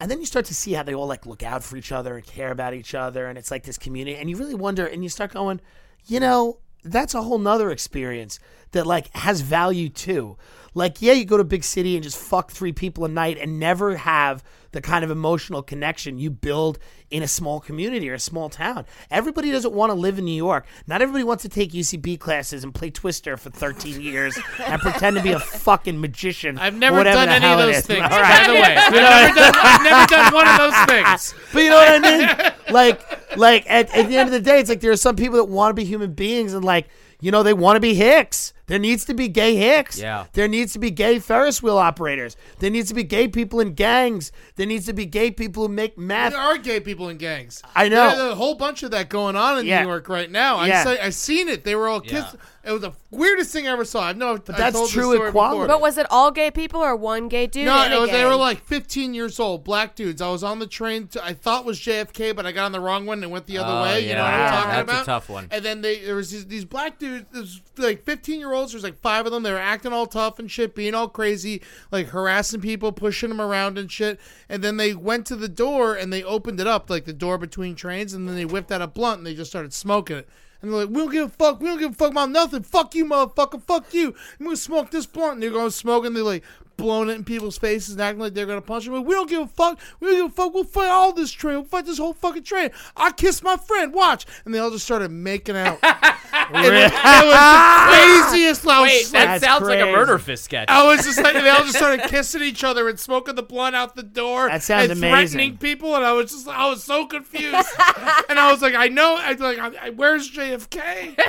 And 0.00 0.10
then 0.10 0.18
you 0.18 0.26
start 0.26 0.46
to 0.46 0.54
see 0.54 0.72
how 0.72 0.82
they 0.82 0.94
all 0.94 1.06
like 1.06 1.24
look 1.24 1.42
out 1.42 1.62
for 1.62 1.76
each 1.76 1.92
other 1.92 2.16
and 2.16 2.26
care 2.26 2.50
about 2.50 2.74
each 2.74 2.94
other, 2.94 3.26
and 3.26 3.38
it's 3.38 3.50
like 3.50 3.64
this 3.64 3.78
community. 3.78 4.16
And 4.16 4.28
you 4.28 4.36
really 4.36 4.54
wonder, 4.54 4.86
and 4.86 5.02
you 5.02 5.08
start 5.08 5.32
going, 5.32 5.60
you 6.06 6.20
know, 6.20 6.58
that's 6.82 7.14
a 7.14 7.22
whole 7.22 7.38
nother 7.38 7.70
experience 7.70 8.38
that 8.74 8.86
like 8.86 9.14
has 9.16 9.40
value 9.40 9.88
too. 9.88 10.36
Like, 10.76 11.00
yeah, 11.00 11.12
you 11.12 11.24
go 11.24 11.36
to 11.36 11.42
a 11.42 11.44
big 11.44 11.62
city 11.62 11.94
and 11.94 12.02
just 12.02 12.18
fuck 12.18 12.50
three 12.50 12.72
people 12.72 13.04
a 13.04 13.08
night 13.08 13.38
and 13.38 13.60
never 13.60 13.96
have 13.96 14.42
the 14.72 14.80
kind 14.80 15.04
of 15.04 15.10
emotional 15.10 15.62
connection 15.62 16.18
you 16.18 16.30
build 16.30 16.80
in 17.12 17.22
a 17.22 17.28
small 17.28 17.60
community 17.60 18.10
or 18.10 18.14
a 18.14 18.18
small 18.18 18.48
town. 18.48 18.84
Everybody 19.08 19.52
doesn't 19.52 19.72
want 19.72 19.90
to 19.90 19.94
live 19.94 20.18
in 20.18 20.24
New 20.24 20.32
York. 20.32 20.66
Not 20.88 21.00
everybody 21.00 21.22
wants 21.22 21.42
to 21.44 21.48
take 21.48 21.70
UCB 21.70 22.18
classes 22.18 22.64
and 22.64 22.74
play 22.74 22.90
Twister 22.90 23.36
for 23.36 23.50
13 23.50 24.00
years 24.00 24.36
and 24.66 24.82
pretend 24.82 25.16
to 25.16 25.22
be 25.22 25.30
a 25.30 25.38
fucking 25.38 26.00
magician. 26.00 26.58
I've 26.58 26.74
never 26.74 27.04
done 27.04 27.28
any 27.28 27.46
of 27.46 27.58
those 27.58 27.86
things, 27.86 28.02
All 28.02 28.08
by 28.08 28.20
right. 28.20 28.46
the 28.48 28.54
way. 28.54 28.76
I've, 28.76 28.92
never 28.92 29.34
done, 29.38 29.54
I've 29.56 29.82
never 29.84 30.06
done 30.06 30.34
one 30.34 30.48
of 30.48 30.58
those 30.58 30.84
things. 30.86 31.34
But 31.52 31.62
you 31.62 31.70
know 31.70 31.76
what 31.76 32.04
I 32.04 32.18
mean? 32.18 32.52
Like, 32.74 33.36
like 33.36 33.70
at, 33.70 33.94
at 33.94 34.08
the 34.08 34.16
end 34.16 34.28
of 34.28 34.32
the 34.32 34.40
day, 34.40 34.58
it's 34.58 34.70
like 34.70 34.80
there 34.80 34.90
are 34.90 34.96
some 34.96 35.14
people 35.14 35.36
that 35.36 35.44
want 35.44 35.70
to 35.70 35.74
be 35.74 35.84
human 35.84 36.14
beings 36.14 36.52
and 36.52 36.64
like, 36.64 36.88
you 37.20 37.30
know, 37.30 37.44
they 37.44 37.54
want 37.54 37.76
to 37.76 37.80
be 37.80 37.94
hicks. 37.94 38.53
There 38.66 38.78
needs 38.78 39.04
to 39.06 39.14
be 39.14 39.28
gay 39.28 39.56
hicks. 39.56 39.98
Yeah. 39.98 40.24
There 40.32 40.48
needs 40.48 40.72
to 40.72 40.78
be 40.78 40.90
gay 40.90 41.18
Ferris 41.18 41.62
wheel 41.62 41.76
operators. 41.76 42.36
There 42.60 42.70
needs 42.70 42.88
to 42.88 42.94
be 42.94 43.04
gay 43.04 43.28
people 43.28 43.60
in 43.60 43.74
gangs. 43.74 44.32
There 44.56 44.66
needs 44.66 44.86
to 44.86 44.92
be 44.94 45.04
gay 45.04 45.30
people 45.30 45.66
who 45.66 45.72
make 45.72 45.98
math. 45.98 46.32
There 46.32 46.40
are 46.40 46.56
gay 46.56 46.80
people 46.80 47.08
in 47.10 47.18
gangs. 47.18 47.62
I 47.76 47.88
know. 47.88 48.08
There's 48.08 48.32
a 48.32 48.34
whole 48.34 48.54
bunch 48.54 48.82
of 48.82 48.90
that 48.92 49.10
going 49.10 49.36
on 49.36 49.58
in 49.58 49.66
Yeah. 49.66 49.82
New 49.82 49.88
York 49.88 50.08
right 50.08 50.30
now. 50.30 50.64
Yeah. 50.64 50.80
I 50.80 50.84
say, 50.84 51.00
I 51.00 51.10
seen 51.10 51.48
it. 51.48 51.64
They 51.64 51.74
were 51.74 51.88
all 51.88 52.00
kids. 52.00 52.34
It 52.66 52.72
was 52.72 52.80
the 52.80 52.92
weirdest 53.10 53.52
thing 53.52 53.68
I 53.68 53.72
ever 53.72 53.84
saw. 53.84 54.04
I've 54.04 54.16
know. 54.16 54.38
But 54.38 54.56
that's 54.56 54.74
I 54.74 54.78
told 54.78 54.88
true 54.90 55.12
equality. 55.12 55.56
Before. 55.56 55.66
But 55.66 55.82
was 55.82 55.98
it 55.98 56.06
all 56.08 56.30
gay 56.30 56.50
people 56.50 56.80
or 56.80 56.96
one 56.96 57.28
gay 57.28 57.46
dude? 57.46 57.66
No, 57.66 57.74
and 57.82 57.92
was, 58.00 58.10
they 58.10 58.24
were 58.24 58.36
like 58.36 58.62
15 58.64 59.12
years 59.12 59.38
old, 59.38 59.64
black 59.64 59.94
dudes. 59.94 60.22
I 60.22 60.30
was 60.30 60.42
on 60.42 60.60
the 60.60 60.66
train. 60.66 61.08
To, 61.08 61.22
I 61.22 61.34
thought 61.34 61.66
was 61.66 61.78
JFK, 61.78 62.34
but 62.34 62.46
I 62.46 62.52
got 62.52 62.64
on 62.64 62.72
the 62.72 62.80
wrong 62.80 63.04
one 63.04 63.22
and 63.22 63.30
went 63.30 63.44
the 63.46 63.58
other 63.58 63.70
Oh, 63.70 63.82
way. 63.82 64.08
You 64.08 64.14
know 64.14 64.22
what. 64.22 64.32
I'm 64.32 64.50
talking 64.50 64.86
That's 64.86 65.02
a 65.02 65.04
tough 65.04 65.28
one. 65.28 65.48
And 65.50 65.62
then 65.62 65.82
they 65.82 65.98
there 66.06 66.14
was 66.16 66.30
these, 66.30 66.46
these 66.46 66.64
black 66.64 66.98
dudes, 66.98 67.26
this, 67.32 67.60
like 67.76 68.02
15 68.04 68.38
year 68.40 68.53
olds. 68.54 68.72
There's 68.72 68.84
like 68.84 69.00
five 69.00 69.26
of 69.26 69.32
them. 69.32 69.42
They 69.42 69.52
were 69.52 69.58
acting 69.58 69.92
all 69.92 70.06
tough 70.06 70.38
and 70.38 70.50
shit, 70.50 70.74
being 70.74 70.94
all 70.94 71.08
crazy, 71.08 71.62
like 71.90 72.08
harassing 72.08 72.60
people, 72.60 72.92
pushing 72.92 73.28
them 73.28 73.40
around 73.40 73.78
and 73.78 73.90
shit. 73.90 74.20
And 74.48 74.62
then 74.62 74.76
they 74.76 74.94
went 74.94 75.26
to 75.26 75.36
the 75.36 75.48
door 75.48 75.94
and 75.94 76.12
they 76.12 76.22
opened 76.22 76.60
it 76.60 76.66
up, 76.66 76.88
like 76.88 77.04
the 77.04 77.12
door 77.12 77.38
between 77.38 77.74
trains, 77.74 78.14
and 78.14 78.28
then 78.28 78.36
they 78.36 78.44
whipped 78.44 78.72
out 78.72 78.82
a 78.82 78.86
blunt 78.86 79.18
and 79.18 79.26
they 79.26 79.34
just 79.34 79.50
started 79.50 79.72
smoking 79.72 80.18
it. 80.18 80.28
And 80.64 80.72
they're 80.72 80.86
like, 80.86 80.88
we 80.88 80.94
don't 80.94 81.12
give 81.12 81.26
a 81.26 81.28
fuck. 81.28 81.60
We 81.60 81.66
don't 81.66 81.78
give 81.78 81.92
a 81.92 81.94
fuck 81.94 82.12
about 82.12 82.30
nothing. 82.30 82.62
Fuck 82.62 82.94
you, 82.94 83.04
motherfucker. 83.04 83.62
Fuck 83.62 83.92
you. 83.92 84.14
I'm 84.40 84.46
going 84.46 84.56
to 84.56 84.62
smoke 84.62 84.90
this 84.90 85.04
blunt. 85.04 85.34
And 85.34 85.42
they're 85.42 85.50
going 85.50 85.68
smoking. 85.68 86.14
They're 86.14 86.22
like 86.22 86.42
blowing 86.76 87.08
it 87.08 87.12
in 87.14 87.24
people's 87.24 87.58
faces 87.58 87.94
and 87.94 88.02
acting 88.02 88.20
like 88.20 88.34
they're 88.34 88.46
going 88.46 88.60
to 88.60 88.66
punch 88.66 88.84
them. 88.84 88.94
Like, 88.94 89.06
we 89.06 89.14
don't 89.14 89.28
give 89.28 89.42
a 89.42 89.46
fuck. 89.46 89.78
We 90.00 90.08
don't 90.08 90.16
give 90.16 90.26
a 90.26 90.34
fuck. 90.34 90.54
We'll 90.54 90.64
fight 90.64 90.88
all 90.88 91.12
this 91.12 91.30
train. 91.32 91.56
We'll 91.56 91.64
fight 91.64 91.86
this 91.86 91.98
whole 91.98 92.12
fucking 92.14 92.44
train. 92.44 92.70
I 92.96 93.12
kissed 93.12 93.42
my 93.42 93.56
friend. 93.56 93.92
Watch. 93.92 94.26
And 94.44 94.54
they 94.54 94.58
all 94.58 94.70
just 94.70 94.84
started 94.84 95.10
making 95.10 95.56
out. 95.56 95.78
and 95.82 95.94
it, 96.66 96.74
it 96.74 96.92
was 96.92 96.92
the 96.92 98.30
craziest. 98.30 98.66
I 98.66 98.80
was 98.80 98.88
Wait, 98.90 99.00
just 99.00 99.12
that 99.12 99.28
like, 99.28 99.40
sounds 99.42 99.68
like 99.68 99.80
a 99.80 99.84
Murderfist 99.84 100.38
sketch. 100.38 100.68
I 100.68 100.86
was 100.86 101.04
just 101.04 101.22
like, 101.22 101.34
they 101.34 101.48
all 101.48 101.62
just 101.64 101.76
started 101.76 102.02
kissing 102.08 102.42
each 102.42 102.64
other 102.64 102.88
and 102.88 102.98
smoking 102.98 103.34
the 103.34 103.42
blunt 103.42 103.76
out 103.76 103.96
the 103.96 104.02
door. 104.02 104.48
That 104.48 104.62
sounds 104.62 104.90
and 104.90 104.98
amazing. 104.98 105.38
threatening 105.38 105.56
people, 105.58 105.94
and 105.94 106.04
I 106.04 106.12
was 106.12 106.32
just, 106.32 106.48
I 106.48 106.68
was 106.68 106.82
so 106.82 107.06
confused. 107.06 107.54
and 108.28 108.38
I 108.38 108.50
was 108.50 108.62
like, 108.62 108.74
I 108.74 108.88
know, 108.88 109.16
I 109.16 109.32
was 109.32 109.40
like, 109.40 109.58
I, 109.58 109.86
I- 109.86 109.90
where's 109.90 110.30
JFK? 110.30 111.14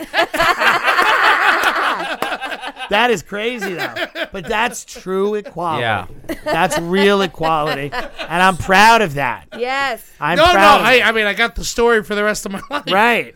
That 2.89 3.09
is 3.09 3.23
crazy 3.23 3.73
though. 3.73 3.93
But 4.31 4.45
that's 4.47 4.85
true 4.85 5.34
equality. 5.35 5.81
Yeah. 5.81 6.07
That's 6.43 6.77
real 6.79 7.21
equality. 7.21 7.91
And 7.93 8.41
I'm 8.41 8.57
proud 8.57 9.01
of 9.01 9.13
that. 9.15 9.47
Yes. 9.57 10.03
I'm 10.19 10.37
no, 10.37 10.45
no, 10.45 10.51
proud 10.51 10.81
of 10.81 10.87
I. 10.87 11.01
I 11.01 11.11
mean, 11.11 11.25
I 11.25 11.33
got 11.33 11.55
the 11.55 11.63
story 11.63 12.03
for 12.03 12.15
the 12.15 12.23
rest 12.23 12.45
of 12.45 12.51
my 12.51 12.61
life. 12.69 12.91
Right. 12.91 13.35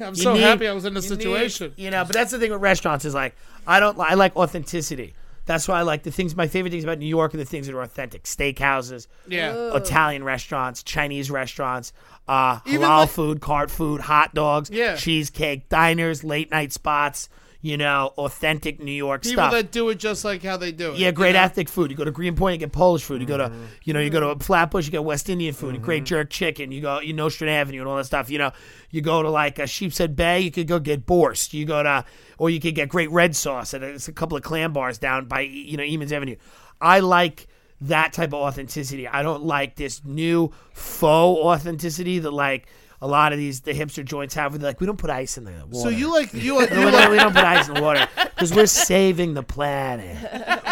I'm 0.00 0.14
You 0.14 0.22
so 0.22 0.32
need- 0.34 0.40
happy 0.40 0.66
I 0.66 0.72
was 0.72 0.84
in 0.86 0.94
the 0.94 1.00
you 1.00 1.08
need- 1.10 1.16
situation. 1.22 1.74
you 1.76 1.90
know, 1.90 2.04
but 2.04 2.14
that's 2.14 2.30
the 2.30 2.38
thing 2.38 2.50
with 2.52 2.60
restaurants 2.62 3.04
is 3.04 3.14
like 3.14 3.34
I 3.66 3.80
don't 3.80 3.98
li- 3.98 4.06
I 4.08 4.14
like 4.14 4.34
authenticity. 4.36 5.14
That's 5.46 5.66
why 5.66 5.78
I 5.80 5.82
like 5.82 6.04
the 6.04 6.10
things. 6.12 6.36
My 6.36 6.46
favorite 6.46 6.70
things 6.70 6.84
about 6.84 6.98
New 6.98 7.06
York 7.06 7.34
are 7.34 7.38
the 7.38 7.44
things 7.44 7.66
that 7.66 7.74
are 7.74 7.82
authentic: 7.82 8.22
steakhouses, 8.24 9.08
yeah. 9.26 9.74
Italian 9.74 10.22
restaurants, 10.22 10.82
Chinese 10.84 11.30
restaurants, 11.30 11.92
uh, 12.28 12.60
Even 12.66 12.82
halal 12.82 13.00
like- 13.00 13.10
food, 13.10 13.40
cart 13.40 13.70
food, 13.70 14.00
hot 14.02 14.32
dogs, 14.32 14.70
Yeah. 14.70 14.94
cheesecake, 14.96 15.68
diners, 15.68 16.22
late 16.24 16.50
night 16.50 16.72
spots. 16.72 17.28
You 17.62 17.76
know, 17.76 18.14
authentic 18.16 18.80
New 18.80 18.90
York 18.90 19.22
People 19.22 19.34
stuff. 19.34 19.50
People 19.50 19.62
that 19.62 19.70
do 19.70 19.88
it 19.90 19.98
just 19.98 20.24
like 20.24 20.42
how 20.42 20.56
they 20.56 20.72
do 20.72 20.92
it. 20.92 20.98
Yeah, 20.98 21.10
great 21.10 21.28
you 21.28 21.32
know? 21.34 21.40
ethnic 21.40 21.68
food. 21.68 21.90
You 21.90 21.96
go 21.96 22.04
to 22.04 22.10
Greenpoint, 22.10 22.54
you 22.54 22.58
get 22.58 22.72
Polish 22.72 23.02
food. 23.02 23.20
You 23.20 23.26
go 23.26 23.36
Mm-hmm. 23.36 23.64
to, 23.64 23.68
you 23.84 23.92
know, 23.92 24.00
you 24.00 24.08
go 24.08 24.34
to 24.34 24.42
Flatbush, 24.42 24.86
you 24.86 24.90
get 24.92 25.04
West 25.04 25.28
Indian 25.28 25.52
food, 25.52 25.74
and 25.74 25.84
great 25.84 26.04
jerk 26.04 26.30
chicken. 26.30 26.72
You 26.72 26.80
go, 26.80 27.00
you 27.00 27.12
know, 27.12 27.24
Nostrand 27.24 27.50
Avenue 27.50 27.80
and 27.80 27.88
all 27.88 27.96
that 27.96 28.04
stuff. 28.06 28.30
You 28.30 28.38
know, 28.38 28.52
you 28.90 29.02
go 29.02 29.22
to 29.22 29.28
like 29.28 29.58
a 29.58 29.66
Sheepshead 29.66 30.16
Bay, 30.16 30.40
you 30.40 30.50
could 30.50 30.66
go 30.66 30.78
get 30.78 31.04
borscht. 31.04 31.52
You 31.52 31.66
go 31.66 31.82
to, 31.82 32.04
or 32.38 32.48
you 32.48 32.60
could 32.60 32.74
get 32.74 32.88
great 32.88 33.10
red 33.10 33.36
sauce 33.36 33.74
at 33.74 33.82
a, 33.82 33.88
it's 33.88 34.08
a 34.08 34.12
couple 34.12 34.38
of 34.38 34.42
clam 34.42 34.72
bars 34.72 34.96
down 34.96 35.26
by, 35.26 35.40
you 35.40 35.76
know, 35.76 35.82
Emmons 35.82 36.12
Avenue. 36.12 36.36
I 36.80 37.00
like 37.00 37.46
that 37.82 38.12
type 38.12 38.28
of 38.30 38.34
authenticity. 38.40 39.06
I 39.06 39.22
don't 39.22 39.42
like 39.44 39.76
this 39.76 40.02
new 40.04 40.50
faux 40.72 41.40
authenticity 41.44 42.18
that 42.20 42.30
like 42.30 42.68
a 43.02 43.06
lot 43.08 43.32
of 43.32 43.38
these 43.38 43.60
the 43.60 43.72
hipster 43.72 44.04
joints 44.04 44.34
have. 44.34 44.52
Where 44.52 44.58
they're 44.58 44.70
like, 44.70 44.80
we 44.80 44.86
don't 44.86 44.98
put 44.98 45.10
ice 45.10 45.38
in 45.38 45.44
the 45.44 45.52
water. 45.70 45.76
So 45.80 45.88
you 45.88 46.12
like 46.12 46.32
you 46.34 46.56
like 46.56 46.70
you 46.72 46.78
we 46.78 46.84
like 46.86 46.92
don't, 46.92 47.10
we 47.10 47.16
don't 47.16 47.34
put 47.34 47.44
ice 47.44 47.68
in 47.68 47.74
the 47.74 47.82
water 47.82 48.06
because 48.16 48.52
we're 48.54 48.66
saving 48.66 49.34
the 49.34 49.42
planet. 49.42 50.16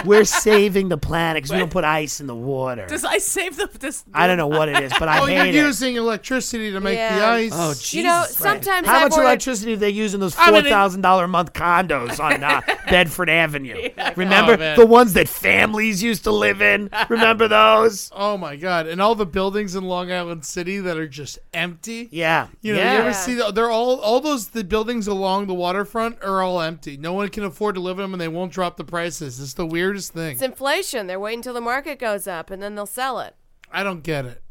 We're 0.04 0.24
saving 0.24 0.88
the 0.90 0.98
planet 0.98 1.42
because 1.42 1.52
we 1.52 1.58
don't 1.58 1.70
put 1.72 1.84
ice 1.84 2.20
in 2.20 2.26
the 2.26 2.34
water. 2.34 2.86
Does 2.86 3.04
I 3.04 3.18
save 3.18 3.56
the 3.56 3.68
this? 3.78 4.04
I 4.14 4.26
don't 4.26 4.36
know 4.36 4.46
what 4.46 4.68
it 4.68 4.82
is, 4.82 4.92
but 4.98 5.08
I 5.08 5.20
oh, 5.20 5.26
you're 5.26 5.46
it. 5.46 5.54
using 5.54 5.96
electricity 5.96 6.70
to 6.72 6.80
make 6.80 6.96
the 6.98 7.02
Yeah. 7.02 7.30
ice. 7.30 7.50
Oh, 7.54 7.70
Jesus. 7.72 7.94
You 7.94 8.02
know, 8.04 8.20
Right. 8.20 8.28
sometimes 8.30 8.86
How 8.86 8.96
I've 8.96 9.02
much 9.04 9.12
ordered- 9.12 9.24
electricity 9.24 9.72
do 9.72 9.76
they 9.76 9.90
use 9.90 10.14
in 10.14 10.20
those 10.20 10.36
I 10.36 10.44
four 10.46 10.54
mean, 10.54 10.66
it- 10.66 10.70
thousand 10.70 11.00
dollar 11.00 11.24
a 11.24 11.28
month 11.28 11.52
condos 11.52 12.20
on 12.22 12.44
uh, 12.44 12.60
Bedford 12.90 13.28
Avenue? 13.30 13.88
Remember 14.16 14.54
Oh, 14.54 14.56
man. 14.58 14.76
the 14.78 14.86
ones 14.86 15.14
that 15.14 15.28
families 15.28 16.02
used 16.02 16.24
to 16.24 16.30
live 16.32 16.60
in? 16.62 16.90
Remember 17.08 17.48
those? 17.48 18.10
Oh 18.18 18.36
my 18.36 18.56
god! 18.56 18.86
And 18.86 19.00
all 19.00 19.14
the 19.14 19.24
buildings 19.26 19.74
in 19.74 19.84
Long 19.84 20.10
Island 20.12 20.44
City 20.44 20.78
that 20.80 20.96
are 20.98 21.06
just 21.08 21.38
empty. 21.54 22.08
Yeah, 22.18 22.48
You 22.60 22.74
know, 22.74 22.80
yeah. 22.80 22.92
you 22.94 22.98
ever 23.00 23.12
see? 23.12 23.34
The, 23.34 23.52
they're 23.52 23.70
all 23.70 24.00
all 24.00 24.20
those 24.20 24.48
the 24.48 24.64
buildings 24.64 25.06
along 25.06 25.46
the 25.46 25.54
waterfront 25.54 26.22
are 26.22 26.42
all 26.42 26.60
empty. 26.60 26.96
No 26.96 27.12
one 27.12 27.28
can 27.28 27.44
afford 27.44 27.58
afford 27.58 27.74
to 27.74 27.80
live 27.80 27.98
in 27.98 28.02
them, 28.02 28.14
and 28.14 28.20
they 28.20 28.28
won't 28.28 28.52
drop 28.52 28.76
the 28.76 28.84
prices. 28.84 29.40
It's 29.40 29.54
the 29.54 29.66
weirdest 29.66 30.12
thing. 30.12 30.32
It's 30.34 30.42
inflation. 30.42 31.08
They're 31.08 31.18
waiting 31.18 31.40
until 31.40 31.54
the 31.54 31.60
market 31.60 31.98
goes 31.98 32.28
up 32.28 32.50
and 32.50 32.62
then 32.62 32.76
they'll 32.76 32.86
sell 32.86 33.18
it. 33.18 33.34
I 33.72 33.82
don't 33.82 34.02
get 34.02 34.24
it. 34.24 34.42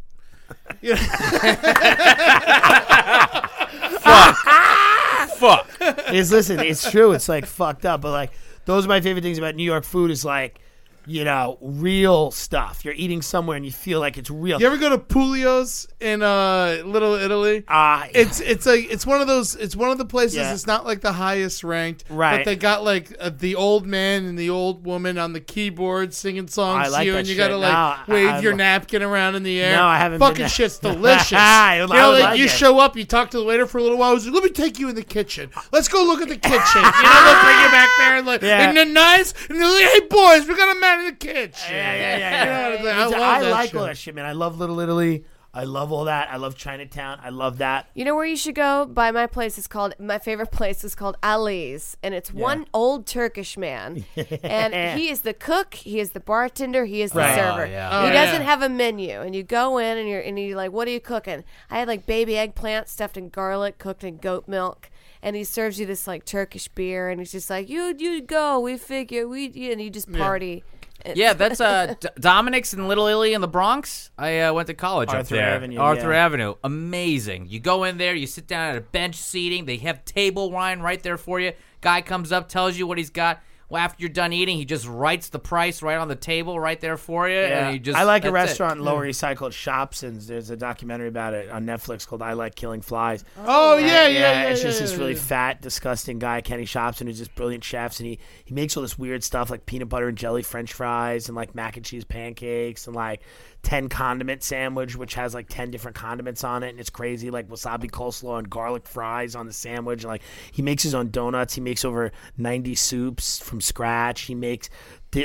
Fuck. 5.37 5.67
Is 6.11 6.31
listen, 6.31 6.59
it's 6.59 6.89
true. 6.91 7.13
It's 7.13 7.29
like 7.29 7.45
fucked 7.45 7.85
up, 7.85 8.01
but 8.01 8.11
like 8.11 8.31
those 8.65 8.85
are 8.85 8.89
my 8.89 9.01
favorite 9.01 9.21
things 9.21 9.37
about 9.37 9.55
New 9.55 9.63
York 9.63 9.83
food. 9.83 10.11
Is 10.11 10.25
like, 10.25 10.59
you 11.07 11.23
know, 11.23 11.57
real 11.61 12.31
stuff. 12.31 12.83
You're 12.83 12.93
eating 12.95 13.21
somewhere 13.21 13.55
and 13.55 13.65
you 13.65 13.71
feel 13.71 13.99
like 13.99 14.17
it's 14.17 14.29
real. 14.29 14.59
You 14.59 14.67
ever 14.67 14.77
go 14.77 14.89
to 14.89 14.97
Puglia's 14.97 15.87
in 15.99 16.21
uh, 16.21 16.81
Little 16.85 17.13
Italy? 17.15 17.63
Ah, 17.67 18.07
It's 18.13 18.39
it's 18.41 18.65
like 18.65 18.91
it's 18.91 19.05
one 19.05 19.21
of 19.21 19.27
those. 19.27 19.55
It's 19.55 19.75
one 19.75 19.89
of 19.89 19.97
the 19.97 20.05
places. 20.05 20.35
Yeah. 20.37 20.53
It's 20.53 20.67
not 20.67 20.85
like 20.85 21.01
the 21.01 21.13
highest 21.13 21.63
ranked, 21.63 22.03
Right. 22.09 22.37
But 22.39 22.45
they 22.45 22.55
got 22.55 22.83
like 22.83 23.15
uh, 23.19 23.29
the 23.35 23.55
old 23.55 23.85
man 23.85 24.25
and 24.25 24.37
the 24.37 24.49
old 24.49 24.85
woman 24.85 25.17
on 25.17 25.33
the 25.33 25.39
keyboard 25.39 26.13
singing 26.13 26.47
songs 26.47 26.87
I 26.87 26.89
like 26.89 27.01
to 27.01 27.05
you, 27.05 27.11
that 27.13 27.17
and 27.19 27.27
you 27.27 27.33
shit. 27.35 27.39
gotta 27.39 27.57
like 27.57 27.71
No, 27.71 27.77
I- 27.77 28.03
wave 28.07 28.29
I 28.29 28.39
your 28.41 28.51
lo- 28.51 28.57
napkin 28.57 29.01
around 29.01 29.35
in 29.35 29.43
the 29.43 29.59
air. 29.61 29.75
No, 29.77 29.85
I 29.85 29.97
haven't 29.97 30.19
Fucking 30.19 30.47
shit's 30.47 30.77
delicious. 30.79 31.33
I 31.33 31.79
you 31.81 31.87
know, 31.87 31.93
I 31.93 32.05
like, 32.07 32.23
like 32.23 32.39
you 32.39 32.45
it. 32.45 32.51
show 32.51 32.79
up, 32.79 32.95
you 32.97 33.05
talk 33.05 33.31
to 33.31 33.37
the 33.37 33.45
waiter 33.45 33.65
for 33.65 33.77
a 33.77 33.81
little 33.83 33.97
while. 33.97 34.13
He's 34.13 34.25
like, 34.25 34.33
"Let 34.35 34.43
me 34.43 34.49
take 34.49 34.77
you 34.79 34.89
in 34.89 34.95
the 34.95 35.03
kitchen. 35.03 35.49
Let's 35.71 35.87
go 35.87 36.03
look 36.03 36.21
at 36.21 36.27
the 36.29 36.35
kitchen." 36.37 36.51
you 36.75 37.03
know, 37.03 37.23
they'll 37.25 37.43
bring 37.43 37.59
you 37.63 37.71
back 37.71 37.89
there 37.99 38.17
and 38.17 38.27
like, 38.27 38.41
Yeah. 38.41 38.67
and 38.67 38.75
they're 38.77 38.85
nice, 38.85 39.33
and 39.49 39.59
they're 39.59 39.71
like, 39.71 39.93
"Hey 39.93 39.99
boys, 40.09 40.47
we 40.47 40.55
got 40.55 40.75
a 40.75 40.79
man 40.79 40.96
in 40.99 41.05
the 41.05 41.11
kitchen." 41.13 41.51
Yeah, 41.75 41.93
yeah, 41.95 42.17
yeah. 42.17 42.39
You 42.39 42.45
know 42.45 42.83
what 42.85 42.95
I'm 42.95 43.09
saying? 43.09 43.13
I 43.13 43.19
love 43.19 43.21
I 43.37 43.41
that 43.43 43.51
like 43.51 43.69
shit. 43.69 43.79
all 43.79 43.85
that 43.85 43.97
shit, 43.97 44.15
man. 44.15 44.25
I 44.25 44.31
love 44.33 44.59
Little 44.59 44.79
Italy. 44.79 45.25
I 45.53 45.63
love 45.63 45.91
all 45.91 46.05
that. 46.05 46.29
I 46.29 46.37
love 46.37 46.55
Chinatown. 46.55 47.19
I 47.23 47.29
love 47.29 47.57
that. 47.59 47.89
You 47.95 48.05
know 48.05 48.13
where 48.13 48.25
you 48.25 48.35
should 48.35 48.53
go? 48.53 48.85
By 48.85 49.09
my 49.09 49.25
place 49.25 49.57
is 49.57 49.65
called 49.65 49.95
my 49.97 50.19
favorite 50.19 50.51
place 50.51 50.83
is 50.83 50.93
called 50.93 51.17
Ali's, 51.23 51.97
and 52.03 52.13
it's 52.13 52.31
one 52.31 52.67
old 52.75 53.07
Turkish 53.07 53.57
man, 53.57 54.05
and 54.43 54.99
he 54.99 55.09
is 55.09 55.21
the 55.21 55.33
cook, 55.33 55.73
he 55.73 55.99
is 55.99 56.11
the 56.11 56.19
bartender, 56.19 56.85
he 56.85 57.01
is 57.01 57.11
the 57.11 57.19
Right. 57.19 57.35
server. 57.35 57.65
Oh, 57.65 57.69
yeah. 57.69 57.89
Oh, 57.91 58.07
he 58.07 58.13
yeah. 58.13 58.25
doesn't 58.25 58.43
have 58.43 58.61
a 58.61 58.69
menu, 58.69 59.19
and 59.21 59.35
you 59.35 59.41
go 59.41 59.79
in 59.79 59.97
and 59.97 60.07
you're 60.07 60.21
and 60.21 60.37
you're 60.37 60.55
like, 60.57 60.71
"What 60.71 60.87
are 60.87 60.91
you 60.91 60.99
cooking?" 60.99 61.43
I 61.71 61.79
had 61.79 61.87
like 61.87 62.05
baby 62.05 62.37
eggplant 62.37 62.87
stuffed 62.87 63.17
in 63.17 63.29
garlic, 63.29 63.79
cooked 63.79 64.03
in 64.03 64.17
goat 64.17 64.47
milk. 64.47 64.91
And 65.23 65.35
he 65.35 65.43
serves 65.43 65.79
you 65.79 65.87
this 65.87 66.05
like 66.05 66.23
Turkish 66.25 66.67
beer, 66.67 67.09
and 67.09 67.19
he's 67.19 67.31
just 67.31 67.49
like, 67.49 67.67
"You, 67.67 67.95
you 67.97 68.21
go. 68.21 68.59
We 68.59 68.77
figure 68.77 69.27
we," 69.27 69.45
and 69.71 69.81
you 69.81 69.89
just 69.89 70.11
party. 70.13 70.63
Yeah, 70.63 70.76
that's 71.05 71.61
uh, 71.61 71.95
D- 71.99 72.09
Dominick's 72.19 72.73
in 72.73 72.87
Little 72.87 73.07
Italy 73.07 73.33
in 73.33 73.41
the 73.41 73.47
Bronx. 73.47 74.11
I 74.17 74.39
uh, 74.41 74.53
went 74.53 74.67
to 74.67 74.73
college 74.73 75.09
up 75.09 75.15
Arthur 75.15 75.35
there. 75.35 75.55
Avenue, 75.55 75.77
Arthur 75.79 76.11
yeah. 76.11 76.25
Avenue, 76.25 76.55
amazing. 76.63 77.47
You 77.49 77.59
go 77.59 77.83
in 77.83 77.97
there, 77.97 78.15
you 78.15 78.27
sit 78.27 78.47
down 78.47 78.71
at 78.71 78.77
a 78.77 78.81
bench 78.81 79.15
seating. 79.15 79.65
They 79.65 79.77
have 79.77 80.03
table 80.05 80.51
wine 80.51 80.79
right 80.79 81.01
there 81.01 81.17
for 81.17 81.39
you. 81.39 81.53
Guy 81.81 82.01
comes 82.01 82.31
up, 82.31 82.49
tells 82.49 82.77
you 82.77 82.87
what 82.87 82.97
he's 82.97 83.09
got. 83.09 83.41
Well, 83.69 83.83
after 83.83 84.01
you're 84.01 84.09
done 84.09 84.31
eating, 84.31 84.57
he 84.57 84.63
just 84.63 84.87
writes 84.87 85.27
the 85.27 85.39
price 85.39 85.81
right 85.81 85.97
on 85.97 86.07
the 86.07 86.15
table, 86.15 86.57
right 86.57 86.79
there 86.79 86.95
for 86.95 87.27
you. 87.27 87.37
And 87.37 87.73
he 87.73 87.79
just, 87.79 87.97
I 87.97 88.03
like 88.03 88.23
a 88.23 88.31
that's 88.31 88.31
it. 88.31 88.33
restaurant 88.33 88.79
in 88.79 88.85
Lower 88.85 89.05
East 89.05 89.19
Side 89.19 89.35
called 89.35 89.51
Shopsin's. 89.51 90.27
There's 90.27 90.49
a 90.49 90.55
documentary 90.55 91.09
about 91.09 91.33
it 91.33 91.49
on 91.49 91.65
Netflix 91.65 92.07
called 92.07 92.21
I 92.21 92.31
Like 92.33 92.55
Killing 92.55 92.81
Flies. 92.81 93.25
Oh 93.45 93.77
yeah, 93.77 94.07
yeah, 94.07 94.19
yeah. 94.19 94.43
It's 94.49 94.61
yeah, 94.61 94.69
just 94.69 94.79
this 94.79 94.93
yeah, 94.93 94.99
really 94.99 95.15
fat, 95.15 95.61
disgusting 95.61 96.17
guy, 96.17 96.39
Kenny 96.39 96.63
Shopsin, 96.63 97.07
who's 97.07 97.17
just 97.17 97.35
brilliant 97.35 97.63
chefs, 97.63 97.99
and 97.99 98.07
he 98.07 98.19
he 98.45 98.53
makes 98.53 98.77
all 98.77 98.83
this 98.83 98.97
weird 98.97 99.21
stuff 99.21 99.49
like 99.49 99.65
peanut 99.65 99.89
butter 99.89 100.07
and 100.07 100.17
jelly 100.17 100.43
French 100.43 100.71
fries 100.71 101.27
and 101.27 101.35
like 101.35 101.53
mac 101.53 101.75
and 101.75 101.85
cheese 101.85 102.05
pancakes 102.05 102.87
and 102.87 102.95
like 102.95 103.21
ten 103.63 103.89
condiment 103.89 104.43
sandwich, 104.43 104.95
which 104.95 105.15
has 105.15 105.33
like 105.33 105.47
ten 105.49 105.71
different 105.71 105.95
condiments 105.95 106.43
on 106.43 106.63
it, 106.63 106.69
and 106.69 106.79
it's 106.79 106.89
crazy, 106.89 107.29
like 107.29 107.49
wasabi 107.49 107.89
coleslaw 107.89 108.39
and 108.39 108.49
garlic 108.49 108.87
fries 108.87 109.35
on 109.35 109.45
the 109.45 109.53
sandwich. 109.53 110.03
And, 110.03 110.11
like 110.11 110.23
he 110.51 110.61
makes 110.61 110.83
his 110.83 110.95
own 110.95 111.11
donuts. 111.11 111.53
He 111.53 111.61
makes 111.61 111.83
over 111.85 112.11
ninety 112.37 112.75
soups 112.75 113.39
from 113.39 113.61
scratch. 113.61 114.21
He 114.21 114.35
makes 114.35 114.69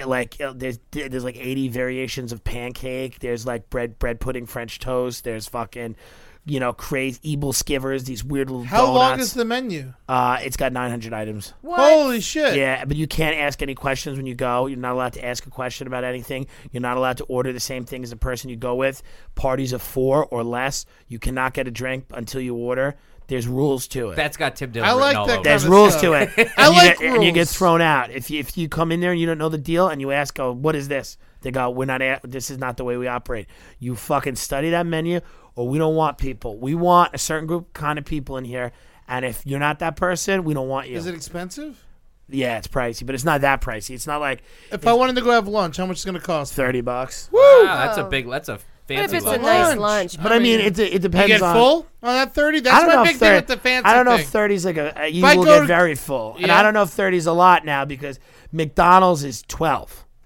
like 0.05 0.41
uh, 0.41 0.53
there's 0.57 0.79
there's 0.93 1.25
like 1.25 1.37
80 1.37 1.69
variations 1.69 2.33
of 2.33 2.45
pancake 2.45 3.19
there's 3.19 3.45
like 3.45 3.69
bread 3.69 3.99
bread 3.99 4.21
pudding 4.21 4.47
french 4.47 4.79
toast 4.79 5.25
there's 5.25 5.49
fucking 5.49 5.97
you 6.45 6.59
know 6.59 6.73
crazy 6.73 7.21
aebleskivers 7.37 8.05
these 8.05 8.25
weird 8.25 8.51
little 8.51 8.65
How 8.65 8.93
long 8.93 9.21
is 9.21 9.33
the 9.35 9.45
menu? 9.45 9.95
uh 10.09 10.39
it's 10.43 10.57
got 10.57 10.73
900 10.73 11.13
items 11.13 11.55
Holy 11.65 12.21
shit! 12.21 12.57
yeah 12.57 12.85
but 12.85 12.97
you 12.97 13.07
can't 13.07 13.37
ask 13.39 13.63
any 13.63 13.75
questions 13.75 14.17
when 14.17 14.27
you 14.27 14.35
go 14.35 14.67
you're 14.67 14.79
not 14.79 14.93
allowed 14.95 15.13
to 15.15 15.25
ask 15.25 15.47
a 15.47 15.51
question 15.51 15.87
about 15.87 16.03
anything 16.05 16.47
you're 16.73 16.81
not 16.81 16.97
allowed 16.97 17.19
to 17.19 17.25
order 17.25 17.53
the 17.53 17.61
same 17.61 17.85
thing 17.85 18.03
as 18.03 18.11
the 18.11 18.17
person 18.17 18.51
you 18.51 18.57
go 18.57 18.75
with 18.75 19.03
parties 19.37 19.73
of 19.73 19.81
four 19.81 20.27
or 20.27 20.43
less 20.43 20.85
you 21.07 21.19
cannot 21.19 21.55
get 21.55 21.69
a 21.69 21.71
drink 21.71 22.07
until 22.13 22.41
you 22.41 22.57
order 22.57 22.97
there's 23.29 23.47
rules 23.47 23.87
to 23.87 24.11
it 24.11 24.17
That's 24.17 24.37
got 24.37 24.57
Tim 24.57 24.73
Dillon 24.73 24.89
I 24.89 24.93
like 24.93 25.27
that 25.29 25.45
there's 25.45 25.65
rules 25.65 25.97
to 26.01 26.13
it. 26.15 26.29
I 26.37 26.67
And 26.67 26.75
you 26.75 26.81
like 26.83 26.99
get, 26.99 27.15
And 27.15 27.25
you 27.25 27.33
get 27.33 27.49
thrown 27.49 27.81
out 27.81 28.11
if 28.11 28.31
you 28.31 28.41
if 28.41 28.59
you 28.59 28.69
come 28.69 28.91
in 28.91 29.01
there 29.01 29.13
and 29.13 29.21
you 29.21 29.27
don't 29.27 29.39
know 29.39 29.49
the 29.49 29.57
deal 29.57 29.89
and 29.89 30.01
you 30.01 30.11
ask, 30.11 30.39
"Oh, 30.41 30.53
what 30.53 30.75
is 30.75 30.89
this?" 30.89 31.17
They 31.41 31.53
go, 31.53 31.71
"We're 31.71 31.87
not. 31.87 32.03
A- 32.03 32.21
this 32.25 32.51
is 32.51 32.59
not 32.59 32.77
the 32.77 32.85
way 32.85 32.97
we 32.97 33.07
operate. 33.07 33.47
You 33.79 33.95
fucking 33.95 34.35
study 34.37 34.71
that 34.71 34.87
menu, 34.87 35.21
or 35.57 35.69
we 35.69 35.79
don't 35.79 35.95
want 35.97 36.19
people. 36.19 36.57
We 36.59 36.75
want 36.75 37.15
a 37.15 37.19
certain 37.19 37.47
group 37.47 37.73
kind 37.73 37.99
of 37.99 38.05
people 38.05 38.37
in 38.37 38.45
here." 38.45 38.73
And 39.09 39.25
if 39.25 39.43
you're 39.45 39.61
not 39.61 39.81
that 39.81 39.97
person, 39.97 40.45
we 40.45 40.55
don't 40.55 40.69
want 40.69 40.89
you. 40.89 40.97
Is 40.97 41.07
it 41.07 41.15
expensive? 41.15 41.85
yeah, 42.29 42.57
it's 42.57 42.69
pricey, 42.69 43.05
but 43.05 43.15
it's 43.15 43.25
not 43.25 43.43
that 43.43 43.61
pricey. 43.61 43.91
It's 43.95 44.07
not 44.07 44.21
like 44.21 44.43
If 44.71 44.87
I 44.87 44.93
wanted 44.95 45.17
to 45.17 45.23
go 45.23 45.33
have 45.33 45.49
lunch, 45.49 45.77
how 45.77 45.85
much 45.87 45.99
is 45.99 46.05
it 46.05 46.09
going 46.09 46.21
to 46.21 46.25
cost? 46.27 46.55
thirty 46.55 46.81
bucks. 46.81 47.29
Wow, 47.33 47.63
that's 47.65 47.99
a 47.99 48.05
big. 48.05 48.31
That's 48.31 48.49
a 48.49 48.59
fancy. 48.59 48.65
But 48.87 48.95
if 49.05 49.11
fancy. 49.11 49.17
it's 49.19 49.27
a 49.27 49.29
lunch. 49.31 49.43
nice 49.43 49.67
Lunch. 49.77 49.79
lunch, 49.81 50.23
But 50.23 50.33
I 50.33 50.39
mean, 50.39 50.61
it, 50.61 50.79
it 50.79 50.93
You 50.95 50.99
depends 50.99 51.29
get 51.29 51.43
on. 51.43 51.55
full 51.55 51.87
on 52.03 52.15
that 52.15 52.33
thirty? 52.35 52.61
That's 52.61 52.87
my 52.87 53.03
big 53.05 53.15
if 53.15 53.19
thing 53.21 53.35
with 53.35 53.47
the 53.49 53.57
fancy 53.59 53.87
I 53.87 53.95
don't 53.95 54.07
know 54.07 54.17
thing. 54.17 54.25
if 54.25 54.31
30 54.31 54.55
is 54.55 54.65
like 54.65 54.77
a, 54.79 54.93
a 54.97 55.09
you 55.09 55.25
I 55.27 55.37
will 55.37 55.45
go 55.45 55.55
get 55.57 55.61
to- 55.61 55.67
very 55.67 55.95
full, 55.95 56.37
and 56.41 56.51
I 56.51 56.63
don't 56.63 56.73
know 56.75 56.83
if 56.85 56.91
30 56.91 57.17
is 57.19 57.27
a 57.27 57.33
lot 57.33 57.65
now 57.67 57.85
because 57.85 58.19
McDonald's 58.51 59.25
is 59.25 59.43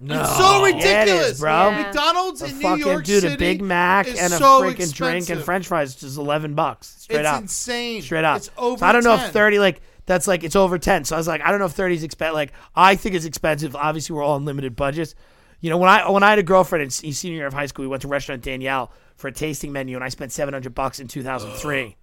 12. 0.05 0.21
It's 0.21 0.37
so 0.37 0.65
ridiculous, 0.65 0.85
Yeah, 0.85 1.03
it 1.03 1.09
is, 1.09 1.41
bro. 1.41 1.71
Yeah. 1.71 1.83
McDonald's 1.83 2.43
A 2.43 2.47
in 2.47 2.59
New 2.59 2.77
York 2.77 3.05
dude, 3.05 3.23
City 3.23 3.35
a 3.35 3.39
Big 3.39 3.63
Mac 3.63 4.07
is 4.07 4.19
and 4.21 4.33
a 4.33 4.37
so 4.37 4.63
freaking 4.63 4.93
drink 4.93 5.31
and. 5.31 5.43
French 5.43 5.69
fries 5.69 6.03
is 6.03 6.19
eleven 6.19 6.55
bucks 6.55 6.97
straight 6.99 7.21
up. 7.21 7.21
it's 7.21 7.37
up, 7.37 7.43
insane. 7.43 8.03
straight 8.03 8.25
up. 8.25 8.37
It's 8.39 8.51
over. 8.59 8.79
so 8.79 8.87
I 8.87 8.93
don't 8.93 9.05
know 9.05 9.15
if 9.15 9.33
thirty 9.33 9.59
like 9.59 9.81
that's 10.05 10.29
like 10.29 10.45
it's 10.45 10.57
over 10.57 10.79
ten. 10.79 11.05
So 11.05 11.17
I 11.17 11.19
was 11.19 11.27
like, 11.27 11.41
I 11.41 11.51
don't 11.51 11.61
know 11.61 11.67
if 11.67 11.73
thirty 11.73 11.95
is 11.95 12.03
expensive. 12.05 12.35
Like 12.35 12.53
I 12.75 12.95
think 12.97 13.15
it's 13.15 13.25
expensive. 13.25 13.75
Obviously, 13.75 14.15
we're 14.15 14.23
all 14.23 14.35
on 14.35 14.45
limited 14.45 14.77
budgets. 14.77 15.15
You 15.61 15.71
know, 15.71 15.79
when 15.79 15.89
I 15.89 16.09
when 16.11 16.23
I 16.23 16.31
had 16.31 16.39
a 16.39 16.43
girlfriend 16.43 16.83
in 16.83 16.91
senior 16.91 17.39
year 17.39 17.47
of 17.47 17.55
high 17.55 17.67
school, 17.67 17.85
we 17.85 17.89
went 17.89 18.03
to 18.03 18.09
restaurant 18.09 18.43
Daniel 18.43 18.93
for 19.17 19.29
a 19.29 19.33
tasting 19.33 19.73
menu, 19.73 19.97
and 19.97 20.05
I 20.05 20.11
spent 20.11 20.31
seven 20.31 20.53
hundred 20.53 20.75
bucks 20.75 21.01
in 21.01 21.09
two 21.09 21.23
thousand 21.23 21.53
three. 21.53 21.97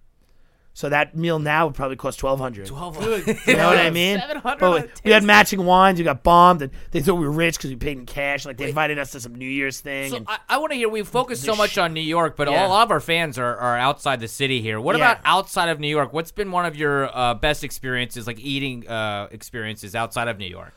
So 0.76 0.88
that 0.88 1.14
meal 1.16 1.38
now 1.38 1.66
would 1.66 1.76
probably 1.76 1.94
cost 1.94 2.18
twelve 2.18 2.40
hundred. 2.40 2.68
Good 2.68 3.26
You 3.46 3.56
know 3.56 3.68
what 3.68 3.78
I 3.78 3.90
mean? 3.90 4.18
700 4.18 4.58
But 4.58 4.82
on 4.82 4.90
we, 5.04 5.12
had 5.12 5.22
matching 5.22 5.64
wines. 5.64 5.98
We 6.00 6.04
got 6.04 6.24
bombed, 6.24 6.62
and 6.62 6.72
they 6.90 7.00
thought 7.00 7.14
we 7.14 7.24
were 7.24 7.30
rich 7.30 7.56
because 7.56 7.70
we 7.70 7.76
paid 7.76 7.96
in 7.96 8.06
cash. 8.06 8.44
Like 8.44 8.56
they 8.56 8.70
invited 8.70 8.98
us 8.98 9.12
to 9.12 9.20
some 9.20 9.36
New 9.36 9.48
Year's 9.48 9.78
thing. 9.78 10.10
So 10.10 10.16
and 10.16 10.26
I, 10.28 10.38
I 10.48 10.58
want 10.58 10.72
to 10.72 10.76
hear. 10.76 10.88
We 10.88 11.04
focus 11.04 11.40
so 11.40 11.54
much 11.54 11.78
on 11.78 11.92
New 11.94 12.00
York, 12.00 12.36
but 12.36 12.48
Yeah. 12.50 12.66
a 12.66 12.68
lot 12.68 12.82
of 12.82 12.90
our 12.90 12.98
fans 12.98 13.38
are, 13.38 13.56
are 13.56 13.78
outside 13.78 14.18
the 14.18 14.26
city 14.26 14.60
here. 14.60 14.80
What 14.80 14.96
Yeah. 14.98 15.12
about 15.12 15.20
outside 15.24 15.68
of 15.68 15.78
New 15.78 15.86
York? 15.88 16.12
What's 16.12 16.32
been 16.32 16.50
one 16.50 16.66
of 16.66 16.74
your 16.74 17.16
uh, 17.16 17.34
best 17.34 17.62
experiences, 17.62 18.26
like 18.26 18.40
eating 18.40 18.88
uh, 18.88 19.28
experiences 19.30 19.94
outside 19.94 20.26
of 20.26 20.38
New 20.38 20.48
York? 20.48 20.72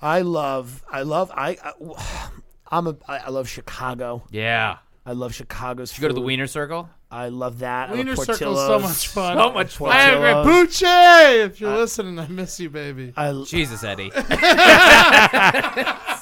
I 0.00 0.22
love, 0.22 0.82
I 0.90 1.02
love, 1.02 1.30
I, 1.34 1.58
I 1.62 2.30
I'm 2.70 2.86
a, 2.86 2.96
I 3.06 3.18
I 3.18 3.28
love 3.28 3.48
Chicago. 3.50 4.24
Yeah. 4.30 4.78
I 5.04 5.12
love 5.12 5.34
Chicago's. 5.34 5.90
Did 5.90 5.98
you 5.98 6.02
go 6.02 6.08
to 6.08 6.14
the. 6.14 6.20
Wiener 6.20 6.46
Circle? 6.46 6.88
I 7.10 7.28
love 7.28 7.60
that. 7.60 7.90
Wiener 7.92 8.12
I 8.12 8.14
love 8.14 8.26
Circle's 8.26 8.66
so 8.66 8.78
much 8.80 9.08
fun. 9.08 9.36
So 9.36 9.52
much 9.52 9.76
fun. 9.76 9.92
I 9.92 10.08
agree. 10.10 10.32
Portillo's. 10.32 10.76
Poochie, 10.76 11.44
if 11.46 11.60
you're 11.60 11.76
listening, 11.76 12.18
I 12.18 12.26
miss 12.26 12.58
you, 12.58 12.68
baby. 12.68 13.12
I, 13.16 13.44
Jesus, 13.46 13.84
Eddie. 13.84 14.10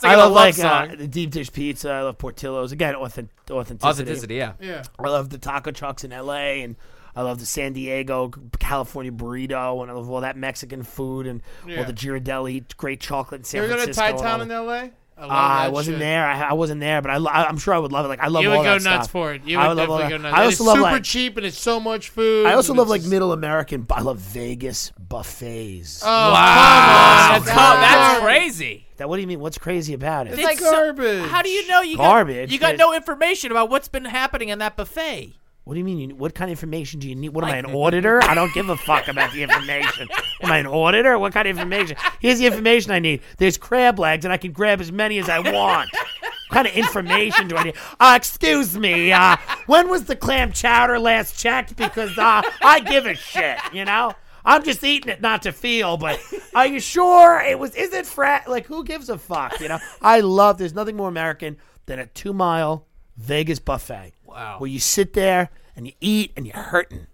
I 0.05 0.17
love 0.17 0.33
love 0.33 0.33
like 0.33 0.59
uh, 0.59 0.95
the 0.95 1.09
deep 1.09 1.31
dish 1.31 1.51
pizza. 1.51 1.91
I 1.91 2.03
love 2.03 2.19
Portillo's. 2.19 2.73
Again, 2.73 2.95
authentic, 2.97 3.35
authenticity. 3.51 3.89
Authenticity, 4.03 4.35
yeah. 4.35 4.53
yeah. 4.61 4.83
I 4.99 5.09
love 5.09 5.31
the 5.31 5.39
taco 5.39 5.71
trucks 5.71 6.05
in 6.05 6.13
L.A. 6.13 6.63
and 6.63 6.77
I 7.17 7.23
love 7.23 7.39
the 7.39 7.47
San 7.47 7.73
Diego, 7.73 8.31
California 8.59 9.13
burrito, 9.13 9.81
and 9.83 9.91
I 9.91 9.95
love 9.95 10.11
all 10.11 10.21
that 10.21 10.37
Mexican 10.37 10.83
food 10.83 11.27
and 11.27 11.43
Yeah. 11.67 11.79
all 11.79 11.85
the 11.85 11.93
Ghirardelli, 11.93 12.77
great 12.77 13.01
chocolate 13.01 13.41
in 13.41 13.45
San 13.45 13.63
You 13.63 13.69
ever 13.69 13.75
go 13.75 13.87
to 13.87 13.95
Francisco. 13.95 14.19
Thai 14.19 14.31
Town 14.31 14.41
in. 14.43 14.51
L.A.? 14.51 14.91
I, 15.17 15.23
Uh, 15.23 15.27
I 15.29 15.69
wasn't 15.69 15.95
shit. 15.95 16.01
there. 16.01 16.27
I, 16.27 16.41
I 16.51 16.53
wasn't 16.55 16.81
there, 16.81 17.01
but 17.01 17.11
I, 17.13 17.17
lo- 17.19 17.31
I, 17.31 17.49
am 17.49 17.57
sure 17.57 17.73
I 17.73 17.79
would 17.79 17.93
love 17.93 18.05
it. 18.05 18.09
Like 18.09 18.21
I 18.21 18.27
love 18.29 18.43
You 18.43 18.51
all 18.51 18.59
would 18.59 18.65
go 18.65 18.79
that 18.79 18.83
nuts 18.83 19.05
stuff. 19.05 19.11
for 19.11 19.33
it. 19.35 19.43
You 19.45 19.59
I 19.59 19.69
would 19.69 19.77
would 19.79 19.89
love 19.89 20.01
definitely 20.01 20.19
go 20.19 20.23
nuts. 20.23 20.35
I 20.37 20.45
also 20.45 20.49
it's 20.51 20.61
love 20.61 20.77
super 20.77 20.83
like 20.91 21.05
cheap 21.05 21.37
and 21.37 21.47
it's 21.47 21.59
so 21.59 21.79
much 21.79 22.09
food. 22.11 22.47
I 22.47 22.55
also 22.55 22.75
love 22.75 22.89
like 22.89 23.01
just- 23.03 23.11
middle 23.13 23.33
American. 23.33 23.83
but 23.83 23.99
I 23.99 24.01
love 24.01 24.19
Vegas 24.19 24.91
buffets. 24.99 26.03
Oh, 26.05 26.07
Wow. 26.09 27.29
come 27.39 27.43
on. 27.43 27.45
That's, 27.45 27.51
that's 27.51 28.21
crazy. 28.25 28.87
that 28.97 29.09
what 29.09 29.17
do 29.17 29.23
you 29.23 29.29
mean? 29.29 29.41
What's 29.41 29.59
crazy 29.59 29.95
about 29.95 30.27
it? 30.27 30.35
It's 30.35 30.43
like 30.43 30.59
garbage. 30.61 31.29
How 31.29 31.43
do 31.43 31.49
you 31.49 31.67
know 31.69 31.81
you 31.81 31.97
Garbage. 31.97 32.49
got 32.49 32.53
you 32.53 32.59
got 32.59 32.77
no 32.77 32.93
information 32.95 33.51
about 33.53 33.71
what's 33.71 33.89
been 33.89 34.05
happening 34.05 34.49
in 34.49 34.59
that 34.59 34.77
buffet? 34.77 35.35
What 35.65 35.75
do 35.75 35.79
you 35.79 35.85
mean? 35.85 36.11
You, 36.11 36.17
what 36.17 36.35
kind 36.35 36.51
of 36.51 36.53
information 36.53 37.01
do 37.01 37.09
you 37.09 37.15
need? 37.15 37.31
What 37.31 37.43
am 37.43 37.51
I, 37.51 37.57
an 37.57 37.67
auditor? 37.67 38.23
I 38.23 38.35
don't 38.35 38.53
give 38.53 38.69
a 38.69 38.77
fuck 38.77 39.09
about 39.09 39.33
the 39.33 39.43
information. 39.43 40.09
Am 40.43 40.53
I 40.53 40.59
an 40.59 40.67
auditor? 40.67 41.19
What 41.19 41.33
kind 41.33 41.49
of 41.49 41.57
information? 41.57 41.97
Here's 42.21 42.39
the 42.39 42.47
information 42.47 42.93
I 42.93 42.99
need. 42.99 43.23
There's 43.39 43.57
crab 43.57 43.99
legs, 43.99 44.27
and 44.27 44.33
I 44.33 44.37
can 44.37 44.53
grab 44.53 44.83
as 44.83 44.93
many 44.93 45.19
as 45.19 45.31
I 45.31 45.39
want. 45.39 45.91
What 45.93 46.51
kind 46.51 46.67
of 46.69 46.75
information 46.75 47.49
do 47.49 47.57
I 47.57 47.65
need? 47.65 47.77
Uh, 47.99 48.13
excuse 48.15 48.77
me. 48.77 49.11
Uh, 49.11 49.39
when 49.67 49.89
was 49.89 50.05
the 50.05 50.15
clam 50.17 50.53
chowder 50.53 50.99
last 50.99 51.39
checked? 51.41 51.77
Because 51.77 52.17
uh, 52.19 52.43
I 52.63 52.81
give 52.81 53.07
a 53.07 53.15
shit. 53.15 53.59
You 53.73 53.87
know. 53.87 54.13
I'm 54.47 54.63
just 54.63 54.85
eating 54.85 55.11
it 55.11 55.23
not 55.23 55.41
to 55.45 55.53
feel, 55.53 55.97
but 55.97 56.21
are 56.55 56.67
you 56.67 56.79
sure 56.79 57.41
it 57.41 57.59
was? 57.59 57.75
Is 57.75 57.95
it 57.95 58.05
frat? 58.05 58.47
Like, 58.47 58.67
who 58.67 58.85
gives 58.85 59.09
a 59.09 59.17
fuck? 59.17 59.59
You 59.59 59.69
know, 59.69 59.79
I 60.03 60.21
love. 60.21 60.59
There's 60.59 60.75
nothing 60.75 60.97
more 60.97 61.09
American 61.09 61.57
than 61.87 61.99
a 61.99 62.05
two 62.05 62.35
mile 62.35 62.87
Vegas 63.17 63.59
buffet. 63.59 64.13
Wow. 64.35 64.59
Where 64.59 64.69
you 64.69 64.81
sit 64.81 65.13
there 65.15 65.51
and 65.77 65.87
you 65.87 65.93
eat 66.01 66.33
and 66.37 66.47
you're 66.47 66.57
hurting, 66.57 67.07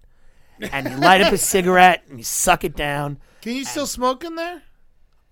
and 0.72 0.88
you 0.88 0.96
light 0.96 1.20
up 1.20 1.32
a 1.32 1.38
cigarette 1.38 2.02
and 2.08 2.18
you 2.18 2.24
suck 2.24 2.64
it 2.64 2.74
down. 2.74 3.18
Can 3.42 3.54
you 3.54 3.64
still 3.64 3.86
smoke 3.86 4.24
in 4.24 4.34
there? 4.36 4.62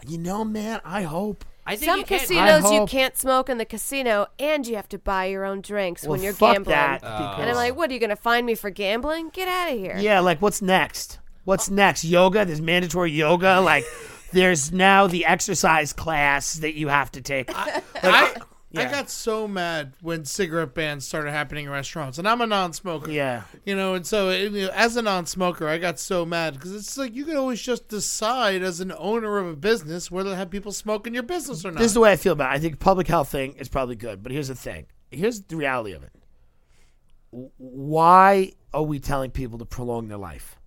You 0.06 0.18
know, 0.18 0.44
man, 0.44 0.80
I 0.84 1.02
hope. 1.02 1.44
I 1.66 1.76
think 1.76 1.90
Some 1.90 1.98
you 2.00 2.04
can. 2.06 2.20
casinos 2.20 2.62
you 2.70 2.78
hope- 2.78 2.88
can't 2.88 3.16
smoke 3.16 3.48
in 3.50 3.58
the 3.58 3.64
casino, 3.66 4.26
and 4.38 4.66
you 4.66 4.76
have 4.76 4.88
to 4.90 4.98
buy 4.98 5.26
your 5.26 5.44
own 5.44 5.60
drinks 5.60 6.02
Well, 6.02 6.12
when 6.12 6.22
you're 6.22 6.32
fuck 6.32 6.54
gambling. 6.54 6.74
that, 6.74 7.00
oh. 7.02 7.36
and 7.40 7.50
I'm 7.50 7.56
like, 7.56 7.76
what 7.76 7.90
are 7.90 7.94
you 7.94 8.00
gonna 8.00 8.16
find 8.16 8.46
me 8.46 8.54
for 8.54 8.70
gambling? 8.70 9.28
Get 9.30 9.48
out 9.48 9.72
of 9.72 9.78
here. 9.78 9.96
Yeah, 9.98 10.20
like 10.20 10.40
what's 10.40 10.62
next? 10.62 11.18
What's 11.44 11.68
next? 11.68 12.04
Yoga? 12.04 12.44
There's 12.46 12.60
mandatory 12.62 13.10
yoga. 13.12 13.60
Like, 13.60 13.84
there's 14.32 14.72
now 14.72 15.06
the 15.08 15.24
exercise 15.26 15.92
class 15.92 16.54
that 16.54 16.74
you 16.74 16.88
have 16.88 17.10
to 17.12 17.20
take. 17.22 17.50
I, 17.54 18.34
Like, 18.70 18.88
I 18.88 18.90
got 18.90 19.08
so 19.08 19.48
mad 19.48 19.94
when 20.02 20.26
cigarette 20.26 20.74
bans 20.74 21.06
started 21.06 21.30
happening 21.30 21.64
in 21.64 21.70
restaurants, 21.70 22.18
and 22.18 22.28
I'm 22.28 22.42
a 22.42 22.46
non-smoker. 22.46 23.10
Yeah. 23.10 23.44
you 23.64 23.74
know, 23.74 23.94
and 23.94 24.06
so 24.06 24.28
it, 24.28 24.52
you 24.52 24.66
know, 24.66 24.70
as 24.74 24.96
a 24.96 25.02
non-smoker, 25.02 25.66
I 25.66 25.78
got 25.78 25.98
so 25.98 26.26
mad 26.26 26.54
because 26.54 26.74
it's 26.74 26.98
like 26.98 27.14
you 27.14 27.24
can 27.24 27.36
always 27.36 27.62
just 27.62 27.88
decide 27.88 28.62
as 28.62 28.80
an 28.80 28.92
owner 28.98 29.38
of 29.38 29.46
a 29.46 29.56
business 29.56 30.10
whether 30.10 30.30
to 30.30 30.36
have 30.36 30.50
people 30.50 30.70
smoke 30.72 31.06
in 31.06 31.14
your 31.14 31.22
business 31.22 31.64
or 31.64 31.70
not. 31.70 31.78
This 31.78 31.92
is 31.92 31.94
the 31.94 32.00
way 32.00 32.12
I 32.12 32.16
feel 32.16 32.34
about 32.34 32.52
it. 32.52 32.56
I 32.56 32.58
think 32.58 32.78
public 32.78 33.08
health 33.08 33.30
thing 33.30 33.54
is 33.54 33.70
probably 33.70 33.96
good, 33.96 34.22
but 34.22 34.32
here's 34.32 34.48
the 34.48 34.54
thing. 34.54 34.84
Here's 35.10 35.40
the 35.40 35.56
reality 35.56 35.92
of 35.92 36.02
it. 36.02 36.12
Why 37.30 38.52
are 38.74 38.82
we 38.82 39.00
telling 39.00 39.30
people 39.30 39.58
to 39.58 39.64
prolong 39.64 40.08
their 40.08 40.18
life? 40.18 40.58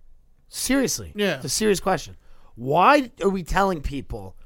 Seriously. 0.48 1.12
Yeah. 1.14 1.36
It's 1.36 1.44
a 1.44 1.48
serious 1.48 1.78
question. 1.78 2.16
Why 2.56 3.12
are 3.22 3.30
we 3.30 3.44
telling 3.44 3.80
people 3.80 4.36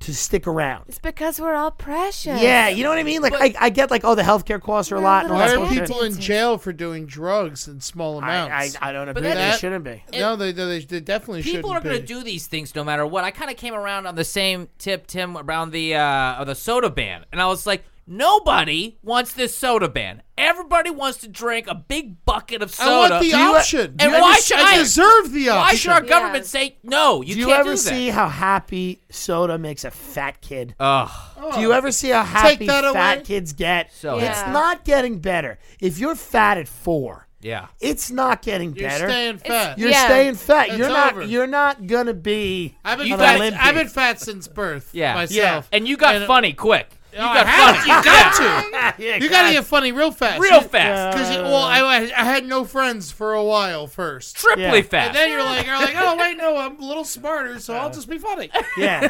to 0.00 0.14
stick 0.14 0.46
around? 0.46 0.84
It's 0.88 0.98
because 0.98 1.40
we're 1.40 1.54
all 1.54 1.70
precious. 1.70 2.40
Yeah, 2.40 2.68
you 2.68 2.82
know 2.82 2.88
what 2.90 2.98
I 2.98 3.02
mean? 3.02 3.20
Like 3.22 3.34
I, 3.34 3.54
I 3.60 3.70
get 3.70 3.90
like, 3.90 4.02
oh, 4.04 4.14
the 4.14 4.22
healthcare 4.22 4.60
costs 4.60 4.90
are 4.92 4.96
a 4.96 4.98
We're 4.98 5.04
lot 5.04 5.24
and 5.24 5.32
all 5.32 5.38
Why 5.38 5.46
that 5.48 5.54
are 5.56 5.58
bullshit. 5.58 5.86
people 5.88 6.02
in 6.02 6.18
jail 6.20 6.58
for 6.58 6.72
doing 6.72 7.06
drugs 7.06 7.68
in 7.68 7.80
small 7.80 8.20
I, 8.24 8.28
I, 8.28 8.44
amounts? 8.46 8.76
I 8.80 8.92
don't 8.92 9.08
agree. 9.08 9.22
that- 9.22 9.28
they 9.28 9.34
that- 9.34 9.60
shouldn't 9.60 9.84
be. 9.84 10.02
no, 10.18 10.36
they, 10.36 10.52
they, 10.52 10.80
they 10.80 11.00
definitely 11.00 11.42
People 11.42 11.50
shouldn't 11.50 11.64
People 11.64 11.72
are 11.72 11.80
going 11.80 11.96
to 11.96 12.00
be. 12.02 12.06
do 12.06 12.22
these 12.22 12.46
things 12.46 12.74
no 12.74 12.82
matter 12.82 13.06
what. 13.06 13.24
I 13.24 13.30
kind 13.30 13.50
of 13.50 13.56
came 13.56 13.74
around 13.74 14.06
on 14.06 14.14
the 14.14 14.24
same 14.24 14.68
tip, 14.78 15.06
Tim, 15.06 15.36
around 15.36 15.70
the 15.72 15.94
uh, 15.94 16.44
the 16.44 16.54
soda 16.54 16.88
ban, 16.90 17.24
and 17.30 17.40
I 17.40 17.46
was 17.46 17.66
like, 17.66 17.84
nobody 18.10 18.98
wants 19.02 19.32
this 19.32 19.56
soda 19.56 19.88
ban. 19.88 20.22
Everybody 20.36 20.90
wants 20.90 21.18
to 21.18 21.28
drink 21.28 21.66
a 21.68 21.74
big 21.74 22.24
bucket 22.24 22.62
of 22.62 22.70
soda. 22.74 22.90
I 22.90 22.98
want 23.10 23.24
the 23.24 23.30
Do 23.30 23.36
you- 23.38 23.56
option. 23.56 23.96
and 23.98 24.12
why 24.12 24.20
under- 24.30 24.40
should 24.42 24.58
I 24.58 24.72
I- 24.74 24.78
deserve 24.78 25.32
the 25.32 25.48
option? 25.50 25.60
Why 25.60 25.74
should 25.74 25.90
our 25.92 26.02
Yeah. 26.02 26.08
government 26.08 26.46
say 26.46 26.76
no? 26.82 27.22
You 27.22 27.34
do 27.34 27.40
you 27.40 27.46
can't 27.46 27.60
ever 27.60 27.70
do 27.70 27.76
that. 27.76 27.88
see 27.88 28.08
how 28.10 28.28
happy 28.28 29.00
soda 29.10 29.58
makes 29.58 29.84
a 29.84 29.90
fat 29.90 30.40
kid? 30.40 30.74
Ugh. 30.80 31.10
Do 31.54 31.60
you 31.60 31.72
ever 31.72 31.92
see 31.92 32.08
how 32.10 32.22
happy 32.24 32.66
that 32.66 32.84
fat 32.92 33.16
away? 33.18 33.24
kids 33.24 33.52
get? 33.52 33.92
So 33.94 34.18
Yeah. 34.18 34.30
It's 34.30 34.52
not 34.52 34.84
getting 34.84 35.18
better. 35.20 35.58
If 35.80 35.98
you're 35.98 36.14
fat 36.16 36.58
at 36.58 36.68
four, 36.68 37.26
Yeah. 37.42 37.66
it's 37.80 38.10
not 38.10 38.42
getting 38.42 38.72
better. 38.72 38.80
You're 38.82 38.88
better. 38.90 39.08
staying 39.10 39.38
fat. 39.38 39.78
You're 39.78 39.90
Yeah. 39.90 40.04
staying 40.06 40.34
fat. 40.34 40.68
It's 40.68 40.78
you're 40.78 40.88
not. 40.88 41.12
over. 41.12 41.22
You're 41.22 41.46
not 41.46 41.86
gonna 41.86 42.14
be. 42.14 42.76
I've 42.84 42.98
been 42.98 43.12
an 43.12 43.18
fat. 43.18 43.36
Olympian. 43.36 43.62
I've 43.62 43.74
been 43.74 43.88
fat 43.88 44.20
since 44.20 44.48
birth. 44.48 44.90
Yeah. 44.92 45.14
myself. 45.14 45.68
And 45.72 45.86
you 45.88 45.96
got 45.96 46.16
And- 46.16 46.26
funny 46.26 46.52
quick. 46.52 46.90
You 47.12 47.18
Oh, 47.18 47.22
got 47.22 47.46
have 47.46 47.76
funny. 47.76 47.80
to. 47.80 47.96
You 47.96 48.04
got 48.04 48.36
to. 48.36 48.70
Yeah, 49.02 49.16
You 49.16 49.28
gotta 49.30 49.48
God. 49.48 49.52
get 49.52 49.64
funny 49.64 49.92
real 49.92 50.10
fast. 50.10 50.40
Real 50.40 50.60
fast. 50.60 51.16
Because 51.16 51.36
well, 51.38 51.54
I, 51.62 51.80
I 52.16 52.24
had 52.24 52.44
no 52.46 52.64
friends 52.64 53.10
for 53.12 53.32
a 53.34 53.42
while 53.42 53.86
first. 53.86 54.36
Triply 54.36 54.62
Yeah. 54.62 54.82
fast. 54.82 55.08
And 55.08 55.16
then 55.16 55.30
you're 55.30 55.42
like, 55.44 55.66
you're 55.66 55.78
like, 55.78 55.94
oh 55.96 56.16
wait, 56.18 56.36
no, 56.36 56.56
I'm 56.56 56.78
a 56.80 56.84
little 56.86 57.04
smarter, 57.04 57.58
so 57.60 57.74
I'll 57.74 57.90
just 57.90 58.08
be 58.08 58.18
funny. 58.18 58.50
Yeah, 58.76 59.08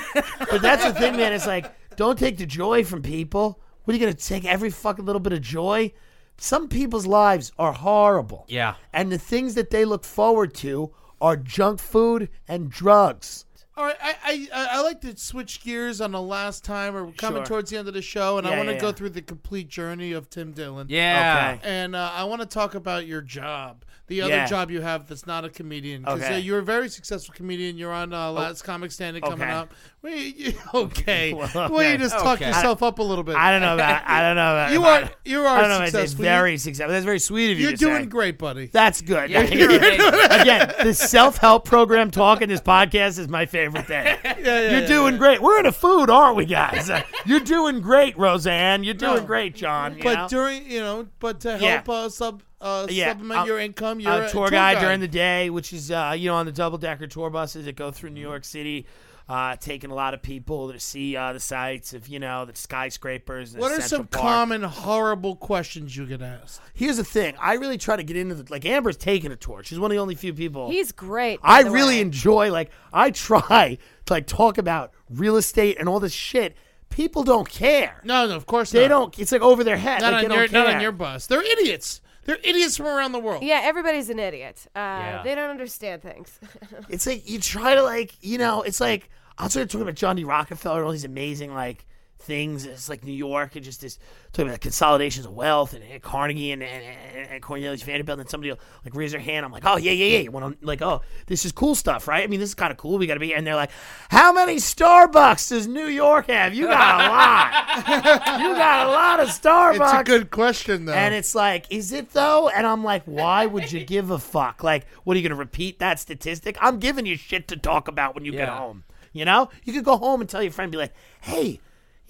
but 0.50 0.62
that's 0.62 0.84
the 0.84 0.92
thing, 0.94 1.16
man. 1.16 1.32
It's 1.32 1.46
like 1.46 1.72
don't 1.96 2.18
take 2.18 2.38
the 2.38 2.46
joy 2.46 2.84
from 2.84 3.02
people. 3.02 3.60
What 3.84 3.92
are 3.94 3.96
you 3.98 4.04
gonna 4.04 4.14
take 4.14 4.44
every 4.44 4.70
fucking 4.70 5.04
little 5.04 5.20
bit 5.20 5.32
of 5.32 5.40
joy? 5.40 5.92
Some 6.36 6.68
people's 6.68 7.06
lives 7.06 7.52
are 7.58 7.72
horrible. 7.72 8.44
Yeah. 8.48 8.74
and 8.92 9.10
the 9.12 9.18
things 9.18 9.54
that 9.54 9.70
they 9.70 9.84
look 9.84 10.04
forward 10.04 10.54
to 10.56 10.92
are 11.20 11.36
junk 11.36 11.80
food 11.80 12.28
and 12.48 12.70
drugs. 12.70 13.44
All 13.80 13.86
right, 13.86 13.96
I, 14.02 14.14
I 14.22 14.48
I 14.52 14.66
I 14.72 14.82
like 14.82 15.00
to 15.00 15.16
switch 15.16 15.62
gears 15.64 16.02
on 16.02 16.12
the 16.12 16.20
last 16.20 16.64
time, 16.64 16.94
or 16.94 17.06
we're 17.06 17.12
coming 17.12 17.38
Sure. 17.40 17.46
towards 17.46 17.70
the 17.70 17.78
end 17.78 17.88
of 17.88 17.94
the 17.94 18.02
show, 18.02 18.36
and 18.36 18.46
I 18.46 18.50
Yeah, 18.50 18.56
want 18.58 18.68
to 18.68 18.74
yeah, 18.74 18.80
go 18.80 18.86
yeah. 18.88 18.92
through 18.92 19.08
the 19.10 19.22
complete 19.22 19.68
journey 19.70 20.12
of 20.12 20.28
Tim 20.28 20.52
Dillon. 20.52 20.88
yeah. 20.90 21.54
Okay. 21.56 21.66
And 21.66 21.96
uh, 21.96 22.10
I 22.14 22.24
want 22.24 22.42
to 22.42 22.46
talk 22.46 22.74
about 22.74 23.06
your 23.06 23.22
job, 23.22 23.86
the 24.10 24.20
other 24.22 24.34
Yeah. 24.34 24.46
job 24.46 24.70
you 24.70 24.82
have 24.82 25.06
that's 25.08 25.26
not 25.26 25.44
a 25.46 25.48
comedian. 25.48 26.04
Okay. 26.06 26.34
uh, 26.34 26.36
you're 26.36 26.58
a 26.58 26.62
very 26.62 26.88
successful 26.90 27.32
comedian. 27.34 27.78
You're 27.78 27.92
on 27.92 28.12
uh, 28.12 28.30
Last 28.32 28.62
Comic 28.62 28.90
Standing 28.92 29.22
coming 29.22 29.40
Okay. 29.40 29.50
up. 29.50 29.72
Wait, 30.02 30.36
you- 30.36 30.52
okay. 30.74 31.32
Well, 31.32 31.48
Well, 31.54 31.74
okay. 31.76 31.92
you 31.92 31.98
just 31.98 32.16
talk 32.18 32.38
Okay. 32.42 32.48
yourself 32.48 32.82
up 32.82 32.98
a 32.98 33.02
little 33.02 33.24
bit. 33.24 33.36
I 33.36 33.50
don't 33.52 33.62
know 33.62 33.74
about. 33.74 34.02
I 34.06 34.20
don't 34.22 34.36
know 34.36 34.52
about. 34.52 34.72
You 34.72 34.84
are 34.84 35.04
I- 35.04 35.10
you 35.24 35.40
are 35.40 35.56
I 35.58 35.60
don't 35.62 35.70
know. 35.70 35.76
if 35.76 35.82
It's 35.84 35.92
successful. 35.92 36.22
very 36.24 36.58
successful. 36.58 36.92
That's 36.92 37.04
very 37.06 37.18
sweet 37.20 37.52
of 37.52 37.58
you. 37.58 37.64
You're 37.68 37.72
to 37.72 37.76
doing 37.78 38.02
say. 38.02 38.06
great, 38.06 38.36
buddy. 38.38 38.66
That's 38.66 39.00
good. 39.00 39.30
Yeah, 39.30 39.42
you're 39.42 39.70
amazing. 39.70 40.00
Again, 40.40 40.74
the 40.82 40.92
self 40.92 41.38
help 41.38 41.64
program 41.64 42.10
talk 42.10 42.42
in 42.42 42.48
this 42.48 42.60
podcast 42.60 43.18
is 43.18 43.28
my 43.28 43.46
favorite 43.46 43.86
thing. 43.86 44.04
Yeah. 44.24 44.70
You're 44.78 44.86
doing 44.88 45.16
great. 45.18 45.40
We're 45.40 45.60
in 45.60 45.66
a 45.66 45.72
food, 45.72 46.10
aren't 46.10 46.36
we, 46.36 46.46
guys? 46.46 46.90
Uh, 46.90 47.02
You're 47.26 47.40
doing 47.40 47.80
great, 47.80 48.18
Roseanne. 48.18 48.82
You're 48.84 48.94
doing 48.94 49.16
No. 49.20 49.24
great, 49.24 49.54
John. 49.54 49.96
you 49.96 50.02
But 50.02 50.14
know? 50.14 50.28
during 50.28 50.68
you 50.70 50.80
know, 50.80 51.06
but 51.20 51.40
to 51.40 51.58
Yeah. 51.60 51.82
help 51.82 51.88
uh, 51.88 52.08
sub 52.08 52.42
uh, 52.60 52.86
Yeah, 52.90 53.08
supplement 53.08 53.38
I'm- 53.40 53.46
your 53.46 53.58
income, 53.58 54.00
you're 54.00 54.12
a 54.12 54.26
a 54.26 54.30
tour, 54.30 54.50
guide, 54.50 54.80
during 54.80 55.00
the 55.00 55.08
day, 55.08 55.50
which 55.50 55.72
is 55.72 55.90
uh, 55.90 56.14
you 56.16 56.28
know 56.30 56.36
on 56.36 56.46
the 56.46 56.52
double 56.52 56.78
decker 56.78 57.06
tour 57.06 57.30
buses 57.30 57.64
that 57.64 57.76
go 57.76 57.90
through 57.90 58.10
New 58.10 58.20
York 58.20 58.44
City, 58.44 58.86
uh, 59.28 59.56
taking 59.56 59.90
a 59.90 59.94
lot 59.94 60.12
of 60.12 60.20
people 60.22 60.72
to 60.72 60.78
see 60.80 61.16
uh, 61.16 61.32
the 61.32 61.40
sights 61.40 61.94
of 61.94 62.08
you 62.08 62.18
know 62.18 62.44
the 62.44 62.54
skyscrapers. 62.54 63.52
And 63.54 63.60
What 63.60 63.72
are 63.72 63.80
Central 63.80 63.88
some 64.00 64.06
Park. 64.08 64.22
common 64.22 64.62
horrible 64.62 65.36
questions 65.36 65.96
you 65.96 66.04
get 66.06 66.20
asked? 66.22 66.60
Here's 66.74 66.96
the 66.96 67.04
thing: 67.04 67.34
I 67.40 67.54
really 67.54 67.78
try 67.78 67.96
to 67.96 68.02
get 68.02 68.16
into 68.16 68.34
the 68.34 68.50
like 68.52 68.64
Amber's 68.66 68.96
taking 68.96 69.32
a 69.32 69.36
tour. 69.36 69.62
She's 69.62 69.78
one 69.78 69.90
of 69.90 69.94
the 69.94 70.00
only 70.00 70.14
few 70.14 70.34
people. 70.34 70.70
He's 70.70 70.92
great. 70.92 71.40
by 71.40 71.48
I 71.48 71.62
the 71.62 71.70
really 71.70 71.96
way. 71.96 72.00
enjoy 72.02 72.50
like 72.52 72.70
I 72.92 73.10
try 73.10 73.78
to 74.06 74.12
like 74.12 74.26
talk 74.26 74.58
about 74.58 74.92
real 75.08 75.36
estate 75.36 75.76
and 75.78 75.88
all 75.88 76.00
this 76.00 76.12
shit. 76.12 76.56
People 76.90 77.22
don't 77.22 77.48
care. 77.48 78.00
No, 78.02 78.26
no, 78.26 78.34
of 78.34 78.46
course 78.46 78.72
They 78.72 78.88
not. 78.88 79.12
don't. 79.14 79.18
It's 79.20 79.30
like 79.30 79.42
over 79.42 79.62
their 79.62 79.76
head. 79.76 80.00
Not 80.00 80.12
like, 80.12 80.24
on 80.24 80.28
they 80.30 80.34
your 80.34 80.46
don't 80.48 80.52
not 80.52 80.66
care. 80.66 80.74
on 80.76 80.82
your 80.82 80.90
bus. 80.92 81.26
They're 81.28 81.40
idiots. 81.42 82.00
They're 82.30 82.38
idiots 82.44 82.76
from 82.76 82.86
around 82.86 83.12
the 83.12 83.18
world. 83.18 83.42
Yeah, 83.42 83.60
everybody's 83.64 84.08
an 84.08 84.18
idiot. 84.20 84.66
Uh, 84.74 84.78
Yeah. 84.78 85.22
They 85.24 85.34
don't 85.34 85.50
understand 85.50 86.02
things. 86.02 86.38
It's 86.88 87.06
like 87.06 87.28
you 87.28 87.38
try 87.40 87.74
to 87.74 87.82
like 87.82 88.14
you 88.20 88.38
know. 88.38 88.62
It's 88.62 88.80
like 88.80 89.10
I 89.38 89.48
started 89.48 89.68
talking 89.70 89.82
about 89.82 89.94
John 89.96 90.16
D. 90.16 90.24
Rockefeller 90.24 90.76
and 90.78 90.86
all 90.86 90.92
these 90.92 91.04
amazing 91.04 91.52
like 91.54 91.86
things. 92.20 92.64
It's 92.64 92.88
like 92.88 93.04
New 93.04 93.12
York 93.12 93.56
and 93.56 93.64
just 93.64 93.80
this 93.80 93.98
talking 94.32 94.48
about 94.48 94.60
consolidations 94.60 95.26
of 95.26 95.32
wealth 95.32 95.72
and, 95.72 95.82
and 95.82 96.00
Carnegie 96.02 96.52
and, 96.52 96.62
and, 96.62 97.28
and, 97.28 97.42
Cornelius 97.42 97.82
Vanderbilt. 97.82 98.20
And 98.20 98.28
somebody 98.28 98.50
will 98.50 98.60
like 98.84 98.94
raise 98.94 99.12
their 99.12 99.20
hand. 99.20 99.44
I'm 99.44 99.52
like, 99.52 99.64
oh 99.66 99.76
yeah, 99.76 99.92
yeah, 99.92 100.18
yeah. 100.18 100.28
When 100.28 100.42
I'm 100.42 100.56
like, 100.62 100.82
oh, 100.82 101.02
this 101.26 101.44
is 101.44 101.52
cool 101.52 101.74
stuff, 101.74 102.06
right? 102.06 102.22
I 102.22 102.26
mean, 102.26 102.40
this 102.40 102.50
is 102.50 102.54
kind 102.54 102.70
of 102.70 102.76
cool. 102.76 102.98
We 102.98 103.06
got 103.06 103.14
to 103.14 103.20
be. 103.20 103.34
And 103.34 103.46
they're 103.46 103.56
like, 103.56 103.70
how 104.10 104.32
many 104.32 104.56
Starbucks 104.56 105.48
does 105.48 105.66
New 105.66 105.86
York 105.86 106.28
have? 106.28 106.54
You 106.54 106.66
got 106.66 107.00
a 107.00 107.08
lot. 107.08 108.40
you 108.40 108.54
got 108.54 108.86
a 108.86 108.90
lot 108.90 109.20
of 109.20 109.28
Starbucks. 109.28 110.00
It's 110.00 110.00
a 110.00 110.04
good 110.04 110.30
question 110.30 110.84
though. 110.84 110.92
And 110.92 111.14
it's 111.14 111.34
like, 111.34 111.66
is 111.70 111.92
it 111.92 112.10
though? 112.10 112.48
And 112.48 112.66
I'm 112.66 112.84
like, 112.84 113.02
why 113.04 113.46
would 113.46 113.72
you 113.72 113.84
give 113.84 114.10
a 114.10 114.18
fuck? 114.18 114.62
Like, 114.62 114.86
what 115.04 115.16
are 115.16 115.20
you 115.20 115.28
gonna 115.28 115.38
repeat 115.38 115.78
that 115.80 115.98
statistic? 115.98 116.56
I'm 116.60 116.78
giving 116.78 117.06
you 117.06 117.16
shit 117.16 117.48
to 117.48 117.56
talk 117.56 117.88
about 117.88 118.14
when 118.14 118.24
you 118.24 118.32
get 118.32 118.48
home. 118.48 118.84
You 119.12 119.24
know, 119.24 119.48
you 119.64 119.72
could 119.72 119.84
go 119.84 119.96
home 119.96 120.20
and 120.20 120.30
tell 120.30 120.42
your 120.42 120.52
friend, 120.52 120.70
be 120.70 120.78
like, 120.78 120.94
hey, 121.20 121.60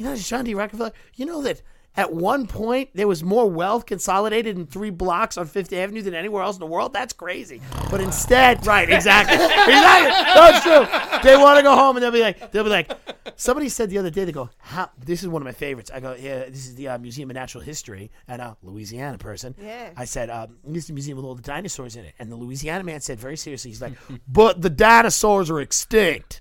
you 0.00 0.06
know, 0.06 0.16
John 0.16 0.46
D. 0.46 0.54
Rockefeller, 0.54 0.92
you 1.14 1.26
know 1.26 1.42
that 1.42 1.60
at 1.94 2.10
one 2.10 2.46
point 2.46 2.88
there 2.94 3.06
was 3.06 3.22
more 3.22 3.50
wealth 3.50 3.84
consolidated 3.84 4.56
in 4.56 4.64
three 4.66 4.88
blocks 4.88 5.36
on 5.36 5.46
Fifth 5.46 5.74
Avenue 5.74 6.00
than 6.00 6.14
anywhere 6.14 6.42
else 6.42 6.56
in 6.56 6.60
the 6.60 6.66
world. 6.66 6.94
That's 6.94 7.12
crazy. 7.12 7.60
But 7.90 8.00
instead, 8.00 8.66
right, 8.66 8.88
exactly, 8.88 9.34
exactly, 9.34 10.10
that's 10.34 10.62
true. 10.62 11.20
They 11.22 11.36
want 11.36 11.58
to 11.58 11.62
go 11.62 11.74
home 11.74 11.98
and 11.98 12.02
they'll 12.02 12.12
be 12.12 12.22
like, 12.22 12.50
they'll 12.50 12.64
be 12.64 12.70
like, 12.70 12.90
somebody 13.36 13.68
said 13.68 13.90
the 13.90 13.98
other 13.98 14.08
day, 14.08 14.24
they 14.24 14.32
go, 14.32 14.48
how? 14.56 14.88
This 14.96 15.22
is 15.22 15.28
one 15.28 15.42
of 15.42 15.44
my 15.44 15.52
favorites. 15.52 15.90
I 15.92 16.00
go, 16.00 16.16
yeah, 16.18 16.46
this 16.46 16.66
is 16.66 16.76
the 16.76 16.88
uh, 16.88 16.98
Museum 16.98 17.28
of 17.28 17.34
Natural 17.34 17.62
History, 17.62 18.10
and 18.26 18.40
a 18.40 18.56
Louisiana 18.62 19.18
person. 19.18 19.54
Yeah. 19.60 19.90
I 19.98 20.06
said, 20.06 20.30
um, 20.30 20.56
this 20.64 20.84
is 20.84 20.86
the 20.86 20.94
museum 20.94 21.18
with 21.18 21.26
all 21.26 21.34
the 21.34 21.42
dinosaurs 21.42 21.94
in 21.94 22.06
it, 22.06 22.14
and 22.18 22.32
the 22.32 22.36
Louisiana 22.36 22.84
man 22.84 23.02
said 23.02 23.20
very 23.20 23.36
seriously, 23.36 23.70
he's 23.70 23.82
like, 23.82 23.92
but 24.26 24.62
the 24.62 24.70
dinosaurs 24.70 25.50
are 25.50 25.60
extinct. 25.60 26.40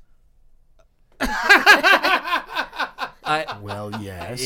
I, 3.30 3.60
Well, 3.60 3.92
yes. 4.02 4.42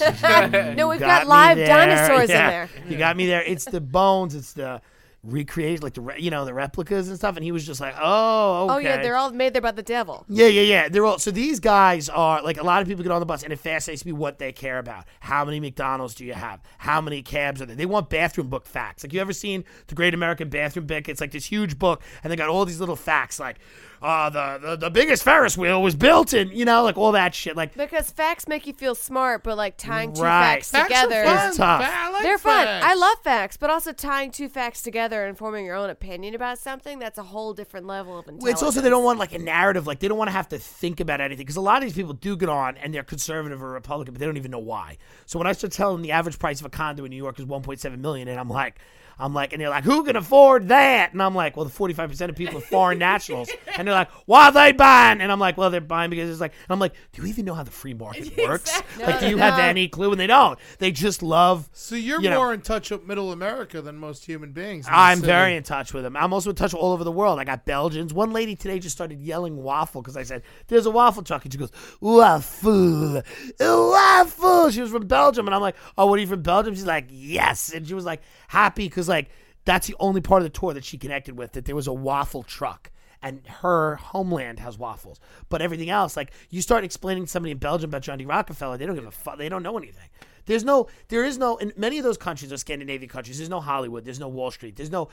yeah. 0.00 0.74
no, 0.76 0.88
we've 0.88 0.98
got 1.00 1.22
got, 1.22 1.26
live 1.26 1.58
dinosaurs 1.58 2.30
Yeah. 2.30 2.44
in 2.44 2.50
there. 2.50 2.68
You 2.88 2.98
got 2.98 3.16
me 3.16 3.26
there. 3.26 3.42
It's 3.42 3.64
the 3.64 3.80
bones. 3.80 4.34
It's 4.34 4.52
the 4.54 4.80
recreate 5.26 5.82
like 5.82 5.94
the 5.94 6.02
re- 6.02 6.20
you 6.20 6.30
know 6.30 6.44
the 6.44 6.52
replicas 6.52 7.08
and 7.08 7.16
stuff, 7.16 7.36
and 7.36 7.42
he 7.44 7.50
was 7.50 7.64
just 7.66 7.80
like, 7.80 7.94
oh, 7.98 8.64
okay. 8.64 8.74
Oh 8.74 8.78
yeah, 8.78 9.02
they're 9.02 9.16
all 9.16 9.30
made 9.32 9.54
there 9.54 9.62
by 9.62 9.70
the 9.72 9.82
devil. 9.82 10.24
Yeah, 10.28 10.48
yeah, 10.48 10.62
yeah. 10.62 10.88
They're 10.88 11.04
all 11.06 11.18
so 11.18 11.30
these 11.30 11.60
guys 11.60 12.08
are 12.08 12.42
like 12.42 12.58
a 12.58 12.62
lot 12.62 12.82
of 12.82 12.88
people 12.88 13.02
get 13.02 13.10
on 13.12 13.20
the 13.20 13.26
bus 13.26 13.42
and 13.42 13.52
it 13.52 13.58
fascinates 13.58 14.04
me 14.04 14.12
what 14.12 14.38
they 14.38 14.52
care 14.52 14.78
about. 14.78 15.04
How 15.20 15.44
many 15.44 15.60
McDonald's 15.60 16.14
do 16.14 16.24
you 16.24 16.34
have? 16.34 16.60
How 16.78 17.00
many 17.00 17.22
cabs 17.22 17.62
are 17.62 17.66
there? 17.66 17.76
They 17.76 17.86
want 17.86 18.10
bathroom 18.10 18.48
book 18.48 18.66
facts. 18.66 19.02
Like 19.02 19.12
you 19.12 19.20
ever 19.20 19.32
seen 19.32 19.64
the 19.86 19.94
Great 19.94 20.12
American 20.14 20.48
Bathroom 20.50 20.86
Book? 20.86 21.08
It's 21.08 21.20
like 21.20 21.30
this 21.30 21.46
huge 21.46 21.78
book 21.78 22.02
and 22.22 22.30
they 22.30 22.36
got 22.36 22.50
all 22.50 22.64
these 22.66 22.80
little 22.80 22.96
facts 22.96 23.40
like 23.40 23.56
uh 24.04 24.28
the, 24.28 24.58
the 24.62 24.76
the 24.76 24.90
biggest 24.90 25.22
Ferris 25.22 25.56
wheel 25.56 25.82
was 25.82 25.94
built 25.96 26.34
in, 26.34 26.50
you 26.50 26.64
know, 26.66 26.82
like 26.82 26.98
all 26.98 27.12
that 27.12 27.34
shit. 27.34 27.56
Like 27.56 27.74
Because 27.74 28.10
facts 28.10 28.46
make 28.46 28.66
you 28.66 28.74
feel 28.74 28.94
smart, 28.94 29.42
but 29.42 29.56
like 29.56 29.76
tying 29.78 30.12
two 30.12 30.22
Right. 30.22 30.56
facts, 30.56 30.70
Facts 30.70 30.84
are 30.84 31.04
together 31.08 31.24
fun. 31.24 31.48
It's 31.48 31.56
tough. 31.56 31.82
I 31.84 32.10
like 32.10 32.22
They're 32.22 32.38
fun. 32.38 32.66
facts. 32.66 32.86
I 32.86 32.94
love 32.94 33.16
facts, 33.24 33.56
but 33.56 33.70
also 33.70 33.92
tying 33.92 34.30
two 34.30 34.48
facts 34.50 34.82
together 34.82 35.24
and 35.24 35.38
forming 35.38 35.64
your 35.64 35.74
own 35.76 35.88
opinion 35.88 36.34
about 36.34 36.58
something, 36.58 36.98
that's 36.98 37.16
a 37.18 37.22
whole 37.22 37.54
different 37.54 37.86
level 37.86 38.18
of 38.18 38.28
intelligence. 38.28 38.52
It's 38.52 38.62
also 38.62 38.80
they 38.82 38.90
don't 38.90 39.04
want 39.04 39.18
like 39.18 39.32
a 39.32 39.38
narrative, 39.38 39.86
like 39.86 40.00
they 40.00 40.08
don't 40.08 40.18
want 40.18 40.28
to 40.28 40.32
have 40.36 40.48
to 40.50 40.58
think 40.58 41.00
about 41.00 41.22
anything 41.22 41.44
because 41.44 41.56
a 41.56 41.62
lot 41.62 41.78
of 41.78 41.84
these 41.84 41.94
people 41.96 42.12
do 42.12 42.36
get 42.36 42.50
on 42.50 42.76
and 42.76 42.92
they're 42.92 43.02
conservative 43.02 43.62
or 43.62 43.70
Republican, 43.70 44.12
but 44.12 44.20
they 44.20 44.26
don't 44.26 44.36
even 44.36 44.50
know 44.50 44.58
why. 44.58 44.98
So 45.24 45.38
when 45.38 45.46
I 45.46 45.52
start 45.52 45.72
telling 45.72 45.96
them 45.96 46.02
the 46.02 46.12
average 46.12 46.38
price 46.38 46.60
of 46.60 46.66
a 46.66 46.70
condo 46.70 47.04
in 47.04 47.10
New 47.10 47.16
York 47.16 47.38
is 47.38 47.46
1.7 47.46 47.98
million, 48.00 48.28
and 48.28 48.38
I'm 48.38 48.50
like, 48.50 48.78
I'm 49.18 49.34
like, 49.34 49.52
and 49.52 49.60
they're 49.60 49.70
like, 49.70 49.84
who 49.84 50.04
can 50.04 50.16
afford 50.16 50.68
that? 50.68 51.12
And 51.12 51.22
I'm 51.22 51.34
like, 51.34 51.56
well, 51.56 51.64
the 51.64 51.70
45 51.70 52.10
percent 52.10 52.30
of 52.30 52.36
people 52.36 52.58
are 52.58 52.62
foreign 52.62 52.98
nationals, 52.98 53.50
and 53.76 53.86
they're 53.86 53.94
like, 53.94 54.10
why 54.26 54.46
are 54.46 54.52
they 54.52 54.72
buying? 54.72 55.20
And 55.20 55.30
I'm 55.30 55.38
like, 55.38 55.56
well, 55.56 55.70
they're 55.70 55.80
buying 55.80 56.10
because 56.10 56.30
it's 56.30 56.40
like, 56.40 56.52
and 56.52 56.70
I'm 56.70 56.78
like, 56.78 56.94
do 57.12 57.22
you 57.22 57.28
even 57.28 57.44
know 57.44 57.54
how 57.54 57.62
the 57.62 57.70
free 57.70 57.94
market 57.94 58.36
works? 58.38 58.82
Like, 58.98 59.20
do 59.20 59.28
you 59.28 59.38
have 59.38 59.58
any 59.58 59.88
clue? 59.88 60.10
And 60.10 60.20
they 60.20 60.26
don't. 60.26 60.58
They 60.78 60.90
just 60.90 61.22
love. 61.22 61.68
So 61.72 61.94
you're 61.94 62.20
you 62.20 62.30
know. 62.30 62.38
more 62.38 62.54
in 62.54 62.60
touch 62.60 62.90
with 62.90 63.04
Middle 63.04 63.32
America 63.32 63.80
than 63.80 63.96
most 63.96 64.24
human 64.24 64.52
beings. 64.52 64.86
I'm 64.88 65.18
city. 65.18 65.26
very 65.26 65.56
in 65.56 65.62
touch 65.62 65.94
with 65.94 66.02
them. 66.02 66.16
I'm 66.16 66.32
also 66.32 66.50
in 66.50 66.56
touch 66.56 66.74
all 66.74 66.92
over 66.92 67.04
the 67.04 67.12
world. 67.12 67.38
I 67.38 67.44
got 67.44 67.64
Belgians. 67.64 68.12
One 68.12 68.32
lady 68.32 68.56
today 68.56 68.78
just 68.78 68.96
started 68.96 69.20
yelling 69.20 69.56
waffle 69.62 70.02
because 70.02 70.16
I 70.16 70.22
said, 70.22 70.42
"There's 70.68 70.86
a 70.86 70.90
waffle 70.90 71.22
truck," 71.22 71.44
and 71.44 71.52
she 71.52 71.58
goes, 71.58 71.72
"Waffle, 72.00 73.22
waffle." 73.60 74.70
She 74.70 74.80
was 74.80 74.90
from 74.90 75.06
Belgium, 75.06 75.46
and 75.46 75.54
I'm 75.54 75.60
like, 75.62 75.76
"Oh, 75.96 76.06
what 76.06 76.18
are 76.18 76.22
you 76.22 76.28
from 76.28 76.42
Belgium?" 76.42 76.74
She's 76.74 76.86
like, 76.86 77.06
"Yes," 77.10 77.72
and 77.72 77.86
she 77.86 77.94
was 77.94 78.04
like 78.04 78.22
happy 78.48 78.88
because 78.88 79.03
like 79.08 79.30
that's 79.64 79.86
the 79.86 79.96
only 80.00 80.20
part 80.20 80.42
of 80.42 80.44
the 80.44 80.58
tour 80.58 80.74
that 80.74 80.84
she 80.84 80.98
connected 80.98 81.36
with 81.38 81.52
that 81.52 81.64
there 81.64 81.74
was 81.76 81.86
a 81.86 81.92
waffle 81.92 82.42
truck. 82.42 82.90
And 83.22 83.40
her 83.46 83.96
homeland 83.96 84.58
has 84.58 84.76
waffles, 84.76 85.18
but 85.48 85.62
everything 85.62 85.88
else, 85.88 86.14
like 86.14 86.30
you 86.50 86.60
start 86.60 86.84
explaining 86.84 87.24
to 87.24 87.30
somebody 87.30 87.52
in 87.52 87.56
Belgium 87.58 87.88
about 87.88 88.02
John 88.02 88.18
D. 88.18 88.26
Rockefeller, 88.26 88.76
they 88.76 88.84
don't 88.84 88.96
give 88.96 89.06
a 89.06 89.10
fuck. 89.10 89.38
They 89.38 89.48
don't 89.48 89.62
know 89.62 89.78
anything. 89.78 90.10
There's 90.44 90.62
no, 90.62 90.88
there 91.08 91.24
is 91.24 91.38
no, 91.38 91.56
in 91.56 91.72
many 91.74 91.96
of 91.96 92.04
those 92.04 92.18
countries, 92.18 92.50
those 92.50 92.60
Scandinavian 92.60 93.08
countries, 93.08 93.38
there's 93.38 93.48
no 93.48 93.60
Hollywood, 93.62 94.04
there's 94.04 94.20
no 94.20 94.28
Wall 94.28 94.50
Street, 94.50 94.76
there's 94.76 94.90
no 94.90 95.08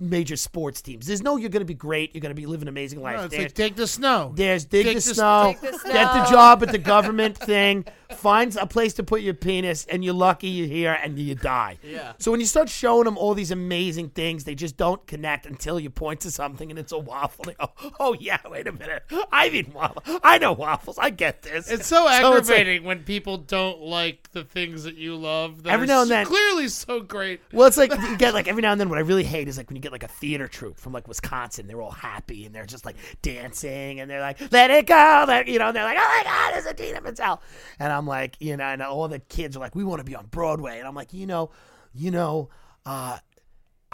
major 0.00 0.34
sports 0.34 0.82
teams. 0.82 1.06
There's 1.06 1.22
no, 1.22 1.36
you're 1.36 1.48
going 1.48 1.60
to 1.60 1.64
be 1.64 1.74
great, 1.74 2.12
you're 2.12 2.22
going 2.22 2.34
to 2.34 2.40
be 2.40 2.46
living 2.46 2.64
an 2.64 2.70
amazing 2.70 3.00
life. 3.00 3.18
No, 3.18 3.24
it's 3.26 3.30
There's- 3.30 3.44
like 3.50 3.54
take 3.54 3.76
the 3.76 3.86
snow. 3.86 4.32
there's 4.34 4.64
dig 4.64 4.86
Take 4.86 4.94
the, 4.96 5.08
the- 5.10 5.14
snow, 5.14 5.54
get 5.62 5.72
the 5.80 6.26
job 6.28 6.64
at 6.64 6.72
the 6.72 6.78
government 6.78 7.38
thing, 7.38 7.84
find 8.24 8.56
a 8.56 8.66
place 8.66 8.94
to 8.94 9.02
put 9.04 9.20
your 9.20 9.34
penis, 9.34 9.84
and 9.90 10.02
you're 10.04 10.14
lucky 10.14 10.48
you're 10.48 10.66
here 10.66 10.98
and 11.02 11.18
you 11.18 11.34
die. 11.34 11.78
Yeah. 11.84 12.14
So 12.18 12.30
when 12.32 12.40
you 12.40 12.46
start 12.46 12.68
showing 12.70 13.04
them 13.04 13.16
all 13.18 13.34
these 13.34 13.50
amazing 13.50 14.08
things, 14.08 14.44
they 14.44 14.54
just 14.54 14.76
don't 14.76 15.06
connect 15.06 15.44
until 15.46 15.78
you 15.78 15.90
point 15.90 16.20
to 16.20 16.30
something 16.30 16.70
and 16.70 16.78
it's 16.78 16.92
a 16.92 16.98
waffle. 16.98 17.44
They 17.44 17.54
go, 17.54 17.70
oh 18.00 18.14
yeah, 18.18 18.38
wait 18.50 18.66
a 18.66 18.72
minute, 18.72 19.02
I've 19.30 19.54
eaten 19.54 19.72
waffle. 19.74 20.02
I 20.24 20.38
know 20.38 20.52
waffles. 20.54 20.98
I 20.98 21.10
get 21.10 21.42
this. 21.42 21.70
It's 21.70 21.86
so 21.94 22.06
it's 22.08 22.24
like- 22.24 22.24
aggravating 22.24 22.84
when 22.84 23.04
people 23.04 23.36
don't 23.38 23.80
like 23.82 24.30
the 24.32 24.42
things 24.44 24.84
that 24.84 24.96
you 24.96 25.14
love. 25.16 25.62
That 25.64 25.72
Every 25.74 25.86
now 25.86 26.00
and 26.00 26.08
so- 26.08 26.14
then- 26.14 26.26
clearly 26.26 26.68
so 26.68 27.00
great. 27.00 27.40
Well, 27.52 27.68
it's 27.68 27.76
like 27.76 27.92
you 28.08 28.16
get 28.16 28.32
like 28.34 28.48
every 28.48 28.62
now 28.62 28.72
and 28.72 28.80
then. 28.80 28.88
What 28.88 28.98
I 28.98 29.02
really 29.02 29.24
hate 29.24 29.46
is 29.46 29.56
like 29.58 29.68
when 29.68 29.76
you 29.76 29.82
get 29.82 29.92
like 29.92 30.02
a 30.02 30.08
theater 30.08 30.48
troupe 30.48 30.78
from 30.80 30.92
like 30.92 31.06
Wisconsin. 31.06 31.66
They're 31.66 31.82
all 31.82 31.90
happy 31.90 32.46
and 32.46 32.54
they're 32.54 32.66
just 32.66 32.84
like 32.86 32.96
dancing 33.22 34.00
and 34.00 34.10
they're 34.10 34.20
like, 34.20 34.40
"Let 34.52 34.70
it 34.70 34.86
go," 34.86 35.24
that 35.26 35.46
you 35.48 35.58
know. 35.58 35.68
And 35.68 35.76
they're 35.76 35.84
like, 35.84 35.98
"Oh 36.00 36.14
my 36.18 36.22
God, 36.24 36.54
it's 36.56 36.66
Idina 36.66 37.00
Menzel," 37.02 37.40
and 37.78 37.92
I'm 37.92 38.06
like, 38.06 38.13
you 38.40 38.56
know, 38.56 38.64
and 38.64 38.82
all 38.82 39.08
the 39.08 39.18
kids 39.18 39.56
are 39.56 39.60
like, 39.60 39.74
"We 39.74 39.84
want 39.84 40.00
to 40.00 40.04
be 40.04 40.14
on 40.14 40.26
Broadway," 40.26 40.78
and 40.78 40.88
I'm 40.88 40.94
like, 40.94 41.12
you 41.12 41.26
know, 41.26 41.50
you 41.94 42.10
know, 42.10 42.48
uh, 42.86 43.18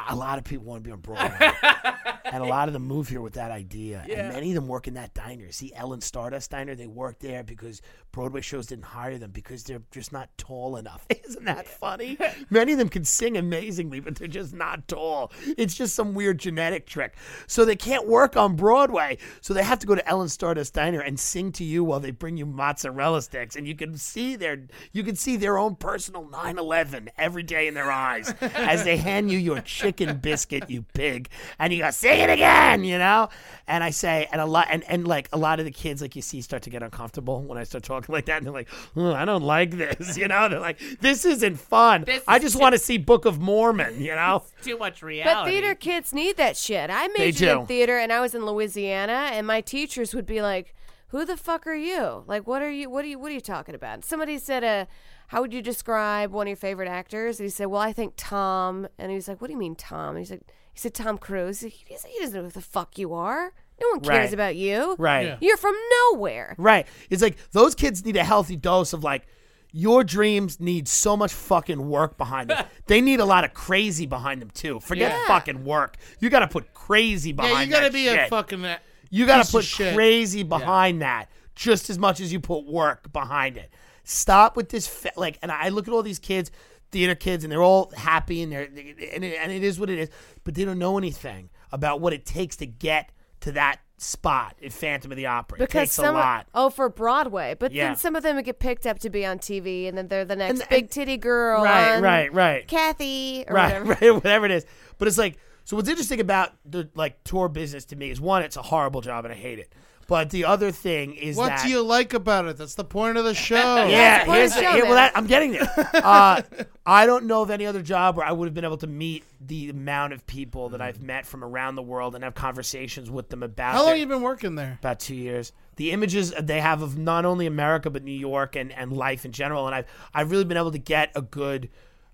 a 0.08 0.16
lot 0.16 0.38
of 0.38 0.44
people 0.44 0.64
want 0.64 0.82
to 0.82 0.88
be 0.88 0.92
on 0.92 1.00
Broadway. 1.00 1.50
and 2.24 2.42
a 2.42 2.46
lot 2.46 2.68
of 2.68 2.72
them 2.72 2.86
move 2.86 3.08
here 3.08 3.20
with 3.20 3.34
that 3.34 3.50
idea. 3.50 4.04
And 4.08 4.32
many 4.32 4.50
of 4.50 4.54
them 4.54 4.68
work 4.68 4.88
in 4.88 4.94
that 4.94 5.14
diner. 5.14 5.50
See, 5.52 5.72
Ellen 5.74 6.00
Stardust 6.00 6.50
Diner, 6.50 6.74
they 6.74 6.86
work 6.86 7.18
there 7.18 7.42
because 7.42 7.82
Broadway 8.12 8.40
shows 8.40 8.66
didn't 8.66 8.84
hire 8.84 9.18
them 9.18 9.30
because 9.30 9.64
they're 9.64 9.82
just 9.90 10.12
not 10.12 10.28
tall 10.38 10.76
enough. 10.76 11.06
Isn't 11.28 11.44
that 11.44 11.66
funny? 11.66 12.18
many 12.50 12.72
of 12.72 12.78
them 12.78 12.88
can 12.88 13.04
sing 13.04 13.36
amazingly, 13.36 14.00
but 14.00 14.16
they're 14.16 14.28
just 14.28 14.54
not 14.54 14.86
tall. 14.88 15.32
It's 15.58 15.74
just 15.74 15.94
some 15.94 16.14
weird 16.14 16.38
genetic 16.38 16.86
trick. 16.86 17.16
So 17.46 17.64
they 17.64 17.76
can't 17.76 18.06
work 18.06 18.36
on 18.36 18.56
Broadway. 18.56 19.18
So 19.40 19.54
they 19.54 19.62
have 19.62 19.78
to 19.80 19.86
go 19.86 19.94
to 19.94 20.08
Ellen 20.08 20.28
Stardust 20.28 20.74
Diner 20.74 21.00
and 21.00 21.18
sing 21.18 21.52
to 21.52 21.64
you 21.64 21.84
while 21.84 22.00
they 22.00 22.10
bring 22.10 22.36
you 22.36 22.46
mozzarella 22.46 23.22
sticks. 23.22 23.56
And 23.56 23.66
you 23.66 23.74
can 23.74 23.96
see 23.96 24.36
their 24.36 24.66
you 24.92 25.02
can 25.02 25.16
see 25.16 25.36
their 25.36 25.58
own 25.58 25.76
personal 25.76 26.24
9-11 26.26 27.08
every 27.16 27.42
day 27.42 27.66
in 27.66 27.74
their 27.74 27.90
eyes 27.90 28.32
as 28.40 28.84
they 28.84 28.96
hand 28.96 29.30
you 29.30 29.38
your 29.38 29.60
chicken 29.60 29.89
biscuit, 29.96 30.68
you 30.68 30.82
pig. 30.82 31.28
And 31.58 31.72
you 31.72 31.80
go, 31.82 31.90
sing 31.90 32.20
it 32.20 32.30
again, 32.30 32.84
you 32.84 32.98
know? 32.98 33.28
And 33.66 33.84
I 33.84 33.90
say, 33.90 34.28
and 34.32 34.40
a 34.40 34.46
lot 34.46 34.68
and, 34.70 34.84
and 34.88 35.06
like 35.06 35.28
a 35.32 35.38
lot 35.38 35.58
of 35.58 35.64
the 35.64 35.70
kids 35.70 36.02
like 36.02 36.16
you 36.16 36.22
see 36.22 36.40
start 36.40 36.62
to 36.62 36.70
get 36.70 36.82
uncomfortable 36.82 37.42
when 37.42 37.58
I 37.58 37.64
start 37.64 37.84
talking 37.84 38.12
like 38.12 38.26
that. 38.26 38.38
And 38.38 38.46
they're 38.46 38.52
like, 38.52 38.68
"Oh, 38.96 39.12
I 39.12 39.24
don't 39.24 39.42
like 39.42 39.72
this, 39.72 40.16
you 40.16 40.28
know? 40.28 40.48
They're 40.48 40.60
like, 40.60 40.80
this 41.00 41.24
isn't 41.24 41.56
fun. 41.56 42.04
This 42.04 42.22
I 42.26 42.38
just 42.38 42.56
want 42.56 42.74
to 42.74 42.78
see 42.78 42.98
Book 42.98 43.24
of 43.24 43.40
Mormon, 43.40 44.00
you 44.00 44.14
know? 44.14 44.44
Too 44.62 44.78
much 44.78 45.02
reality. 45.02 45.34
But 45.34 45.46
theater 45.46 45.74
kids 45.74 46.12
need 46.12 46.36
that 46.36 46.56
shit. 46.56 46.90
I 46.90 47.08
majored 47.08 47.48
in 47.60 47.66
theater 47.66 47.98
and 47.98 48.12
I 48.12 48.20
was 48.20 48.34
in 48.34 48.44
Louisiana 48.44 49.30
and 49.32 49.46
my 49.46 49.60
teachers 49.60 50.14
would 50.14 50.26
be 50.26 50.42
like, 50.42 50.74
"Who 51.08 51.24
the 51.24 51.36
fuck 51.36 51.66
are 51.66 51.74
you? 51.74 52.24
Like 52.26 52.46
what 52.46 52.62
are 52.62 52.70
you 52.70 52.90
what 52.90 53.04
are 53.04 53.08
you 53.08 53.18
what 53.18 53.30
are 53.30 53.34
you 53.34 53.40
talking 53.40 53.74
about?" 53.74 54.04
Somebody 54.04 54.38
said 54.38 54.64
uh 54.64 54.86
how 55.30 55.40
would 55.40 55.52
you 55.52 55.62
describe 55.62 56.32
one 56.32 56.46
of 56.46 56.50
your 56.50 56.56
favorite 56.56 56.88
actors? 56.88 57.40
And 57.40 57.46
he 57.46 57.50
said, 57.50 57.66
"Well, 57.66 57.80
I 57.80 57.92
think 57.92 58.14
Tom." 58.16 58.86
And 58.98 59.10
he 59.10 59.14
was 59.16 59.26
like, 59.28 59.40
"What 59.40 59.48
do 59.48 59.52
you 59.54 59.58
mean, 59.58 59.74
Tom?" 59.76 60.10
And 60.10 60.18
he's 60.18 60.30
like, 60.30 60.42
"He 60.72 60.78
said 60.78 60.94
Tom 60.94 61.18
Cruise." 61.18 61.60
He, 61.60 61.68
he 61.70 61.96
said, 61.96 62.10
he 62.10 62.18
doesn't 62.20 62.36
know 62.36 62.44
who 62.44 62.50
the 62.50 62.60
fuck 62.60 62.98
you 62.98 63.14
are. 63.14 63.52
No 63.80 63.88
one 63.92 64.00
cares 64.00 64.08
Right. 64.26 64.32
about 64.34 64.56
you. 64.56 64.94
Right. 64.98 65.26
Yeah. 65.26 65.36
You're 65.40 65.56
from 65.56 65.74
nowhere. 66.12 66.54
Right. 66.58 66.86
It's 67.08 67.22
like 67.22 67.38
those 67.52 67.74
kids 67.74 68.04
need 68.04 68.16
a 68.16 68.24
healthy 68.24 68.56
dose 68.56 68.92
of 68.92 69.02
like 69.02 69.26
your 69.72 70.02
dreams 70.04 70.58
need 70.60 70.86
so 70.88 71.16
much 71.16 71.32
fucking 71.32 71.88
work 71.88 72.18
behind 72.18 72.50
them. 72.50 72.66
they 72.88 73.00
need 73.00 73.20
a 73.20 73.24
lot 73.24 73.44
of 73.44 73.54
crazy 73.54 74.04
behind 74.04 74.42
them 74.42 74.50
too. 74.50 74.80
Forget 74.80 75.12
Yeah. 75.12 75.26
fucking 75.28 75.64
work. 75.64 75.96
You 76.18 76.28
got 76.28 76.40
to 76.40 76.48
put 76.48 76.74
crazy 76.74 77.32
behind. 77.32 77.54
Yeah, 77.54 77.62
you 77.62 77.70
got 77.70 77.78
to 77.80 77.84
that 77.84 77.92
be 77.92 78.04
shit. 78.06 78.26
a 78.26 78.28
fucking. 78.28 78.64
uh, 78.64 78.78
You 79.10 79.26
got 79.26 79.38
piece 79.38 79.50
to 79.52 79.56
of 79.58 79.62
put 79.62 79.64
shit. 79.64 79.94
crazy 79.94 80.42
behind 80.42 81.00
that 81.02 81.30
just 81.54 81.88
as 81.88 81.98
much 81.98 82.20
as 82.20 82.32
you 82.32 82.40
put 82.40 82.66
work 82.66 83.12
behind 83.12 83.56
it. 83.56 83.70
Stop 84.10 84.56
with 84.56 84.68
this 84.70 85.06
like 85.16 85.38
and 85.42 85.52
I 85.52 85.68
look 85.68 85.86
at 85.86 85.94
all 85.94 86.02
these 86.02 86.18
kids, 86.18 86.50
theater 86.90 87.14
kids 87.14 87.44
and 87.44 87.52
they're 87.52 87.62
all 87.62 87.92
happy 87.96 88.42
and 88.42 88.50
they're 88.50 88.64
and 88.64 88.76
it, 89.24 89.38
and 89.40 89.52
it 89.52 89.62
is 89.62 89.78
what 89.78 89.88
it 89.88 89.98
is, 89.98 90.08
but 90.44 90.54
they 90.54 90.64
don't 90.64 90.78
know 90.78 90.98
anything 90.98 91.48
about 91.70 92.00
what 92.00 92.12
it 92.12 92.26
takes 92.26 92.56
to 92.56 92.66
get 92.66 93.10
to 93.40 93.52
that 93.52 93.78
spot 93.98 94.56
in 94.60 94.70
Phantom 94.70 95.12
of 95.12 95.16
the 95.16 95.26
Opera. 95.26 95.58
it 95.58 95.60
Because 95.60 95.82
takes 95.88 95.92
some 95.94 96.16
a 96.16 96.18
lot. 96.18 96.46
oh 96.54 96.70
for 96.70 96.88
Broadway, 96.88 97.54
but 97.58 97.70
Yeah. 97.70 97.86
then 97.88 97.96
some 97.96 98.16
of 98.16 98.22
them 98.24 98.34
would 98.36 98.44
get 98.44 98.58
picked 98.58 98.86
up 98.86 98.98
to 99.00 99.10
be 99.10 99.24
on 99.24 99.38
TV, 99.38 99.86
and 99.86 99.96
then 99.96 100.08
they're 100.08 100.24
the 100.24 100.36
next 100.36 100.60
And- 100.60 100.68
big 100.70 100.82
and- 100.84 100.90
titty 100.90 101.16
girl, 101.18 101.62
Right, 101.62 102.00
right, 102.00 102.32
right. 102.32 102.66
Kathy 102.66 103.44
or 103.46 103.54
right, 103.54 103.82
whatever. 103.84 104.06
right, 104.06 104.14
whatever 104.24 104.44
it 104.46 104.50
is. 104.52 104.66
But 104.98 105.06
it's 105.08 105.18
like, 105.18 105.36
so 105.64 105.76
what's 105.76 105.88
interesting 105.88 106.18
about 106.20 106.50
the 106.64 106.88
like 106.94 107.22
tour 107.24 107.48
business 107.48 107.84
to 107.86 107.96
me 107.96 108.10
is 108.10 108.20
one, 108.20 108.42
it's 108.42 108.56
a 108.56 108.62
horrible 108.62 109.02
job 109.02 109.24
and 109.26 109.32
I 109.32 109.36
hate 109.36 109.58
it. 109.58 109.72
But 110.10 110.30
the 110.30 110.44
other 110.44 110.72
thing 110.72 111.14
is 111.14 111.36
What 111.36 111.46
that 111.50 111.62
do 111.62 111.70
you 111.70 111.82
like 111.82 112.14
about 112.14 112.44
it? 112.46 112.56
That's 112.56 112.74
the 112.74 112.82
point 112.84 113.16
of 113.16 113.24
the 113.24 113.32
show. 113.48 113.86
yeah, 113.86 114.24
the 114.24 114.32
here's 114.32 114.52
the, 114.54 114.58
of 114.58 114.64
the 114.64 114.72
here- 114.72 114.84
well, 114.86 114.94
that, 114.94 115.12
I'm 115.16 115.26
getting 115.26 115.52
there. 115.52 115.70
Uh, 115.94 116.42
I 116.84 117.06
don't 117.06 117.26
know 117.26 117.42
of 117.42 117.50
any 117.50 117.64
other 117.64 117.80
job 117.80 118.16
where 118.16 118.26
I 118.26 118.32
would 118.32 118.46
have 118.46 118.54
been 118.54 118.64
able 118.64 118.78
to 118.78 118.86
meet 118.88 119.22
the 119.40 119.70
amount 119.70 120.12
of 120.12 120.26
people 120.26 120.70
that 120.70 120.80
I've 120.80 121.00
met 121.00 121.26
from 121.26 121.44
around 121.44 121.76
the 121.76 121.82
world 121.82 122.16
and 122.16 122.24
have 122.24 122.34
conversations 122.34 123.08
with 123.08 123.28
them 123.28 123.44
about. 123.44 123.72
How 123.74 123.82
long 123.82 123.90
their- 123.90 123.96
you 123.98 124.06
been 124.06 124.22
working 124.22 124.56
there? 124.56 124.78
about 124.80 124.98
two 124.98 125.14
years. 125.14 125.52
The 125.76 125.92
images 125.92 126.34
they 126.40 126.60
have 126.60 126.82
of 126.82 126.98
not 126.98 127.24
only 127.24 127.46
America 127.46 127.88
but 127.88 128.02
New 128.02 128.10
York 128.10 128.56
and, 128.56 128.72
and 128.72 128.92
life 128.92 129.24
in 129.24 129.30
general, 129.30 129.66
and 129.66 129.74
I've 129.76 129.86
I've 130.12 130.30
really 130.32 130.44
been 130.44 130.56
able 130.56 130.72
to 130.72 130.78
get 130.78 131.12
a 131.14 131.22
good 131.22 131.68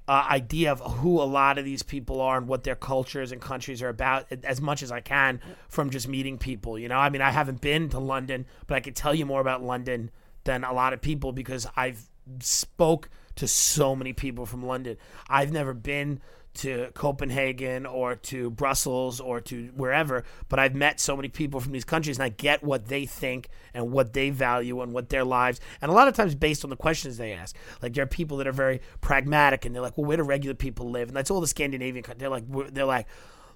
uh, 0.09 0.27
idea 0.31 0.71
of 0.71 0.81
who 0.99 1.21
a 1.21 1.25
lot 1.25 1.59
of 1.59 1.65
these 1.65 1.83
people 1.83 2.21
are 2.21 2.39
and 2.39 2.47
what 2.47 2.65
their 2.65 2.77
cultures 2.77 3.33
and 3.33 3.41
countries 3.41 3.83
are 3.83 3.89
about 3.89 4.27
as 4.45 4.61
much 4.61 4.83
as 4.83 4.93
I 4.93 5.01
can 5.01 5.41
from 5.69 5.91
just 5.91 6.07
meeting 6.07 6.39
people. 6.39 6.79
You 6.79 6.89
know, 6.89 6.99
I 6.99 7.11
mean, 7.11 7.23
I 7.23 7.31
haven't 7.31 7.61
been 7.61 7.89
to 7.91 7.99
London, 7.99 8.47
but 8.67 8.77
I 8.77 8.81
can 8.81 8.95
tell 8.95 9.15
you 9.15 9.27
more 9.27 9.41
about 9.41 9.63
London 9.63 10.11
than 10.45 10.63
a 10.63 10.73
lot 10.73 10.93
of 10.93 11.01
people 11.01 11.33
because 11.33 11.67
I've 11.77 12.09
spoke 12.41 13.09
to 13.37 13.49
so 13.49 13.95
many 13.97 14.13
people 14.13 14.47
from 14.47 14.65
London. 14.65 14.97
I've 15.29 15.53
never 15.53 15.75
been 15.75 16.21
to 16.57 16.91
Copenhagen 16.95 17.87
or 17.87 18.17
to 18.17 18.51
Brussels 18.51 19.21
or 19.21 19.41
to 19.43 19.67
wherever, 19.75 20.25
but 20.49 20.59
I've 20.59 20.75
met 20.75 21.01
so 21.01 21.17
many 21.17 21.29
people 21.29 21.61
from 21.61 21.73
these 21.73 21.85
countries 21.85 22.17
and 22.19 22.25
I 22.25 22.29
get 22.31 22.63
what 22.63 22.87
they 22.87 23.07
think 23.07 23.49
and 23.75 23.91
what 23.93 24.13
they 24.13 24.31
value 24.31 24.81
and 24.81 24.93
what 24.93 25.09
their 25.09 25.25
lives 25.25 25.61
and 25.81 25.91
a 25.91 25.95
lot 25.95 26.09
of 26.09 26.15
times 26.15 26.35
based 26.35 26.65
on 26.65 26.71
the 26.71 26.77
questions 26.77 27.17
they 27.17 27.33
ask. 27.33 27.57
Like 27.83 27.95
there 27.95 28.05
are 28.05 28.07
people 28.09 28.37
that 28.39 28.47
are 28.47 28.53
very 28.53 28.81
pragmatic 29.01 29.65
and 29.65 29.75
they're 29.75 29.83
like, 29.83 29.97
well, 29.97 30.07
where 30.07 30.17
do 30.17 30.23
regular 30.23 30.55
people 30.55 30.91
live? 30.91 31.09
And 31.09 31.17
that's 31.17 31.31
all 31.31 31.41
the 31.41 31.47
Scandinavian 31.47 32.03
countries. 32.03 32.21
They're 32.21 32.31
like, 32.31 32.47
where- 32.47 32.71
they're 32.71 32.85
like, 32.85 33.07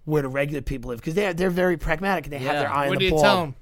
where 0.05 0.23
do 0.23 0.29
regular 0.29 0.63
people 0.63 0.89
live? 0.91 0.99
Because 1.01 1.15
they're 1.15 1.35
they're 1.35 1.51
very 1.51 1.77
pragmatic 1.77 2.25
and 2.25 2.33
they 2.33 2.39
have 2.39 2.57
their 2.57 2.73
eye 2.73 2.85
on 2.85 2.89
What 2.91 2.99
the 2.99 2.99
do 3.01 3.05
you 3.07 3.11
ball. 3.13 3.23
tell 3.23 3.41
them? 3.43 3.55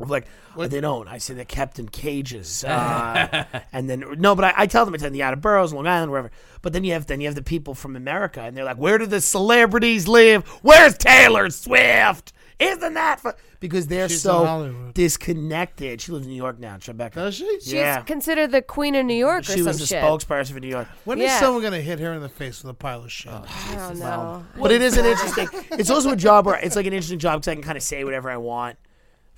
I'm 0.00 0.08
like, 0.08 0.26
"Oh, 0.56 0.66
they 0.66 0.80
don't. 0.80 1.06
I 1.08 1.18
say 1.18 1.34
they're 1.34 1.44
kept 1.44 1.78
in 1.78 1.88
cages. 1.88 2.64
Uh, 2.80 3.44
and 3.72 3.88
then 3.90 4.04
no, 4.18 4.34
but 4.34 4.44
I, 4.46 4.54
I 4.58 4.66
tell 4.66 4.84
them 4.84 4.94
it's 4.94 5.04
in 5.04 5.12
the 5.12 5.22
outer 5.22 5.36
boroughs, 5.36 5.72
Long 5.72 5.86
Island, 5.86 6.10
wherever. 6.10 6.30
But 6.62 6.72
then 6.72 6.84
you 6.84 6.92
have 6.94 7.06
then 7.06 7.20
you 7.20 7.26
have 7.28 7.34
the 7.34 7.42
people 7.42 7.74
from 7.74 7.96
America, 7.96 8.40
and 8.40 8.56
they're 8.56 8.64
like, 8.64 8.78
where 8.78 8.98
do 8.98 9.06
the 9.06 9.20
celebrities 9.20 10.08
live? 10.08 10.46
Where's 10.62 10.96
Taylor 10.96 11.50
Swift? 11.50 12.32
Isn't 12.58 12.92
that 12.94 13.20
fu-? 13.20 13.32
because 13.58 13.86
they're 13.86 14.08
She's 14.08 14.20
so 14.22 14.90
disconnected? 14.94 16.00
She 16.00 16.12
lives 16.12 16.26
in 16.26 16.32
New 16.32 16.36
York 16.36 16.58
now, 16.58 16.76
Tribeca. 16.76 17.14
Does 17.14 17.34
she? 17.36 17.46
She's 17.60 17.72
Yeah. 17.72 18.00
considered 18.02 18.50
the 18.52 18.62
queen 18.62 18.94
of 18.94 19.06
New 19.06 19.14
York 19.14 19.40
or 19.40 19.52
She 19.52 19.58
some 19.58 19.66
was 19.66 19.78
the 19.80 19.86
shit. 19.86 20.02
spokesperson 20.02 20.52
for 20.52 20.60
New 20.60 20.68
York. 20.68 20.88
When 21.04 21.18
is 21.20 21.24
Yeah. 21.24 21.40
someone 21.40 21.62
gonna 21.62 21.80
hit 21.80 21.98
her 22.00 22.12
in 22.12 22.20
the 22.20 22.28
face 22.28 22.62
with 22.62 22.70
a 22.70 22.74
pile 22.74 23.04
of 23.04 23.12
shit? 23.12 23.32
I 23.32 23.74
don't 23.76 23.98
know. 23.98 24.44
But 24.58 24.72
it 24.72 24.82
is 24.82 24.96
an 24.96 25.04
interesting. 25.12 25.48
It's 25.72 25.90
also 25.90 26.10
a 26.12 26.16
job 26.16 26.46
where 26.46 26.56
it's 26.56 26.76
like 26.76 26.86
an 26.86 26.92
interesting 26.92 27.18
job 27.18 27.40
because 27.40 27.48
I 27.48 27.54
can 27.54 27.62
kind 27.64 27.76
of 27.78 27.82
say 27.82 28.04
whatever 28.04 28.30
I 28.30 28.36
want 28.38 28.76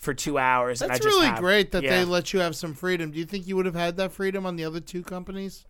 for 0.03 0.12
two 0.12 0.36
hours. 0.36 0.82
and 0.82 0.90
I 0.90 0.96
That's 0.96 1.07
really 1.07 1.26
have- 1.26 1.38
great 1.38 1.70
that 1.72 1.84
yeah. 1.84 1.90
they 2.00 2.05
let 2.05 2.32
you 2.32 2.40
have 2.40 2.57
some 2.57 2.74
freedom. 2.74 3.12
Do 3.12 3.18
you 3.20 3.24
think 3.24 3.46
you 3.46 3.55
would 3.57 3.66
have 3.66 3.76
had 3.76 3.96
that 3.98 4.11
freedom 4.12 4.44
on 4.44 4.57
the 4.57 4.64
other 4.64 4.80
two 4.80 5.03
companies? 5.05 5.64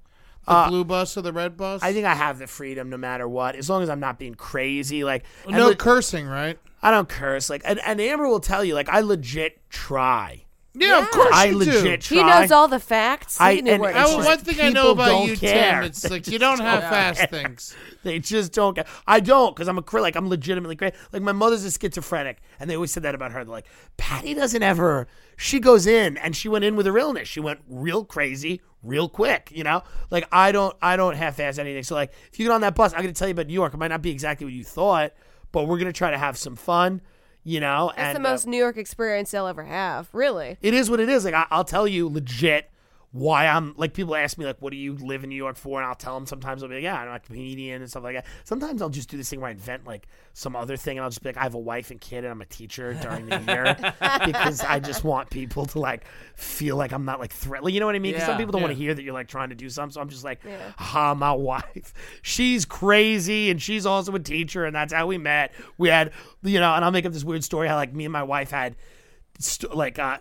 The 0.47 0.53
Uh, 0.53 0.69
blue 0.71 0.85
bus 0.85 1.17
or 1.19 1.21
the 1.23 1.35
red 1.35 1.57
bus? 1.57 1.83
I 1.83 1.93
think 1.93 2.07
I 2.07 2.15
have 2.15 2.39
the 2.39 2.47
freedom 2.47 2.89
no 2.89 2.97
matter 2.97 3.29
what, 3.29 3.55
as 3.57 3.69
long 3.69 3.83
as 3.83 3.91
I'm 3.91 4.01
not 4.01 4.19
being 4.19 4.35
crazy. 4.35 5.05
Like 5.05 5.25
no 5.47 5.69
le- 5.69 5.77
cursing, 5.77 6.27
right? 6.27 6.59
I 6.83 6.91
don't 6.91 7.09
curse. 7.11 7.51
Like 7.51 7.61
and, 7.65 7.79
and 7.85 8.01
Amber 8.01 8.27
will 8.27 8.41
tell 8.41 8.65
you, 8.65 8.75
like 8.75 8.89
I 8.89 9.01
legit 9.01 9.61
try. 9.71 10.45
Yeah, 10.75 11.01
of 11.03 11.11
course 11.11 11.29
I 11.35 11.47
you 11.47 11.59
legit 11.59 11.83
do. 11.83 11.97
try. 11.99 12.17
He 12.17 12.23
knows 12.25 12.51
all 12.51 12.67
the 12.67 12.81
facts. 12.81 13.37
He 13.37 13.45
I- 13.45 13.61
knew 13.61 13.73
and 13.73 13.81
where 13.83 13.91
it's 13.91 13.99
he 13.99 14.05
oh, 14.07 14.15
I, 14.15 14.17
was. 14.17 14.27
one 14.27 14.39
thing 14.39 14.61
I 14.61 14.69
know 14.71 14.83
people 14.83 14.91
about 14.93 15.09
don't 15.09 15.29
you, 15.29 15.37
care. 15.37 15.81
Tim, 15.81 15.85
it's 15.85 16.11
like 16.11 16.27
you 16.29 16.39
don't 16.39 16.59
don't 16.59 16.67
have 16.67 16.81
care. 16.81 16.91
fast 16.91 17.31
things. 17.31 17.77
They 18.05 18.19
just 18.19 18.53
don't 18.53 18.75
get. 18.75 18.89
I 19.07 19.21
don't 19.21 19.55
because 19.55 19.69
I'm 19.69 19.79
a 19.79 19.83
cri- 19.83 20.01
like 20.01 20.17
I'm 20.17 20.29
legitimately 20.29 20.75
crazy. 20.75 20.97
Like 21.13 21.23
my 21.23 21.31
mother's 21.31 21.65
a 21.65 21.71
schizophrenic, 21.71 22.39
and 22.59 22.69
they 22.69 22.75
always 22.75 22.91
said 22.91 23.05
that 23.05 23.15
about 23.15 23.31
her. 23.31 23.45
They're 23.45 23.53
like, 23.53 23.67
Patty 23.97 24.35
doesn't 24.35 24.63
ever. 24.63 25.07
She 25.37 25.61
goes 25.61 25.87
in, 25.87 26.17
and 26.17 26.35
she 26.35 26.49
went 26.49 26.65
in 26.65 26.75
with 26.75 26.87
her 26.87 26.99
illness. 26.99 27.29
She 27.29 27.39
went 27.39 27.61
real 27.69 28.05
crazy, 28.05 28.61
real 28.83 29.09
quick. 29.09 29.53
You 29.55 29.63
know, 29.63 29.83
like 30.11 30.27
I 30.33 30.51
don't, 30.51 30.77
I 30.83 30.97
don't 30.97 31.15
half-ass 31.15 31.59
anything. 31.59 31.85
So 31.85 31.95
like, 31.95 32.13
if 32.33 32.41
you 32.41 32.47
get 32.47 32.53
on 32.53 32.63
that 32.63 32.75
bus, 32.75 32.93
I'm 32.93 33.03
gonna 33.03 33.13
tell 33.13 33.29
you 33.29 33.33
about 33.33 33.47
New 33.47 33.53
York. 33.53 33.73
It 33.73 33.77
might 33.77 33.89
not 33.89 34.03
be 34.03 34.11
exactly 34.11 34.47
what 34.47 34.53
you 34.55 34.65
thought, 34.65 35.13
but 35.53 35.69
we're 35.69 35.79
gonna 35.79 35.93
try 35.93 36.11
to 36.11 36.19
have 36.19 36.37
some 36.37 36.57
fun. 36.57 37.03
You 37.45 37.61
know, 37.61 37.93
That's 37.97 38.17
and 38.17 38.25
the 38.25 38.29
uh, 38.29 38.33
most 38.33 38.47
New 38.47 38.57
York 38.57 38.77
experience 38.77 39.31
they'll 39.33 39.47
ever 39.47 39.65
have. 39.65 40.09
Really. 40.13 40.59
it 40.63 40.75
is 40.75 40.89
what 40.89 41.01
it 41.01 41.09
is. 41.09 41.25
Like 41.25 41.35
I, 41.35 41.47
I'll 41.51 41.65
tell 41.65 41.89
you 41.89 42.09
legit 42.09 42.71
why 43.13 43.47
I'm 43.47 43.75
like 43.77 43.93
people 43.93 44.17
ask 44.17 44.39
me 44.39 44.47
like 44.47 44.57
what 44.61 44.71
do 44.71 44.79
you 44.79 44.95
live 44.97 45.23
in 45.23 45.29
New 45.29 45.37
York 45.37 45.57
for 45.57 45.79
and 45.79 45.87
I'll 45.87 45.95
tell 45.95 46.15
them 46.15 46.27
sometimes 46.27 46.63
I'll 46.63 46.69
be 46.71 46.77
like 46.77 46.85
yeah 46.85 46.99
I'm 46.99 47.15
a 47.15 47.21
comedian 47.21 47.83
and 47.83 47.91
stuff 47.91 48.05
like 48.05 48.17
that. 48.17 48.27
Sometimes 48.45 48.81
I'll 48.81 48.89
just 48.89 49.11
do 49.11 49.19
this 49.19 49.29
thing 49.29 49.41
where 49.41 49.49
I 49.49 49.53
invent 49.53 49.87
like 49.87 50.09
some 50.33 50.57
other 50.57 50.79
thing 50.79 50.97
and 50.97 51.05
I'll 51.05 51.11
just 51.11 51.23
be 51.23 51.29
like 51.29 51.37
I 51.37 51.43
have 51.43 51.55
a 51.55 51.59
wife 51.59 51.91
and 51.91 52.01
kid 52.01 52.25
and 52.25 52.29
I'm 52.29 52.41
a 52.41 52.47
teacher 52.47 52.95
during 52.95 53.27
the 53.27 53.39
year 53.41 53.77
because 54.25 54.63
I 54.63 54.81
just 54.81 55.05
want 55.05 55.29
people 55.29 55.67
to 55.67 55.79
like 55.79 56.07
feel 56.37 56.77
like 56.77 56.93
I'm 56.93 57.05
not 57.05 57.21
like 57.21 57.33
threatening. 57.33 57.75
You 57.75 57.81
know 57.81 57.87
what 57.87 57.97
I 57.97 57.99
mean? 57.99 58.13
Because 58.13 58.27
some 58.27 58.39
people 58.39 58.53
don't 58.53 58.63
want 58.63 58.73
to 58.73 58.79
hear 58.79 58.95
that 58.95 59.03
you're 59.03 59.13
like 59.13 59.29
trying 59.29 59.51
to 59.51 59.55
do 59.55 59.69
something. 59.69 59.93
So 59.93 60.01
I'm 60.01 60.09
just 60.09 60.25
like, 60.25 60.41
ha, 60.79 61.15
my 61.15 61.33
wife, 61.33 61.93
she's 62.23 62.65
crazy 62.65 63.51
and 63.51 63.61
she's 63.61 63.85
also 63.85 64.15
a 64.15 64.21
teacher 64.21 64.65
and 64.65 64.75
that's 64.75 64.93
how 64.93 65.07
we 65.07 65.19
met. 65.19 65.53
We 65.77 65.91
had 65.91 66.13
you 66.43 66.61
know, 66.61 66.73
and 66.75 66.85
I'll 66.85 66.91
make 66.91 67.05
up 67.05 67.13
this 67.13 67.25
weird 67.25 67.45
story 67.45 67.69
how 67.69 67.77
like 67.77 67.93
me 67.93 68.07
and 68.07 68.13
my 68.13 68.23
wife 68.23 68.51
had 68.51 68.75
st- 69.43 69.75
like 69.75 69.99
uh, 69.99 70.19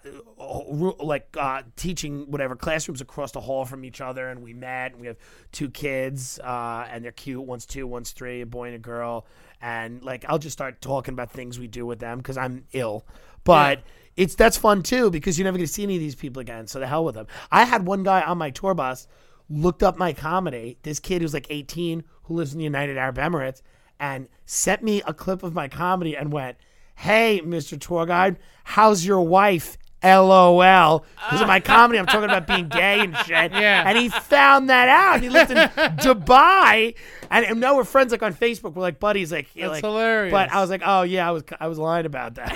like 1.00 1.36
uh, 1.40 1.64
teaching 1.76 2.30
whatever 2.30 2.56
classrooms 2.56 3.02
across 3.02 3.32
the 3.32 3.42
hall 3.42 3.66
from 3.66 3.86
each 3.86 4.02
other, 4.02 4.30
and 4.30 4.42
we 4.42 4.54
met. 4.54 4.94
And 4.94 5.02
we 5.02 5.08
have 5.08 5.18
two 5.52 5.70
kids, 5.70 6.40
uh, 6.40 6.88
and 6.90 7.04
they're 7.04 7.12
cute. 7.12 7.42
One's 7.42 7.66
two, 7.66 7.88
one's 7.88 8.12
three, 8.12 8.42
a 8.42 8.46
boy 8.46 8.68
and 8.68 8.76
a 8.76 8.80
girl. 8.80 9.26
And 9.62 10.04
like, 10.04 10.26
I'll 10.28 10.40
just 10.40 10.54
start 10.54 10.82
talking 10.82 11.14
about 11.14 11.32
things 11.32 11.60
we 11.60 11.68
do 11.68 11.86
with 11.86 12.00
them 12.00 12.18
because 12.18 12.38
I'm 12.38 12.66
ill, 12.74 13.06
but. 13.44 13.84
It's 14.18 14.36
that's 14.36 14.58
fun 14.58 14.84
too 14.84 15.10
because 15.10 15.40
you're 15.40 15.46
never 15.46 15.58
going 15.58 15.66
to 15.66 15.72
see 15.72 15.84
any 15.84 15.96
of 15.96 16.02
these 16.02 16.16
people 16.16 16.42
again. 16.42 16.68
So 16.68 16.80
the 16.82 16.86
hell 16.86 17.06
with 17.06 17.16
them. 17.16 17.28
I 17.50 17.64
had 17.64 17.86
one 17.86 18.04
guy 18.04 18.22
on 18.22 18.38
my 18.38 18.50
tour 18.50 18.74
bus 18.74 19.08
looked 19.50 19.82
up 19.82 19.98
my 19.98 20.12
comedy. 20.12 20.78
This 20.84 21.00
kid 21.00 21.22
who's 21.22 21.34
like 21.34 21.48
18 21.50 22.04
who 22.24 22.34
lives 22.34 22.52
in 22.52 22.58
the 22.58 22.66
United 22.66 22.98
Arab 22.98 23.16
Emirates 23.16 23.62
and 24.02 24.28
sent 24.46 24.82
me 24.82 25.04
a 25.06 25.14
clip 25.14 25.44
of 25.44 25.54
my 25.54 25.68
comedy 25.68 26.18
and 26.18 26.32
went, 26.32 26.58
"Hey, 26.96 27.42
Mr. 27.44 27.80
Tour 27.80 28.06
Guide, 28.06 28.38
how's 28.64 29.06
your 29.06 29.22
wife?" 29.22 29.78
LOL. 30.04 31.06
Because 31.16 31.42
of 31.42 31.48
my 31.48 31.60
comedy, 31.74 32.00
I'm 32.00 32.06
talking 32.06 32.24
about 32.26 32.48
being 32.48 32.68
gay 32.68 33.00
and 33.00 33.16
shit. 33.18 33.52
Yeah. 33.62 33.84
And 33.88 33.98
he 33.98 34.10
found 34.10 34.70
that 34.70 34.88
out. 34.88 35.22
He 35.22 35.30
lived 35.30 35.52
in 35.52 35.58
Dubai, 35.98 36.96
and, 37.30 37.46
and 37.46 37.60
now 37.60 37.76
we're 37.76 37.84
friends 37.84 38.12
like 38.12 38.24
on 38.24 38.34
Facebook. 38.34 38.74
We're 38.74 38.82
like 38.82 39.00
buddies. 39.00 39.32
Like, 39.32 39.50
That's 39.54 39.68
like, 39.70 39.84
hilarious. 39.84 40.32
But 40.32 40.52
I 40.52 40.62
was 40.62 40.70
like, 40.70 40.82
oh 40.86 41.02
yeah, 41.04 41.28
I 41.28 41.32
was 41.32 41.44
I 41.60 41.68
was 41.68 41.78
lying 41.78 42.06
about 42.06 42.36
that. 42.36 42.52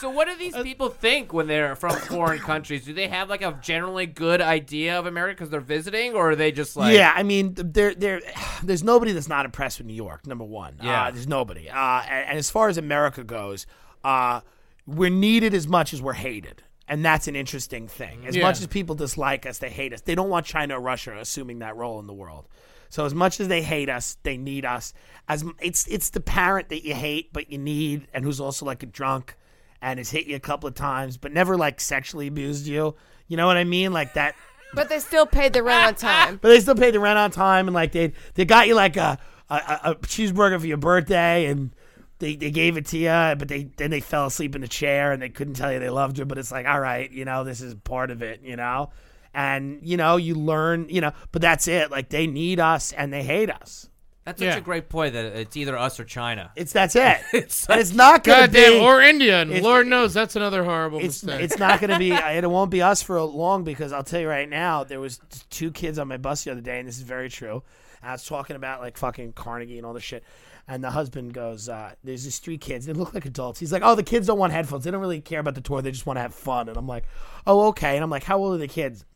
So 0.00 0.10
what 0.10 0.28
do 0.28 0.36
these 0.36 0.56
people 0.56 0.88
think 0.88 1.32
when 1.32 1.46
they're 1.48 1.74
from 1.74 1.96
foreign 1.96 2.38
countries? 2.38 2.84
Do 2.84 2.94
they 2.94 3.08
have 3.08 3.28
like 3.28 3.42
a 3.42 3.58
generally 3.60 4.06
good 4.06 4.40
idea 4.40 4.98
of 4.98 5.06
America 5.06 5.34
because 5.36 5.50
they're 5.50 5.60
visiting, 5.60 6.14
or 6.14 6.30
are 6.30 6.36
they 6.36 6.52
just 6.52 6.76
like 6.76 6.94
yeah, 6.94 7.12
I 7.14 7.22
mean, 7.22 7.54
there, 7.56 7.94
there, 7.94 8.20
there's 8.62 8.84
nobody 8.84 9.12
that's 9.12 9.28
not 9.28 9.44
impressed 9.44 9.78
with 9.78 9.86
New 9.86 9.94
York. 9.94 10.26
Number 10.26 10.44
one, 10.44 10.76
Yeah. 10.82 11.04
uh, 11.06 11.10
there's 11.10 11.28
nobody. 11.28 11.68
Uh, 11.68 11.76
and, 12.08 12.28
and 12.30 12.38
as 12.38 12.50
far 12.50 12.68
as 12.68 12.78
America 12.78 13.24
goes, 13.24 13.66
uh, 14.04 14.40
we're 14.88 15.10
needed 15.10 15.52
as 15.54 15.68
much 15.68 15.92
as 15.92 16.00
we're 16.00 16.14
hated, 16.14 16.62
and 16.88 17.04
that's 17.04 17.28
an 17.28 17.36
interesting 17.36 17.86
thing. 17.88 18.24
As 18.26 18.34
Yeah. 18.34 18.42
much 18.42 18.58
as 18.60 18.66
people 18.66 18.94
dislike 18.94 19.44
us, 19.46 19.58
they 19.58 19.68
hate 19.70 19.92
us. 19.92 20.00
They 20.00 20.14
don't 20.14 20.30
want 20.30 20.46
China 20.46 20.78
or 20.78 20.80
Russia 20.80 21.16
assuming 21.18 21.58
that 21.60 21.76
role 21.76 22.00
in 22.00 22.06
the 22.06 22.14
world. 22.14 22.48
So 22.88 23.04
as 23.04 23.14
much 23.14 23.38
as 23.38 23.48
they 23.48 23.60
hate 23.62 23.90
us, 23.90 24.16
they 24.22 24.38
need 24.38 24.64
us. 24.64 24.94
As 25.28 25.44
it's 25.60 25.86
it's 25.88 26.08
the 26.10 26.20
parent 26.20 26.70
that 26.70 26.84
you 26.86 26.94
hate 26.94 27.32
but 27.34 27.52
you 27.52 27.58
need, 27.58 28.08
and 28.14 28.24
who's 28.24 28.40
also 28.40 28.64
like 28.64 28.82
a 28.82 28.86
drunk, 28.86 29.36
and 29.82 29.98
has 29.98 30.10
hit 30.10 30.26
you 30.26 30.36
a 30.36 30.40
couple 30.40 30.66
of 30.68 30.74
times, 30.74 31.18
but 31.18 31.30
never 31.32 31.56
like 31.58 31.80
sexually 31.80 32.26
abused 32.28 32.66
you. 32.66 32.94
You 33.26 33.36
know 33.36 33.46
what 33.46 33.58
I 33.58 33.64
mean? 33.64 33.92
Like 33.92 34.14
that. 34.14 34.34
But 34.74 34.90
they 34.90 34.98
still 34.98 35.24
paid 35.24 35.54
the 35.54 35.62
rent 35.62 35.86
on 35.86 35.94
time. 35.94 36.38
But 36.42 36.48
they 36.48 36.60
still 36.60 36.74
paid 36.74 36.92
the 36.92 37.00
rent 37.00 37.18
on 37.18 37.30
time, 37.30 37.68
and 37.68 37.74
like 37.74 37.92
they 37.92 38.12
they 38.34 38.44
got 38.44 38.68
you 38.68 38.74
like 38.74 38.96
a 38.98 39.18
a, 39.50 39.54
a 39.54 39.80
a 39.90 39.94
cheeseburger 39.96 40.60
for 40.60 40.66
your 40.66 40.76
birthday, 40.76 41.46
and 41.46 41.70
they, 42.18 42.36
they 42.36 42.50
gave 42.50 42.76
it 42.76 42.86
to 42.86 42.98
you, 42.98 43.08
but 43.38 43.48
they 43.48 43.70
then 43.76 43.90
they 43.90 44.00
fell 44.00 44.26
asleep 44.26 44.54
in 44.54 44.60
the 44.60 44.68
chair, 44.68 45.12
and 45.12 45.20
they 45.22 45.28
couldn't 45.28 45.54
tell 45.54 45.72
you 45.72 45.78
they 45.78 45.90
loved 45.90 46.18
you. 46.18 46.24
But 46.24 46.38
it's 46.38 46.50
like, 46.52 46.66
all 46.66 46.80
right, 46.80 47.10
you 47.10 47.24
know, 47.24 47.44
this 47.44 47.60
is 47.60 47.74
part 47.74 48.10
of 48.10 48.22
it, 48.22 48.40
you 48.42 48.56
know, 48.56 48.90
and 49.34 49.80
you 49.82 49.96
know, 49.96 50.16
you 50.16 50.34
learn, 50.34 50.88
you 50.88 51.00
know, 51.00 51.12
but 51.32 51.42
that's 51.42 51.68
it. 51.68 51.90
Like 51.90 52.08
they 52.08 52.26
need 52.26 52.60
us, 52.60 52.92
and 52.92 53.12
they 53.12 53.22
hate 53.22 53.50
us. 53.50 53.88
That's 54.24 54.40
such 54.40 54.46
Yeah. 54.46 54.56
a 54.58 54.60
great 54.60 54.90
point 54.90 55.14
that 55.14 55.24
it's 55.24 55.56
either 55.56 55.74
us 55.78 55.98
or 55.98 56.04
China. 56.04 56.50
It's 56.54 56.72
that's 56.72 56.96
it. 56.96 57.18
It's 57.32 57.66
and 57.66 57.80
it's 57.80 57.94
not 57.94 58.24
gonna 58.24 58.42
Goddamn, 58.48 58.72
be 58.72 58.78
or 58.80 59.00
India, 59.00 59.40
and 59.40 59.62
Lord 59.62 59.86
knows 59.86 60.12
that's 60.12 60.36
another 60.36 60.64
horrible 60.64 60.98
it's 60.98 61.22
mistake. 61.22 61.44
it's 61.44 61.58
not 61.58 61.80
going 61.80 61.90
to 61.90 61.98
be 61.98 62.12
it 62.12 62.50
won't 62.50 62.70
be 62.70 62.82
us 62.82 63.00
for 63.00 63.18
long 63.22 63.64
because 63.64 63.90
I'll 63.90 64.04
tell 64.04 64.20
you 64.20 64.28
right 64.28 64.46
now 64.48 64.84
there 64.84 65.00
was 65.00 65.18
two 65.48 65.70
kids 65.70 65.98
on 65.98 66.08
my 66.08 66.18
bus 66.18 66.44
the 66.44 66.50
other 66.50 66.60
day 66.60 66.78
and 66.78 66.86
this 66.86 66.96
is 66.96 67.04
very 67.04 67.30
true. 67.30 67.62
I 68.02 68.12
was 68.12 68.26
talking 68.26 68.54
about 68.54 68.80
like 68.82 68.98
fucking 68.98 69.32
Carnegie 69.32 69.78
and 69.78 69.86
all 69.86 69.94
this 69.94 70.02
shit. 70.04 70.22
And 70.70 70.84
the 70.84 70.90
husband 70.90 71.32
goes, 71.32 71.68
uh, 71.68 71.94
"There's 72.04 72.24
these 72.24 72.38
three 72.38 72.58
kids. 72.58 72.84
They 72.84 72.92
look 72.92 73.14
like 73.14 73.24
adults." 73.24 73.58
He's 73.58 73.72
like, 73.72 73.82
"Oh, 73.82 73.94
the 73.94 74.02
kids 74.02 74.26
don't 74.26 74.38
want 74.38 74.52
headphones. 74.52 74.84
They 74.84 74.90
don't 74.90 75.00
really 75.00 75.20
care 75.20 75.40
about 75.40 75.54
the 75.54 75.62
tour. 75.62 75.80
They 75.80 75.90
just 75.90 76.04
want 76.04 76.18
to 76.18 76.22
have 76.22 76.34
fun." 76.34 76.68
And 76.68 76.76
I'm 76.76 76.86
like, 76.86 77.04
"Oh, 77.46 77.68
okay." 77.68 77.96
And 77.96 78.04
I'm 78.04 78.10
like, 78.10 78.24
"How 78.24 78.38
old 78.38 78.54
are 78.54 78.58
the 78.58 78.68
kids?" 78.68 79.06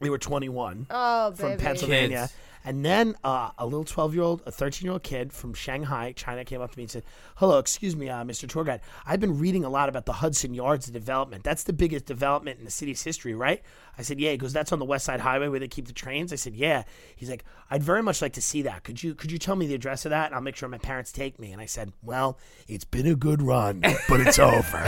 They 0.00 0.10
were 0.10 0.18
21 0.18 0.86
Oh, 0.90 1.32
from 1.32 1.50
baby. 1.50 1.62
Pennsylvania. 1.62 2.20
Kids. 2.22 2.34
And 2.64 2.84
then 2.84 3.14
uh, 3.24 3.50
a 3.56 3.64
little 3.64 3.84
12 3.84 4.14
year 4.14 4.22
old, 4.24 4.42
a 4.44 4.50
13 4.52 4.84
year 4.84 4.92
old 4.92 5.02
kid 5.02 5.32
from 5.32 5.54
Shanghai, 5.54 6.12
China, 6.14 6.44
came 6.44 6.60
up 6.60 6.72
to 6.72 6.76
me 6.78 6.82
and 6.84 6.90
said, 6.90 7.04
Hello, 7.36 7.58
excuse 7.58 7.96
me, 7.96 8.10
uh, 8.10 8.24
Mr. 8.24 8.48
Tour 8.48 8.64
Guide. 8.64 8.80
I've 9.06 9.20
been 9.20 9.38
reading 9.38 9.64
a 9.64 9.70
lot 9.70 9.88
about 9.88 10.06
the 10.06 10.12
Hudson 10.14 10.52
Yards 10.54 10.86
development. 10.88 11.44
That's 11.44 11.62
the 11.62 11.72
biggest 11.72 12.04
development 12.04 12.58
in 12.58 12.64
the 12.64 12.70
city's 12.70 13.02
history, 13.02 13.34
right? 13.34 13.62
I 13.96 14.02
said, 14.02 14.20
Yeah. 14.20 14.32
He 14.32 14.36
goes, 14.36 14.52
That's 14.52 14.72
on 14.72 14.80
the 14.80 14.84
West 14.84 15.04
Side 15.06 15.20
Highway 15.20 15.48
where 15.48 15.60
they 15.60 15.68
keep 15.68 15.86
the 15.86 15.92
trains. 15.94 16.32
I 16.32 16.36
said, 16.36 16.54
Yeah. 16.56 16.82
He's 17.16 17.30
like, 17.30 17.44
I'd 17.70 17.82
very 17.82 18.02
much 18.02 18.20
like 18.20 18.32
to 18.34 18.42
see 18.42 18.62
that. 18.62 18.82
Could 18.84 19.02
you 19.02 19.14
could 19.14 19.30
you 19.32 19.38
tell 19.38 19.56
me 19.56 19.66
the 19.66 19.74
address 19.74 20.04
of 20.04 20.10
that? 20.10 20.26
And 20.26 20.34
I'll 20.34 20.42
make 20.42 20.56
sure 20.56 20.68
my 20.68 20.78
parents 20.78 21.10
take 21.12 21.38
me. 21.38 21.52
And 21.52 21.62
I 21.62 21.66
said, 21.66 21.92
Well, 22.02 22.38
it's 22.66 22.84
been 22.84 23.06
a 23.06 23.14
good 23.14 23.40
run, 23.40 23.80
but 24.08 24.20
it's 24.20 24.38
over. 24.38 24.84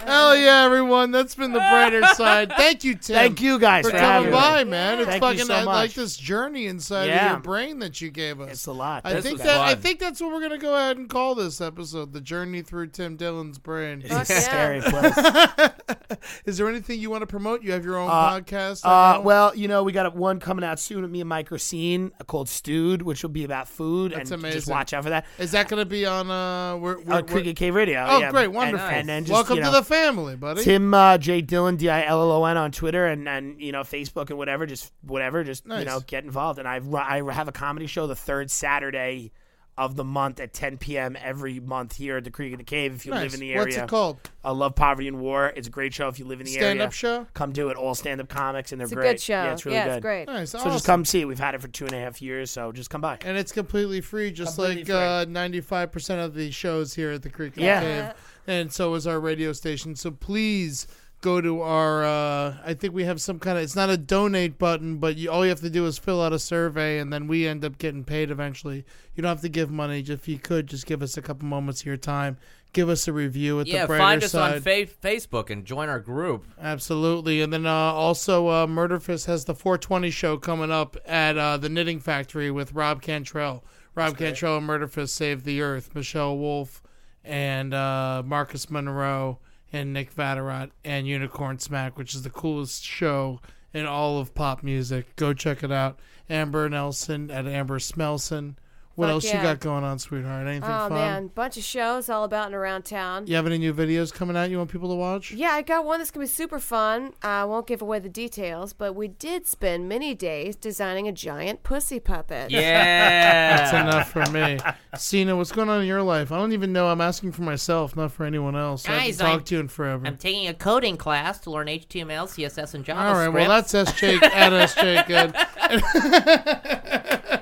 Hell 0.05 0.36
yeah, 0.38 0.63
everyone. 0.66 1.11
That's 1.11 1.36
been 1.36 1.51
the 1.51 1.59
brighter 1.59 2.03
side. 2.16 2.51
Thank 2.55 2.84
you, 2.84 2.95
Tim. 2.95 3.16
Thank 3.16 3.41
you 3.41 3.57
guys 3.59 3.86
for, 3.86 3.91
for 3.91 3.97
coming 3.97 4.32
by, 4.32 4.63
me. 4.63 4.70
man. 4.72 4.99
It's 4.99 5.09
Thank 5.09 5.22
you 5.24 5.30
fucking 5.30 5.45
so 5.45 5.53
I 5.55 5.63
like 5.63 5.93
this 5.93 6.16
journey 6.18 6.66
inside 6.68 7.05
Yeah. 7.05 7.26
of 7.26 7.32
your 7.32 7.39
brain 7.41 7.80
that 7.80 7.99
you 8.01 8.11
gave 8.11 8.39
us. 8.41 8.51
It's 8.51 8.66
a 8.68 8.72
lot. 8.72 9.01
I 9.05 9.13
This 9.13 9.24
think 9.26 9.38
was 9.39 9.47
that 9.47 9.59
I 9.61 9.76
think 9.76 9.99
that's 9.99 10.22
what 10.22 10.32
we're 10.32 10.41
gonna 10.41 10.57
go 10.57 10.76
ahead 10.76 10.97
and 10.97 11.09
call 11.09 11.36
this 11.36 11.61
episode, 11.61 12.13
"The 12.13 12.22
Journey 12.22 12.61
Through 12.61 12.88
Tim 12.88 13.16
Dillon's 13.16 13.57
Brain." 13.57 14.01
Fuck 14.01 14.22
It's 14.22 14.30
a 14.30 14.41
scary 14.41 14.82
place. 14.82 15.18
Is 16.45 16.57
there 16.57 16.68
anything 16.70 16.99
you 16.99 17.09
want 17.09 17.22
to 17.22 17.28
promote? 17.28 17.63
You 17.63 17.72
have 17.72 17.84
your 17.84 17.97
own 17.97 18.09
Uh, 18.09 18.39
podcast. 18.39 18.82
Uh, 18.84 19.22
well, 19.22 19.55
you 19.55 19.68
know, 19.68 19.84
we 19.84 19.91
got 19.91 20.16
one 20.16 20.39
coming 20.39 20.63
out 20.63 20.80
soon 20.80 21.01
with 21.01 21.11
me 21.11 21.22
and 21.22 21.30
Mike 21.30 21.49
Racine 21.51 22.11
called 22.28 22.47
Stewed, 22.49 23.01
which 23.01 23.24
will 23.24 23.30
be 23.32 23.43
about 23.43 23.68
food. 23.68 24.11
That's 24.13 24.32
and 24.32 24.39
amazing. 24.39 24.59
just 24.59 24.70
watch 24.70 24.93
out 24.93 25.03
for 25.03 25.09
that. 25.09 25.26
is 25.39 25.51
that 25.51 25.68
going 25.68 25.80
to 25.82 25.86
be 25.86 26.05
on? 26.05 26.30
Uh, 26.30 26.78
where, 26.78 26.95
where, 26.97 27.18
Uh, 27.20 27.22
Cricket 27.22 27.55
Cave 27.55 27.74
Radio. 27.76 28.05
Oh, 28.07 28.20
yeah. 28.20 28.32
great, 28.32 28.45
And- 28.45 28.53
wonderful. 28.55 28.88
And, 28.88 29.09
then 29.09 29.24
just, 29.26 29.34
welcome 29.34 29.55
you 29.58 29.64
to 29.64 29.72
the 29.72 29.84
family, 29.84 30.36
buddy. 30.36 30.64
Tim 30.64 30.93
uh, 30.93 31.18
J 31.18 31.41
Dillon 31.41 31.76
D 31.78 31.89
I 31.89 32.06
L 32.06 32.22
L 32.22 32.32
O 32.32 32.45
N 32.45 32.58
on 32.58 32.72
Twitter 32.72 33.06
and 33.06 33.28
and 33.28 33.60
you 33.62 33.72
know 33.72 33.82
Facebook 33.82 34.30
and 34.30 34.38
whatever. 34.38 34.66
Just 34.66 34.91
whatever. 35.01 35.43
Just 35.43 35.66
Nice. 35.66 35.80
you 35.80 35.86
know 35.86 35.99
get 36.01 36.24
involved. 36.24 36.60
And 36.60 36.68
I 36.68 36.80
I 36.93 37.34
have 37.34 37.47
a 37.47 37.51
comedy 37.53 37.88
show 37.88 38.08
the 38.08 38.16
third 38.16 38.49
Saturday 38.51 39.32
of 39.78 39.97
the 39.97 40.06
month 40.06 40.39
at 40.39 40.53
10 40.53 40.78
p.m. 40.78 41.18
every 41.22 41.60
month 41.60 41.97
here 41.97 42.16
at 42.16 42.24
the 42.24 42.32
Creek 42.32 42.53
and 42.53 42.62
the 42.62 42.64
Cave. 42.64 42.95
If 42.95 43.06
you 43.06 43.12
nice. 43.12 43.24
live 43.24 43.34
in 43.34 43.41
the 43.41 43.51
area, 43.51 43.66
What's 43.66 43.76
it 43.76 43.89
called? 43.89 44.18
I 44.41 44.51
love 44.51 44.74
Poverty 44.74 45.10
and 45.10 45.20
War. 45.20 45.51
It's 45.53 45.68
a 45.68 45.70
great 45.70 45.93
show 45.93 46.08
if 46.08 46.18
you 46.18 46.24
live 46.24 46.39
in 46.39 46.45
the 46.45 46.53
Stand 46.53 46.64
area. 46.64 46.76
Stand 46.76 46.88
up 46.88 46.93
show. 46.93 47.28
Come 47.34 47.51
do 47.51 47.68
it. 47.68 47.76
All 47.76 47.93
stand 47.93 48.22
up 48.22 48.30
comics 48.30 48.72
and 48.72 48.80
they're 48.80 48.86
It's 48.86 48.93
a 48.93 48.95
great. 48.95 49.12
good 49.16 49.22
show. 49.22 49.34
Yeah, 49.34 49.51
it's 49.51 49.66
really 49.66 49.78
good. 49.80 49.88
it's 49.89 50.01
great. 50.01 50.28
Nice. 50.28 50.51
So 50.51 50.60
awesome. 50.60 50.72
just 50.72 50.86
come 50.86 51.03
see 51.03 51.20
it. 51.20 51.26
We've 51.26 51.38
had 51.38 51.56
it 51.56 51.62
for 51.62 51.68
two 51.68 51.84
and 51.84 51.93
a 51.93 51.99
half 51.99 52.22
years, 52.22 52.51
so 52.51 52.72
just 52.72 52.89
come 52.89 53.01
by. 53.01 53.18
And 53.26 53.38
it's 53.38 53.51
completely 53.51 53.99
free, 53.99 54.32
just 54.32 54.56
Completely 54.56 54.93
like 54.93 55.28
uh, 55.28 55.30
95% 55.30 56.24
of 56.24 56.34
the 56.34 56.51
shows 56.51 56.93
here 56.93 57.12
at 57.12 57.22
the 57.22 57.30
Creek 57.30 57.58
of 57.58 57.64
Yeah. 57.64 57.80
the 57.82 57.86
Cave. 58.14 58.24
And 58.47 58.71
so 58.71 58.93
is 58.95 59.07
our 59.07 59.19
radio 59.19 59.53
station. 59.53 59.95
So 59.95 60.11
please 60.11 60.87
go 61.21 61.41
to 61.41 61.61
our, 61.61 62.03
uh, 62.05 62.57
I 62.63 62.75
think 62.75 62.93
we 62.93 63.03
have 63.05 63.19
some 63.19 63.39
kind 63.39 63.57
of, 63.57 63.63
it's 63.63 63.75
not 63.75 63.89
a 63.89 63.97
donate 63.97 64.59
button, 64.59 64.97
but 64.97 65.17
you, 65.17 65.31
all 65.31 65.43
you 65.43 65.49
have 65.49 65.61
to 65.61 65.69
do 65.71 65.85
is 65.87 65.97
fill 65.97 66.21
out 66.21 66.33
a 66.33 66.37
survey 66.39 66.99
and 66.99 67.11
then 67.11 67.27
we 67.27 67.47
end 67.47 67.65
up 67.65 67.79
getting 67.79 68.03
paid 68.03 68.29
eventually. 68.29 68.85
You 69.15 69.23
don't 69.23 69.29
have 69.29 69.41
to 69.41 69.49
give 69.49 69.71
money. 69.71 70.03
Just, 70.03 70.21
if 70.23 70.27
you 70.27 70.37
could, 70.37 70.67
just 70.67 70.85
give 70.85 71.01
us 71.01 71.17
a 71.17 71.21
couple 71.23 71.47
moments 71.47 71.81
of 71.81 71.87
your 71.87 71.97
time. 71.97 72.37
Give 72.73 72.89
us 72.89 73.07
a 73.07 73.13
review 73.13 73.59
at 73.61 73.67
Yeah, 73.67 73.83
the 73.83 73.87
brighter 73.87 74.03
find 74.03 74.23
us 74.23 74.31
side. 74.33 74.55
on 74.55 74.61
fa- 74.61 74.85
Facebook 75.01 75.49
and 75.49 75.65
join 75.65 75.87
our 75.89 75.99
group. 76.01 76.45
Absolutely. 76.61 77.41
And 77.41 77.51
then 77.51 77.65
uh, 77.65 77.71
also, 77.71 78.47
uh, 78.49 78.67
Murderfist 78.67 79.25
has 79.25 79.45
the 79.45 79.55
420 79.55 80.11
show 80.11 80.37
coming 80.37 80.71
up 80.71 80.97
at 81.07 81.37
uh, 81.37 81.55
the 81.57 81.69
Knitting 81.69 82.01
Factory 82.01 82.51
with 82.51 82.73
Rob 82.73 83.01
Cantrell. 83.01 83.63
Rob 83.95 84.17
Cantrell 84.17 84.57
and 84.57 84.67
Murderfist 84.67 85.09
Save 85.09 85.45
the 85.45 85.61
Earth. 85.61 85.95
Michelle 85.95 86.37
Wolf 86.37 86.83
and 87.26 87.73
uh, 87.73 88.23
Marcus 88.26 88.69
Monroe 88.69 89.39
and 89.73 89.91
Nick 89.91 90.13
Vatterott 90.15 90.69
and 90.84 91.07
Unicorn 91.07 91.59
Smack, 91.59 91.97
which 91.97 92.15
is 92.15 92.23
the 92.23 92.30
coolest 92.30 92.84
show 92.84 93.41
in 93.73 93.86
all 93.86 94.19
of 94.19 94.34
pop 94.34 94.63
music. 94.63 95.15
Go 95.15 95.34
check 95.34 95.63
it 95.63 95.71
out. 95.71 95.99
Amber 96.30 96.69
Nelson 96.69 97.30
at 97.30 97.45
Amber 97.45 97.80
Smelson. 97.80 98.55
What 98.95 99.07
Fuck 99.07 99.13
else 99.13 99.25
you 99.25 99.33
got 99.33 99.59
going 99.59 99.83
on, 99.83 99.99
sweetheart? 99.99 100.47
Anything 100.47 100.69
Oh 100.69 100.87
fun? 100.87 100.93
man, 100.93 101.27
bunch 101.27 101.57
of 101.57 101.63
shows 101.63 102.09
all 102.09 102.23
about 102.23 102.45
and 102.45 102.55
around 102.55 102.85
town. 102.85 103.27
You 103.27 103.35
have 103.35 103.45
any 103.45 103.57
new 103.57 103.73
videos 103.73 104.13
coming 104.13 104.37
out 104.37 104.49
you 104.49 104.57
want 104.57 104.71
people 104.71 104.87
to 104.87 104.95
watch? 104.95 105.31
Yeah, 105.31 105.49
I 105.49 105.63
got 105.63 105.83
one 105.83 105.99
that's 105.99 106.11
gonna 106.11 106.25
be 106.25 106.29
super 106.29 106.59
fun. 106.59 107.11
I 107.21 107.43
won't 107.43 107.67
give 107.67 107.81
away 107.81 107.99
the 107.99 108.07
details, 108.07 108.71
but 108.71 108.95
we 108.95 109.09
did 109.09 109.47
spend 109.47 109.89
many 109.89 110.15
days 110.15 110.55
designing 110.55 111.09
a 111.09 111.11
giant 111.11 111.63
pussy 111.63 111.99
puppet. 111.99 112.51
Yeah. 112.51 113.57
That's 113.57 113.73
enough 113.73 114.11
for 114.11 114.25
me. 114.31 114.59
Cena, 114.95 115.35
what's 115.35 115.51
going 115.51 115.67
on 115.67 115.81
in 115.81 115.87
your 115.87 116.01
life? 116.01 116.31
I 116.31 116.37
don't 116.37 116.53
even 116.53 116.71
know. 116.71 116.87
I'm 116.87 117.01
asking 117.01 117.33
for 117.33 117.41
myself, 117.41 117.95
not 117.95 118.11
for 118.11 118.25
anyone 118.25 118.55
else. 118.55 118.85
Guys, 118.85 118.91
I 118.91 118.99
haven't 118.99 119.17
talked 119.17 119.33
I'm, 119.33 119.43
to 119.43 119.55
you 119.55 119.61
in 119.61 119.67
forever. 119.67 120.07
I'm 120.07 120.17
taking 120.17 120.47
a 120.47 120.53
coding 120.53 120.95
class 120.95 121.39
to 121.39 121.51
learn 121.51 121.67
HTML, 121.67 122.27
CSS, 122.27 122.73
and 122.73 122.85
JavaScript. 122.85 122.95
All 122.95 123.15
right, 123.15 123.27
well, 123.27 123.49
that's 123.49 123.73
SJ 123.73 124.23
at 124.23 124.53
SJ 124.69 125.07
good. 125.07 125.35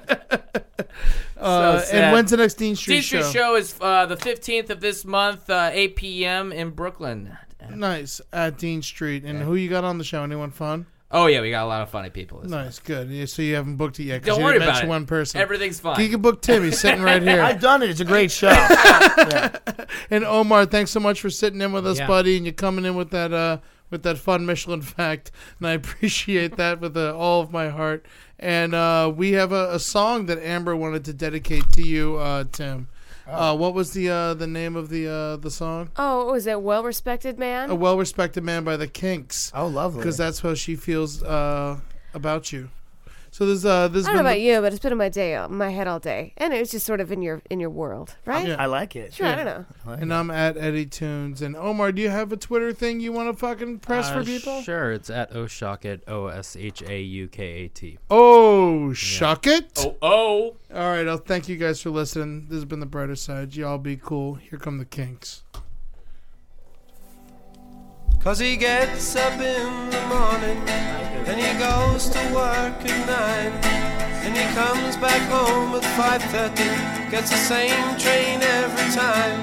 Uh, 1.37 1.79
sad. 1.81 2.03
and 2.03 2.13
when's 2.13 2.31
the 2.31 2.37
next 2.37 2.55
Dean 2.55 2.75
Street 2.75 2.93
Dean 2.95 3.03
Street 3.03 3.23
show? 3.23 3.31
show 3.31 3.55
is 3.55 3.75
uh, 3.81 4.05
the 4.05 4.17
15th 4.17 4.69
of 4.69 4.79
this 4.81 5.03
month, 5.05 5.49
uh, 5.49 5.69
8 5.73 5.95
p.m. 5.95 6.51
in 6.51 6.69
Brooklyn. 6.71 7.37
Nice 7.73 8.19
at 8.33 8.57
Dean 8.57 8.81
Street. 8.81 9.23
And 9.23 9.41
who 9.41 9.55
you 9.55 9.69
got 9.69 9.83
on 9.83 9.97
the 9.97 10.03
show? 10.03 10.23
Anyone 10.23 10.51
fun? 10.51 10.87
Oh 11.13 11.25
yeah, 11.25 11.41
we 11.41 11.51
got 11.51 11.65
a 11.65 11.67
lot 11.67 11.81
of 11.81 11.89
funny 11.89 12.09
people. 12.09 12.39
This 12.39 12.49
Nice, 12.49 12.79
good. 12.79 13.09
Yeah, 13.09 13.25
so 13.25 13.41
you 13.41 13.55
haven't 13.55 13.75
booked 13.75 13.99
it 13.99 14.03
yet. 14.05 14.23
Don't 14.23 14.39
you 14.39 14.43
worry 14.45 14.53
didn't 14.53 14.63
about 14.63 14.73
mention 14.75 14.87
it. 14.87 14.89
One 14.89 15.05
person. 15.05 15.41
Everything's 15.41 15.79
fine. 15.79 15.99
You 15.99 16.07
can 16.09 16.21
book 16.21 16.41
Tim. 16.41 16.63
He's 16.63 16.79
sitting 16.79 17.01
right 17.03 17.21
here. 17.21 17.41
I've 17.43 17.59
done 17.59 17.83
it. 17.83 17.89
It's 17.89 17.99
a 17.99 18.05
great 18.05 18.31
show. 18.31 18.49
And 20.09 20.23
Omar, 20.23 20.65
thanks 20.65 20.91
so 20.91 20.99
much 20.99 21.21
for 21.21 21.29
sitting 21.29 21.61
in 21.61 21.71
with 21.71 21.85
us, 21.85 21.99
Yeah. 21.99 22.07
buddy, 22.07 22.37
and 22.37 22.45
you're 22.45 22.53
coming 22.53 22.85
in 22.85 22.95
with 22.95 23.09
that 23.11 23.33
uh 23.33 23.57
with 23.89 24.03
that 24.03 24.17
fun 24.17 24.45
Michelin 24.45 24.81
fact, 24.81 25.31
and 25.59 25.67
I 25.67 25.71
appreciate 25.81 26.55
that 26.55 26.79
with 26.79 26.95
uh, 26.95 27.13
all 27.15 27.41
of 27.41 27.51
my 27.51 27.67
heart. 27.69 28.05
And 28.41 28.73
uh, 28.73 29.13
we 29.15 29.33
have 29.33 29.51
a, 29.51 29.75
a 29.75 29.79
song 29.79 30.25
that 30.25 30.39
Amber 30.39 30.75
wanted 30.75 31.05
to 31.05 31.13
dedicate 31.13 31.69
to 31.73 31.83
you, 31.83 32.17
uh, 32.17 32.45
Tim. 32.51 32.87
Uh, 33.27 33.55
what 33.55 33.73
was 33.73 33.93
the 33.93 34.09
uh, 34.09 34.33
the 34.33 34.47
name 34.47 34.75
of 34.75 34.89
the 34.89 35.07
uh, 35.07 35.37
the 35.37 35.51
song? 35.51 35.89
Oh, 35.95 36.25
what 36.25 36.33
was 36.33 36.47
it? 36.47 36.61
Well 36.61 36.83
respected 36.83 37.37
man. 37.37 37.69
A 37.69 37.75
well 37.75 37.97
respected 37.97 38.43
man 38.43 38.63
by 38.63 38.77
the 38.77 38.87
Kinks, 38.87 39.51
oh, 39.55 39.67
lovely. 39.67 39.99
because 39.99 40.17
that's 40.17 40.39
how 40.39 40.55
she 40.55 40.75
feels 40.75 41.21
uh, 41.23 41.79
about 42.13 42.51
you. 42.51 42.69
So 43.33 43.45
there's 43.45 43.63
uh 43.65 43.87
this 43.87 44.05
I 44.05 44.09
don't 44.09 44.15
know 44.17 44.29
about 44.29 44.41
you, 44.41 44.59
but 44.59 44.73
it's 44.73 44.81
been 44.81 44.91
in 44.91 44.97
my 44.97 45.07
day, 45.07 45.41
my 45.49 45.69
head 45.69 45.87
all 45.87 45.99
day, 45.99 46.33
and 46.35 46.53
it 46.53 46.59
was 46.59 46.69
just 46.71 46.85
sort 46.85 46.99
of 46.99 47.13
in 47.13 47.21
your 47.21 47.41
in 47.49 47.61
your 47.61 47.69
world, 47.69 48.15
right? 48.25 48.45
Yeah. 48.45 48.57
I 48.59 48.65
like 48.65 48.93
it. 48.95 49.13
Sure, 49.13 49.25
I 49.25 49.35
don't 49.35 49.45
know. 49.45 49.65
and 49.93 50.13
I'm 50.13 50.29
at 50.29 50.57
Eddie 50.57 50.85
Tunes. 50.85 51.41
And 51.41 51.55
Omar, 51.55 51.93
do 51.93 52.01
you 52.01 52.09
have 52.09 52.33
a 52.33 52.37
Twitter 52.37 52.73
thing 52.73 52.99
you 52.99 53.13
want 53.13 53.29
to 53.31 53.37
fucking 53.39 53.79
press 53.79 54.09
Uh, 54.09 54.15
for 54.15 54.23
people? 54.25 54.61
Sure, 54.63 54.91
it's 54.91 55.09
at 55.09 55.31
Oshaukat, 55.31 56.01
O 56.09 56.27
S 56.27 56.57
H 56.57 56.81
A 56.83 57.01
U 57.01 57.29
K 57.29 57.43
A 57.63 57.67
T. 57.69 57.97
Oh, 58.09 58.91
shuck 58.91 59.47
it. 59.47 59.79
oh, 59.79 59.95
oh. 60.01 60.55
All 60.73 60.89
right, 60.89 61.07
I'll 61.07 61.17
thank 61.17 61.47
you 61.47 61.55
guys 61.55 61.81
for 61.81 61.89
listening. 61.89 62.47
This 62.49 62.55
has 62.57 62.65
been 62.65 62.81
the 62.81 62.85
brighter 62.85 63.15
side. 63.15 63.55
Y'all 63.55 63.77
be 63.77 63.95
cool. 63.95 64.35
Here 64.35 64.59
come 64.59 64.77
the 64.77 64.85
kinks. 64.85 65.43
Cause 68.23 68.37
he 68.37 68.55
gets 68.55 69.15
up 69.15 69.33
in 69.41 69.89
the 69.89 70.01
morning 70.05 70.61
and 71.25 71.41
he 71.41 71.57
goes 71.57 72.07
to 72.07 72.19
work 72.29 72.77
at 72.85 73.07
nine. 73.09 73.51
And 74.21 74.37
he 74.37 74.45
comes 74.53 74.95
back 74.97 75.21
home 75.25 75.73
at 75.73 75.81
5.30, 75.97 77.09
gets 77.09 77.31
the 77.31 77.37
same 77.37 77.97
train 77.97 78.39
every 78.43 78.93
time. 78.93 79.41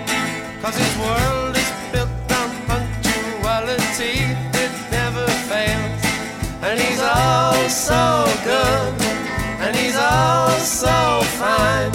Cause 0.62 0.76
his 0.78 0.94
world 1.02 1.56
is 1.56 1.70
built 1.90 2.30
on 2.38 2.50
punctuality, 2.70 4.22
it 4.54 4.72
never 4.94 5.26
fails. 5.50 6.02
And 6.62 6.78
he's 6.78 7.00
all 7.02 7.58
so 7.68 8.30
good, 8.46 8.94
and 9.58 9.74
he's 9.74 9.96
all 9.96 10.50
so 10.60 11.26
fine. 11.34 11.90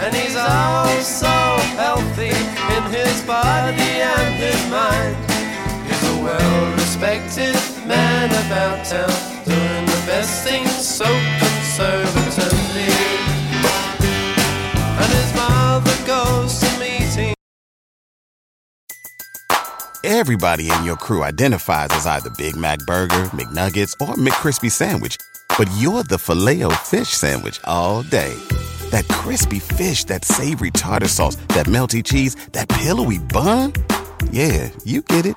And 0.00 0.14
he's 0.16 0.36
all 0.36 0.88
so 1.02 1.36
healthy 1.76 2.32
in 2.32 2.82
his 2.88 3.20
body 3.26 4.00
and 4.00 4.34
his 4.40 4.70
mind. 4.70 5.33
He's 6.24 6.32
a 6.32 6.36
well-respected 6.36 7.54
man 7.86 8.30
about 8.46 8.86
town, 8.86 9.10
doing 9.44 9.84
the 9.84 10.02
best 10.06 10.42
so 10.82 11.04
conservatively. 11.04 12.88
And 14.96 15.12
his 15.12 15.34
mother 15.36 15.96
goes 16.06 16.60
to 16.60 16.80
meetings. 16.80 17.34
Everybody 20.02 20.70
in 20.70 20.84
your 20.84 20.96
crew 20.96 21.22
identifies 21.22 21.88
as 21.90 22.06
either 22.06 22.30
Big 22.38 22.56
Mac 22.56 22.78
Burger, 22.86 23.24
McNuggets, 23.32 23.92
or 24.00 24.14
McCrispy 24.14 24.70
Sandwich. 24.70 25.18
But 25.58 25.70
you're 25.76 26.04
the 26.04 26.18
filet 26.18 26.62
fish 26.84 27.08
Sandwich 27.08 27.60
all 27.64 28.02
day. 28.02 28.34
That 28.90 29.06
crispy 29.08 29.58
fish, 29.58 30.04
that 30.04 30.24
savory 30.24 30.70
tartar 30.70 31.08
sauce, 31.08 31.36
that 31.48 31.66
melty 31.66 32.02
cheese, 32.02 32.34
that 32.52 32.70
pillowy 32.70 33.18
bun. 33.18 33.74
Yeah, 34.30 34.70
you 34.84 35.02
get 35.02 35.26
it. 35.26 35.36